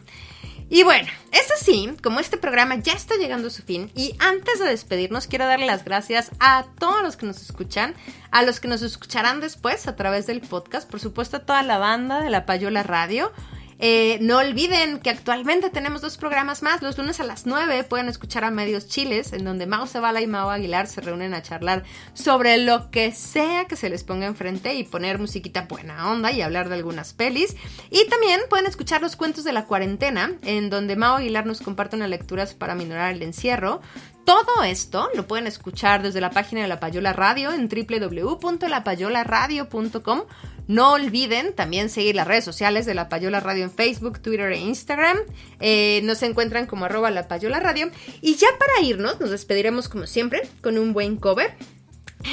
Y 0.67 0.81
bueno, 0.83 1.07
es 1.31 1.51
así, 1.51 1.91
como 2.01 2.19
este 2.19 2.37
programa 2.37 2.77
ya 2.77 2.93
está 2.93 3.15
llegando 3.17 3.49
a 3.49 3.51
su 3.51 3.61
fin, 3.61 3.91
y 3.95 4.15
antes 4.17 4.57
de 4.57 4.65
despedirnos, 4.65 5.27
quiero 5.27 5.45
darle 5.45 5.67
las 5.67 5.85
gracias 5.85 6.31
a 6.39 6.65
todos 6.79 7.03
los 7.03 7.17
que 7.17 7.27
nos 7.27 7.39
escuchan, 7.41 7.93
a 8.31 8.41
los 8.41 8.59
que 8.59 8.67
nos 8.67 8.81
escucharán 8.81 9.41
después 9.41 9.87
a 9.87 9.95
través 9.95 10.25
del 10.25 10.41
podcast, 10.41 10.89
por 10.89 10.99
supuesto 10.99 11.37
a 11.37 11.45
toda 11.45 11.61
la 11.61 11.77
banda 11.77 12.19
de 12.19 12.31
la 12.31 12.47
Payola 12.47 12.81
Radio. 12.81 13.31
Eh, 13.77 14.19
no 14.21 14.37
olviden 14.37 14.99
que 14.99 15.09
actualmente 15.09 15.69
tenemos 15.69 16.01
dos 16.01 16.17
programas 16.17 16.61
más. 16.63 16.81
Los 16.81 16.97
lunes 16.97 17.19
a 17.19 17.23
las 17.23 17.45
9 17.45 17.83
pueden 17.83 18.07
escuchar 18.07 18.43
a 18.43 18.51
Medios 18.51 18.87
Chiles, 18.87 19.33
en 19.33 19.43
donde 19.43 19.65
Mao 19.65 19.85
Zavala 19.85 20.21
y 20.21 20.27
Mao 20.27 20.49
Aguilar 20.49 20.87
se 20.87 21.01
reúnen 21.01 21.33
a 21.33 21.41
charlar 21.41 21.83
sobre 22.13 22.57
lo 22.57 22.89
que 22.89 23.11
sea 23.11 23.65
que 23.65 23.75
se 23.75 23.89
les 23.89 24.03
ponga 24.03 24.27
enfrente 24.27 24.73
y 24.75 24.83
poner 24.83 25.19
musiquita 25.19 25.63
buena 25.63 26.11
onda 26.11 26.31
y 26.31 26.41
hablar 26.41 26.69
de 26.69 26.75
algunas 26.75 27.13
pelis. 27.13 27.55
Y 27.91 28.07
también 28.07 28.41
pueden 28.49 28.65
escuchar 28.65 29.01
los 29.01 29.15
cuentos 29.15 29.43
de 29.43 29.53
la 29.53 29.65
cuarentena, 29.65 30.33
en 30.43 30.69
donde 30.69 30.95
Mao 30.95 31.17
Aguilar 31.17 31.45
nos 31.45 31.61
comparte 31.61 31.95
unas 31.95 32.09
lecturas 32.09 32.53
para 32.53 32.75
minorar 32.75 33.13
el 33.13 33.21
encierro. 33.23 33.81
Todo 34.25 34.63
esto 34.63 35.09
lo 35.13 35.27
pueden 35.27 35.45
escuchar 35.45 36.01
desde 36.01 36.19
la 36.19 36.31
página 36.31 36.63
de 36.63 36.67
La 36.67 36.79
Payola 36.79 37.13
Radio 37.13 37.53
en 37.53 37.69
www.lapayolaradio.com. 37.69 40.23
No 40.67 40.93
olviden 40.93 41.53
también 41.53 41.91
seguir 41.91 42.15
las 42.15 42.25
redes 42.27 42.43
sociales 42.43 42.87
de 42.87 42.95
La 42.95 43.07
Payola 43.07 43.39
Radio 43.39 43.65
en 43.65 43.71
Facebook, 43.71 44.19
Twitter 44.19 44.51
e 44.51 44.57
Instagram. 44.57 45.19
Eh, 45.59 46.01
nos 46.05 46.23
encuentran 46.23 46.65
como 46.65 46.85
arroba 46.85 47.11
La 47.11 47.27
Payola 47.27 47.59
Radio. 47.59 47.91
Y 48.21 48.33
ya 48.35 48.47
para 48.57 48.81
irnos, 48.81 49.19
nos 49.19 49.29
despediremos 49.29 49.89
como 49.89 50.07
siempre 50.07 50.41
con 50.61 50.79
un 50.79 50.93
buen 50.93 51.17
cover. 51.17 51.53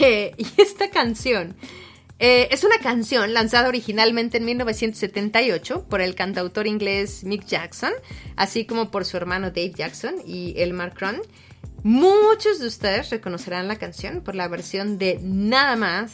Eh, 0.01 0.33
y 0.39 0.47
esta 0.63 0.89
canción 0.89 1.55
Eh, 2.19 2.49
es 2.53 2.63
una 2.63 2.79
canción 2.79 3.35
lanzada 3.35 3.69
originalmente 3.69 4.39
en 4.39 4.45
1978 4.45 5.87
por 5.91 6.01
el 6.01 6.15
cantautor 6.15 6.69
inglés 6.69 7.25
Mick 7.25 7.45
Jackson, 7.45 7.93
así 8.37 8.65
como 8.65 8.93
por 8.93 9.05
su 9.05 9.17
hermano 9.17 9.49
Dave 9.49 9.73
Jackson 9.75 10.15
y 10.25 10.55
Elmar 10.57 10.95
Cron. 10.95 11.21
Muchos 11.85 12.61
de 12.61 12.69
ustedes 12.69 13.11
reconocerán 13.11 13.67
la 13.67 13.77
canción 13.77 14.21
por 14.23 14.37
la 14.37 14.47
versión 14.47 14.99
de 14.99 15.19
nada 15.21 15.75
más 15.75 16.13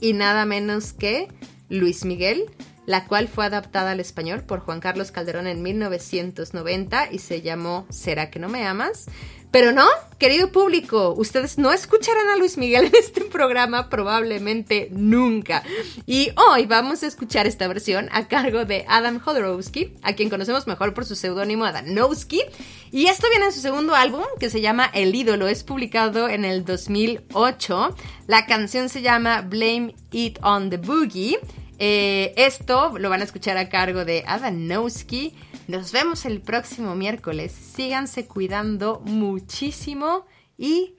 y 0.00 0.12
nada 0.12 0.44
menos 0.44 0.92
que 0.92 1.28
Luis 1.68 2.04
Miguel, 2.04 2.50
la 2.84 3.06
cual 3.06 3.28
fue 3.28 3.46
adaptada 3.46 3.92
al 3.92 4.00
español 4.00 4.42
por 4.42 4.60
Juan 4.60 4.80
Carlos 4.80 5.12
Calderón 5.12 5.46
en 5.46 5.62
1990 5.62 7.12
y 7.12 7.20
se 7.20 7.42
llamó 7.42 7.86
¿Será 7.90 8.30
que 8.30 8.40
no 8.40 8.48
me 8.48 8.66
amas? 8.66 9.06
Pero 9.54 9.70
no, 9.70 9.86
querido 10.18 10.50
público, 10.50 11.14
ustedes 11.16 11.58
no 11.58 11.72
escucharán 11.72 12.28
a 12.28 12.36
Luis 12.36 12.58
Miguel 12.58 12.86
en 12.92 12.92
este 12.96 13.20
programa 13.20 13.88
probablemente 13.88 14.88
nunca. 14.90 15.62
Y 16.06 16.32
hoy 16.34 16.66
vamos 16.66 17.04
a 17.04 17.06
escuchar 17.06 17.46
esta 17.46 17.68
versión 17.68 18.08
a 18.10 18.26
cargo 18.26 18.64
de 18.64 18.84
Adam 18.88 19.20
Jodorowsky, 19.20 19.92
a 20.02 20.14
quien 20.14 20.28
conocemos 20.28 20.66
mejor 20.66 20.92
por 20.92 21.04
su 21.04 21.14
seudónimo 21.14 21.64
Adanowski. 21.66 22.42
Y 22.90 23.06
esto 23.06 23.28
viene 23.30 23.44
en 23.44 23.52
su 23.52 23.60
segundo 23.60 23.94
álbum, 23.94 24.24
que 24.40 24.50
se 24.50 24.60
llama 24.60 24.90
El 24.92 25.14
ídolo, 25.14 25.46
es 25.46 25.62
publicado 25.62 26.28
en 26.28 26.44
el 26.44 26.64
2008. 26.64 27.96
La 28.26 28.46
canción 28.46 28.88
se 28.88 29.02
llama 29.02 29.42
Blame 29.42 29.94
It 30.10 30.40
on 30.42 30.68
the 30.68 30.78
Boogie. 30.78 31.38
Eh, 31.78 32.34
esto 32.36 32.98
lo 32.98 33.08
van 33.08 33.20
a 33.20 33.24
escuchar 33.24 33.56
a 33.56 33.68
cargo 33.68 34.04
de 34.04 34.24
Adanowski. 34.26 35.32
Nos 35.66 35.92
vemos 35.92 36.26
el 36.26 36.40
próximo 36.40 36.94
miércoles. 36.94 37.50
Síganse 37.52 38.26
cuidando 38.26 39.00
muchísimo 39.04 40.26
y 40.58 40.94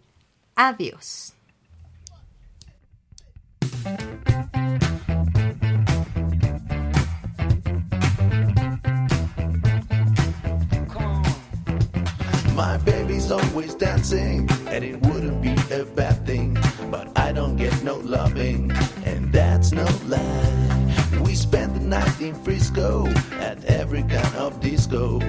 adiós. 0.55 1.33
My 12.55 12.77
baby's 12.85 13.31
always 13.31 13.75
dancing, 13.75 14.49
and 14.67 14.83
it 14.83 14.99
wouldn't 15.05 15.41
be 15.41 15.53
a 15.73 15.83
bad 15.95 16.25
thing. 16.25 16.57
But 16.89 17.09
I 17.17 17.31
don't 17.33 17.57
get 17.57 17.83
no 17.83 17.97
loving, 17.97 18.71
and 19.05 19.31
that's 19.31 19.71
no 19.71 19.85
lie. 20.07 20.94
We 21.21 21.35
spent 21.35 21.73
the 21.73 21.79
night 21.81 22.21
in 22.21 22.35
Frisco 22.35 23.07
at 23.39 23.63
every 23.65 24.03
kind 24.03 24.35
of 24.35 24.59
disco. 24.59 25.19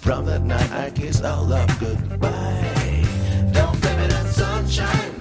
From 0.00 0.26
that 0.26 0.42
night, 0.42 0.70
I 0.72 0.90
kiss 0.90 1.22
our 1.22 1.42
love 1.42 1.68
goodbye. 1.80 3.04
Don't 3.52 3.80
blame 3.80 3.98
it 4.00 4.14
on 4.14 4.26
sunshine, 4.26 5.15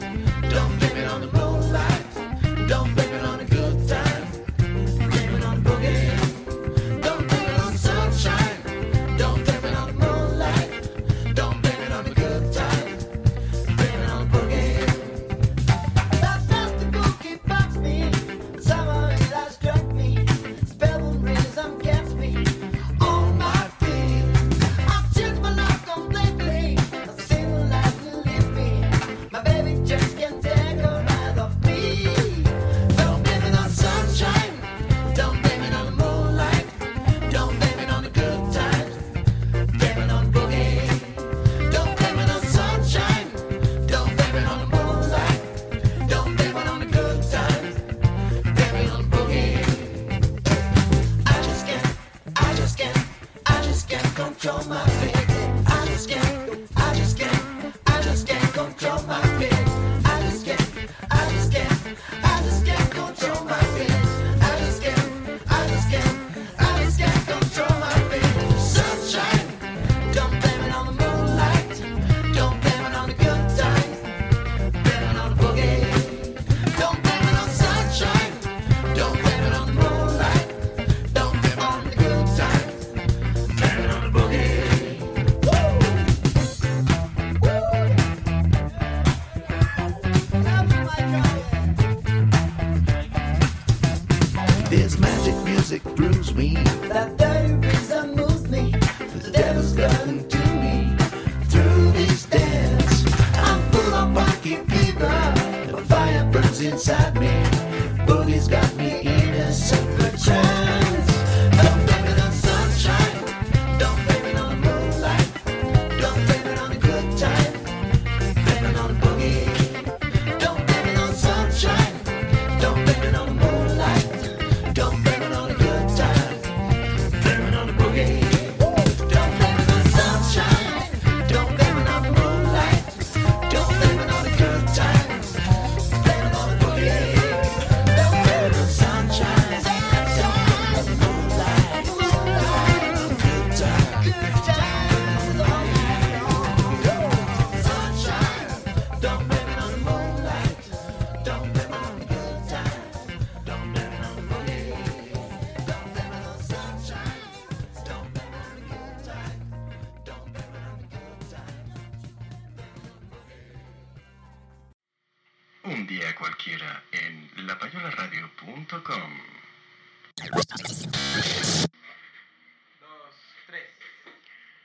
Un 165.75 165.85
día 165.85 166.15
cualquiera 166.15 166.85
en 166.93 167.29
lapayolaradio.com. 167.47 169.19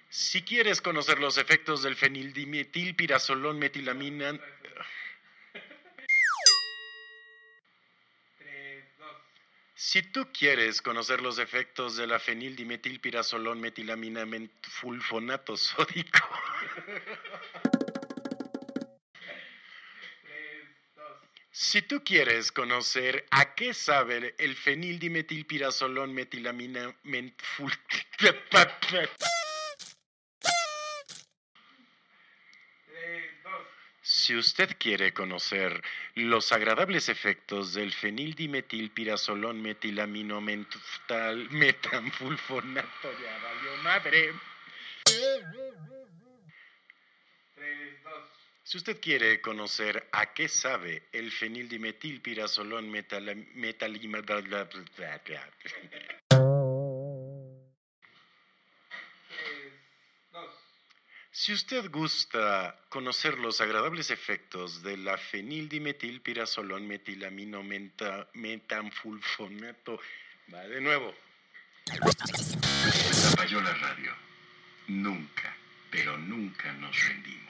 Si 0.09 0.43
quieres 0.43 0.81
conocer 0.81 1.19
los 1.19 1.37
efectos 1.37 1.83
del 1.83 1.97
fenildimetilpirazolón 1.97 3.59
metilamina... 3.59 4.39
Si 9.75 10.03
tú 10.05 10.29
quieres 10.33 10.81
conocer 10.81 11.23
los 11.23 11.41
efectos 11.41 11.97
de 11.97 12.07
la 12.07 12.21
fenildimetilpirazolón 12.21 13.61
metilamina 13.61 14.25
fulfonato 14.63 15.57
sódico... 15.57 16.21
Si 21.63 21.83
tú 21.83 22.03
quieres 22.03 22.53
conocer 22.53 23.27
a 23.31 23.55
qué 23.55 23.75
sabe 23.75 24.35
el 24.39 24.57
fenildimetilpirazolón 24.57 26.15
metilamina 26.15 26.97
mentful... 27.03 27.71
Si 34.01 34.35
usted 34.35 34.75
quiere 34.79 35.13
conocer 35.13 35.83
los 36.15 36.51
agradables 36.51 37.11
efectos 37.11 37.75
del 37.75 37.93
fenildimetilpirazolón 37.93 39.61
metilamino 39.61 40.41
mental 40.41 41.47
metanfulfonato 41.51 42.89
valió 43.03 43.77
madre. 43.83 44.33
Si 48.71 48.79
usted 48.79 49.01
quiere 49.01 49.41
conocer 49.41 50.09
a 50.13 50.33
qué 50.33 50.47
sabe 50.47 51.03
el 51.11 51.33
fenildimetilpirazolón 51.33 52.89
metala, 52.89 53.35
metalima-. 53.57 54.23
Si 61.33 61.53
usted 61.53 61.91
gusta 61.91 62.79
conocer 62.89 63.39
los 63.39 63.61
agradables 63.61 64.13
efectos 64.13 64.85
de 64.85 64.97
la 64.99 65.19
fenildimetilpirazolón 65.19 66.87
metilamino 66.87 67.65
metanfulfonato, 68.35 70.01
va 70.55 70.63
de 70.69 70.81
nuevo. 70.81 71.13
La 71.87 73.37
Payola 73.37 73.75
Radio. 73.75 74.15
Nunca, 74.87 75.57
pero 75.91 76.17
nunca 76.17 76.73
nos 76.75 76.97
rendimos. 77.09 77.50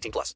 18 0.01 0.11
plus. 0.11 0.35